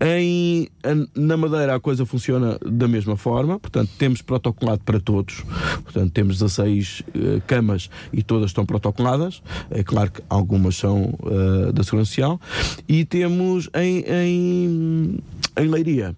Em, 0.00 0.68
na 1.14 1.36
Madeira 1.36 1.74
a 1.74 1.80
coisa 1.80 2.06
funciona 2.06 2.58
da 2.64 2.88
mesma 2.88 3.16
forma, 3.16 3.58
portanto, 3.58 3.90
temos 3.98 4.22
protocolado 4.22 4.80
para 4.84 4.98
todos. 4.98 5.44
Portanto, 5.84 6.10
temos 6.12 6.38
16 6.38 7.02
eh, 7.14 7.42
camas 7.46 7.90
e 8.12 8.22
todas 8.22 8.50
estão 8.50 8.64
protocoladas. 8.64 9.42
É 9.70 9.82
claro 9.82 10.10
que 10.10 10.22
algumas 10.28 10.76
são 10.76 11.12
eh, 11.26 11.72
da 11.72 11.82
Segurança 11.82 12.08
Social. 12.10 12.40
E 12.88 13.04
temos 13.04 13.68
em, 13.74 14.04
em, 14.06 15.18
em 15.58 15.68
Leiria. 15.68 16.16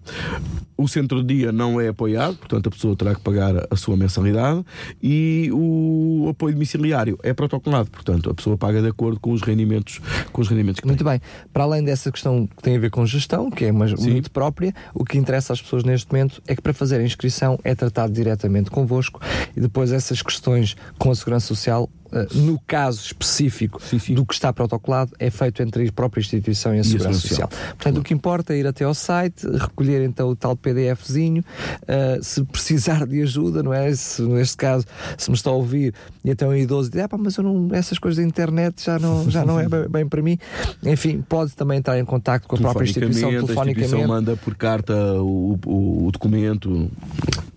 O 0.83 0.87
centro 0.89 1.23
de 1.23 1.33
dia 1.33 1.49
não 1.53 1.79
é 1.79 1.87
apoiado, 1.87 2.35
portanto 2.35 2.67
a 2.67 2.69
pessoa 2.69 2.93
terá 2.93 3.15
que 3.15 3.21
pagar 3.21 3.53
a 3.71 3.75
sua 3.77 3.95
mensalidade 3.95 4.65
e 5.01 5.49
o 5.53 6.27
apoio 6.29 6.53
domiciliário 6.53 7.17
é 7.23 7.33
protocolado, 7.33 7.89
portanto 7.89 8.29
a 8.29 8.33
pessoa 8.33 8.57
paga 8.57 8.81
de 8.81 8.89
acordo 8.89 9.17
com 9.17 9.31
os 9.31 9.41
rendimentos, 9.41 10.01
com 10.33 10.41
os 10.41 10.49
rendimentos 10.49 10.81
que 10.81 10.83
tem. 10.83 10.89
Muito 10.89 11.05
bem. 11.05 11.21
Para 11.53 11.63
além 11.63 11.85
dessa 11.85 12.11
questão 12.11 12.45
que 12.45 12.61
tem 12.61 12.75
a 12.75 12.79
ver 12.79 12.89
com 12.89 13.05
gestão, 13.05 13.49
que 13.49 13.63
é 13.63 13.71
uma, 13.71 13.85
muito 13.87 14.29
própria, 14.29 14.73
o 14.93 15.05
que 15.05 15.17
interessa 15.17 15.53
às 15.53 15.61
pessoas 15.61 15.85
neste 15.85 16.11
momento 16.11 16.41
é 16.45 16.53
que 16.53 16.61
para 16.61 16.73
fazer 16.73 16.97
a 16.97 17.03
inscrição 17.03 17.57
é 17.63 17.73
tratado 17.73 18.11
diretamente 18.11 18.69
convosco 18.69 19.21
e 19.55 19.61
depois 19.61 19.89
essas 19.89 20.21
questões 20.21 20.75
com 20.97 21.11
a 21.11 21.15
Segurança 21.15 21.47
Social. 21.47 21.89
Eh, 22.13 22.27
No 22.35 22.59
caso 22.67 23.01
específico 23.01 23.81
Sim, 23.83 23.99
sim. 23.99 24.13
do 24.13 24.25
que 24.25 24.33
está 24.33 24.51
protocolado, 24.53 25.11
é 25.19 25.29
feito 25.29 25.61
entre 25.63 25.87
a 25.87 25.91
própria 25.91 26.21
instituição 26.21 26.73
e 26.75 26.79
a 26.79 26.83
Segurança 26.83 27.19
Social. 27.19 27.49
Portanto, 27.49 27.97
o 27.99 28.03
que 28.03 28.13
importa 28.13 28.53
é 28.53 28.59
ir 28.59 28.67
até 28.67 28.83
ao 28.85 28.93
site, 28.93 29.45
recolher 29.47 30.01
então 30.03 30.29
o 30.29 30.35
tal 30.35 30.55
PDFzinho, 30.55 31.43
eh, 31.87 32.19
se 32.21 32.43
precisar 32.43 33.05
de 33.07 33.21
ajuda, 33.21 33.63
não 33.63 33.73
é? 33.73 33.93
Se, 33.95 34.21
neste 34.21 34.57
caso, 34.57 34.85
se 35.17 35.29
me 35.29 35.35
está 35.35 35.49
a 35.49 35.53
ouvir 35.53 35.93
e 36.23 36.31
até 36.31 36.47
um 36.47 36.55
idoso 36.55 36.89
diz, 36.89 37.01
ah, 37.01 37.09
pá, 37.09 37.17
mas 37.17 37.35
eu 37.37 37.43
não, 37.43 37.69
essas 37.73 37.97
coisas 37.97 38.17
da 38.23 38.27
internet 38.27 38.83
já 38.83 38.99
não, 38.99 39.29
já 39.29 39.43
não 39.45 39.59
é 39.59 39.67
bem, 39.67 39.87
bem 39.89 40.07
para 40.07 40.21
mim. 40.21 40.37
Enfim, 40.83 41.21
pode 41.27 41.53
também 41.55 41.77
entrar 41.79 41.97
em 41.99 42.05
contato 42.05 42.47
com 42.47 42.55
a 42.55 42.59
própria 42.59 42.85
instituição 42.85 43.29
A 43.29 43.33
instituição 43.33 43.63
telefonicamente. 43.65 44.07
manda 44.07 44.35
por 44.37 44.55
carta 44.55 44.93
o, 45.21 45.57
o- 45.65 46.05
o 46.07 46.11
documento. 46.11 46.89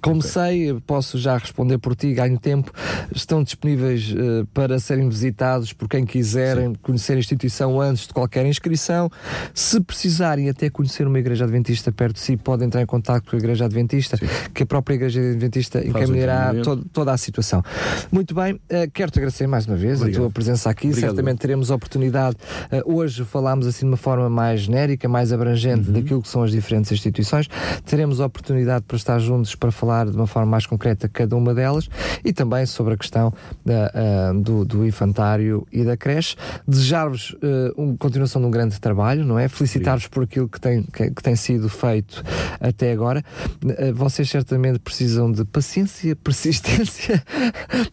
Como 0.00 0.22
sei, 0.22 0.72
posso 0.86 1.18
já 1.18 1.36
responder 1.36 1.78
por 1.78 1.96
ti, 1.96 2.14
ganho 2.14 2.38
tempo. 2.38 2.70
Estão 3.14 3.42
disponíveis 3.42 4.14
eh, 4.16 4.45
para 4.52 4.78
serem 4.78 5.08
visitados 5.08 5.72
por 5.72 5.88
quem 5.88 6.04
quiserem 6.04 6.74
conhecer 6.76 7.14
a 7.14 7.18
instituição 7.18 7.80
antes 7.80 8.06
de 8.06 8.12
qualquer 8.14 8.44
inscrição. 8.46 9.10
Se 9.54 9.80
precisarem 9.80 10.48
até 10.48 10.68
conhecer 10.70 11.06
uma 11.06 11.18
igreja 11.18 11.44
adventista 11.44 11.90
perto 11.92 12.14
de 12.14 12.20
si, 12.20 12.36
podem 12.36 12.66
entrar 12.66 12.82
em 12.82 12.86
contato 12.86 13.28
com 13.28 13.36
a 13.36 13.38
igreja 13.38 13.64
adventista, 13.64 14.18
que 14.54 14.62
a 14.62 14.66
própria 14.66 14.94
igreja 14.94 15.20
adventista 15.20 15.84
encaminhará 15.84 16.34
encaminhamento. 16.34 16.64
todo- 16.64 16.84
toda 16.92 17.12
a 17.12 17.16
situação. 17.16 17.62
Muito 18.10 18.34
bem, 18.34 18.60
eh, 18.68 18.86
quero-te 18.92 19.18
agradecer 19.18 19.46
mais 19.46 19.66
uma 19.66 19.76
vez 19.76 20.00
Obrigado. 20.00 20.20
a 20.20 20.24
tua 20.24 20.30
presença 20.30 20.70
aqui. 20.70 20.88
Obrigado. 20.88 21.10
Certamente 21.10 21.38
teremos 21.38 21.70
oportunidade. 21.70 22.36
eh, 22.70 22.82
hoje 22.86 23.24
falámos 23.24 23.66
assim 23.66 23.80
de 23.80 23.86
uma 23.92 23.96
forma 23.96 24.28
mais 24.30 24.60
genérica, 24.62 25.08
mais 25.08 25.32
abrangente 25.32 25.88
Uhum. 25.88 25.94
daquilo 25.94 26.22
que 26.22 26.28
são 26.28 26.42
as 26.42 26.50
diferentes 26.50 26.90
instituições. 26.92 27.48
Teremos 27.84 28.20
oportunidade 28.20 28.84
para 28.86 28.96
estar 28.96 29.18
juntos 29.18 29.54
para 29.54 29.70
falar 29.70 30.06
de 30.10 30.16
uma 30.16 30.26
forma 30.26 30.50
mais 30.50 30.66
concreta 30.66 31.08
cada 31.08 31.36
uma 31.36 31.54
delas 31.54 31.88
e 32.24 32.32
também 32.32 32.64
sobre 32.66 32.94
a 32.94 32.96
questão 32.96 33.32
da, 33.64 33.90
ah, 33.94 34.32
do, 34.40 34.64
do 34.64 34.86
infantário 34.86 35.66
e 35.72 35.84
da 35.84 35.96
creche. 35.96 36.36
Desejar-vos 36.66 37.36
eh, 37.42 37.72
uma 37.76 37.96
continuação 37.96 38.40
de 38.40 38.48
um 38.48 38.50
grande 38.50 38.80
trabalho, 38.80 39.24
não 39.24 39.38
é? 39.38 39.48
Felicitar-vos 39.48 40.06
por 40.08 40.24
aquilo 40.24 40.48
que 40.48 40.60
tem, 40.60 40.82
que, 40.82 41.10
que 41.10 41.22
tem 41.22 41.36
sido 41.36 41.68
feito 41.68 42.22
até 42.60 42.92
agora. 42.92 43.22
Eh, 43.66 43.92
vocês 43.92 44.28
certamente 44.28 44.78
precisam 44.78 45.30
de 45.30 45.44
paciência, 45.44 46.14
persistência, 46.16 47.22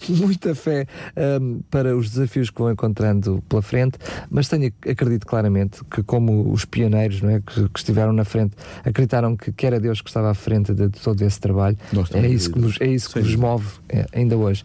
muita 0.10 0.56
fé 0.56 0.86
ahm, 1.16 1.60
para 1.70 1.96
os 1.96 2.10
desafios 2.10 2.50
que 2.50 2.60
vão 2.60 2.72
encontrando 2.72 3.44
pela 3.48 3.62
frente, 3.62 3.98
mas 4.30 4.48
tenho, 4.48 4.72
acredito 4.88 5.26
claramente 5.26 5.84
que, 5.86 6.04
como 6.04 6.52
os 6.52 6.66
pioneiros 6.66 7.22
não 7.22 7.30
é, 7.30 7.40
que, 7.40 7.70
que 7.70 7.80
estiveram 7.80 8.14
na 8.14 8.26
frente, 8.26 8.56
acreditaram 8.84 9.36
que, 9.36 9.52
que 9.52 9.66
era 9.66 9.80
Deus 9.80 10.02
que 10.02 10.10
estava 10.10 10.30
à 10.30 10.34
frente 10.34 10.74
de, 10.74 10.90
todo 10.90 11.22
esse 11.22 11.40
trabalho. 11.40 11.78
É 12.14 12.28
isso 12.28 12.52
que, 12.52 12.60
nos, 12.60 12.80
é 12.80 12.88
isso 12.88 13.10
que 13.12 13.20
vos 13.20 13.36
move 13.36 13.68
é, 13.90 14.06
ainda 14.14 14.38
hoje. 14.38 14.64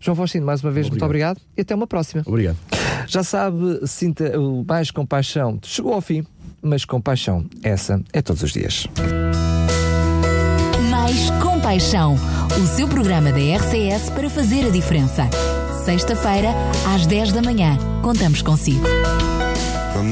João 0.00 0.16
Faustino, 0.16 0.46
mais 0.46 0.62
uma 0.62 0.70
vez, 0.70 0.88
muito 0.88 1.04
obrigado 1.08 1.40
e 1.56 1.60
até 1.62 1.74
uma 1.74 1.86
próxima. 1.86 2.22
Obrigado. 2.26 2.56
Já 3.06 3.22
sabe, 3.22 3.86
sinta 3.86 4.38
o 4.38 4.64
mais 4.64 4.90
compaixão. 4.90 5.58
Chegou 5.62 5.92
ao 5.92 6.00
fim, 6.00 6.24
mas 6.62 6.84
compaixão, 6.84 7.46
essa 7.62 8.00
é 8.12 8.22
todos 8.22 8.42
os 8.42 8.52
dias. 8.52 8.86
Mais 10.90 11.30
compaixão. 11.30 11.48
Paixão, 11.68 12.14
o 12.62 12.66
seu 12.66 12.88
programa 12.88 13.30
da 13.30 13.38
RCS 13.38 14.08
para 14.08 14.30
fazer 14.30 14.66
a 14.66 14.70
diferença. 14.70 15.28
Sexta-feira, 15.84 16.48
às 16.94 17.06
10 17.06 17.32
da 17.32 17.42
manhã. 17.42 17.76
Contamos 18.00 18.40
consigo. 18.40 18.86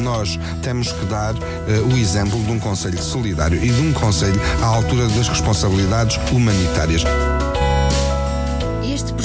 Nós 0.02 0.38
temos 0.62 0.92
que 0.92 1.06
dar 1.06 1.34
uh, 1.34 1.38
o 1.94 1.96
exemplo 1.96 2.38
de 2.44 2.52
um 2.52 2.58
Conselho 2.58 2.98
solidário 2.98 3.56
e 3.64 3.70
de 3.70 3.80
um 3.80 3.90
Conselho 3.94 4.38
à 4.62 4.66
altura 4.66 5.08
das 5.08 5.28
responsabilidades 5.28 6.18
humanitárias. 6.30 7.04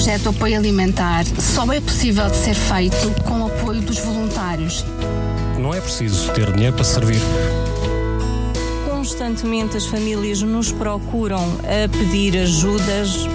Projeto 0.02 0.22
de 0.22 0.28
apoio 0.36 0.58
alimentar 0.58 1.24
só 1.38 1.72
é 1.72 1.80
possível 1.80 2.28
de 2.28 2.34
ser 2.34 2.56
feito 2.56 3.22
com 3.22 3.40
o 3.40 3.46
apoio 3.46 3.80
dos 3.80 4.00
voluntários. 4.00 4.84
Não 5.56 5.72
é 5.72 5.80
preciso 5.80 6.28
ter 6.32 6.50
dinheiro 6.50 6.74
para 6.74 6.82
servir. 6.82 7.20
Constantemente 8.84 9.76
as 9.76 9.86
famílias 9.86 10.42
nos 10.42 10.72
procuram 10.72 11.56
a 11.60 11.88
pedir 11.88 12.36
ajudas. 12.36 13.28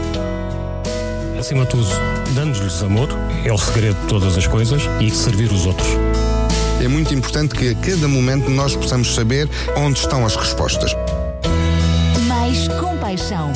Acima 1.40 1.64
de 1.64 1.70
tudo, 1.70 1.88
dando-lhes 2.36 2.84
amor 2.84 3.08
é 3.46 3.54
o 3.54 3.58
segredo 3.58 3.98
de 4.02 4.08
todas 4.08 4.38
as 4.38 4.46
coisas 4.46 4.82
e 5.00 5.10
servir 5.10 5.50
os 5.50 5.66
outros. 5.66 5.88
É 6.84 6.88
muito 6.90 7.14
importante 7.14 7.56
que 7.56 7.70
a 7.70 7.76
cada 7.76 8.10
momento 8.10 8.50
nós 8.50 8.76
possamos 8.76 9.16
saber 9.16 9.48
onde 9.78 10.00
estão 10.00 10.26
as 10.26 10.36
respostas. 10.36 10.92
Mais 12.28 12.68
Compaixão, 12.68 13.54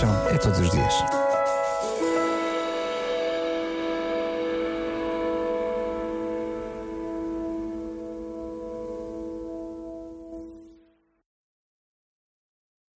paixão 0.00 0.28
é 0.30 0.38
todos 0.38 0.58
os 0.58 0.70
dias. 0.70 1.39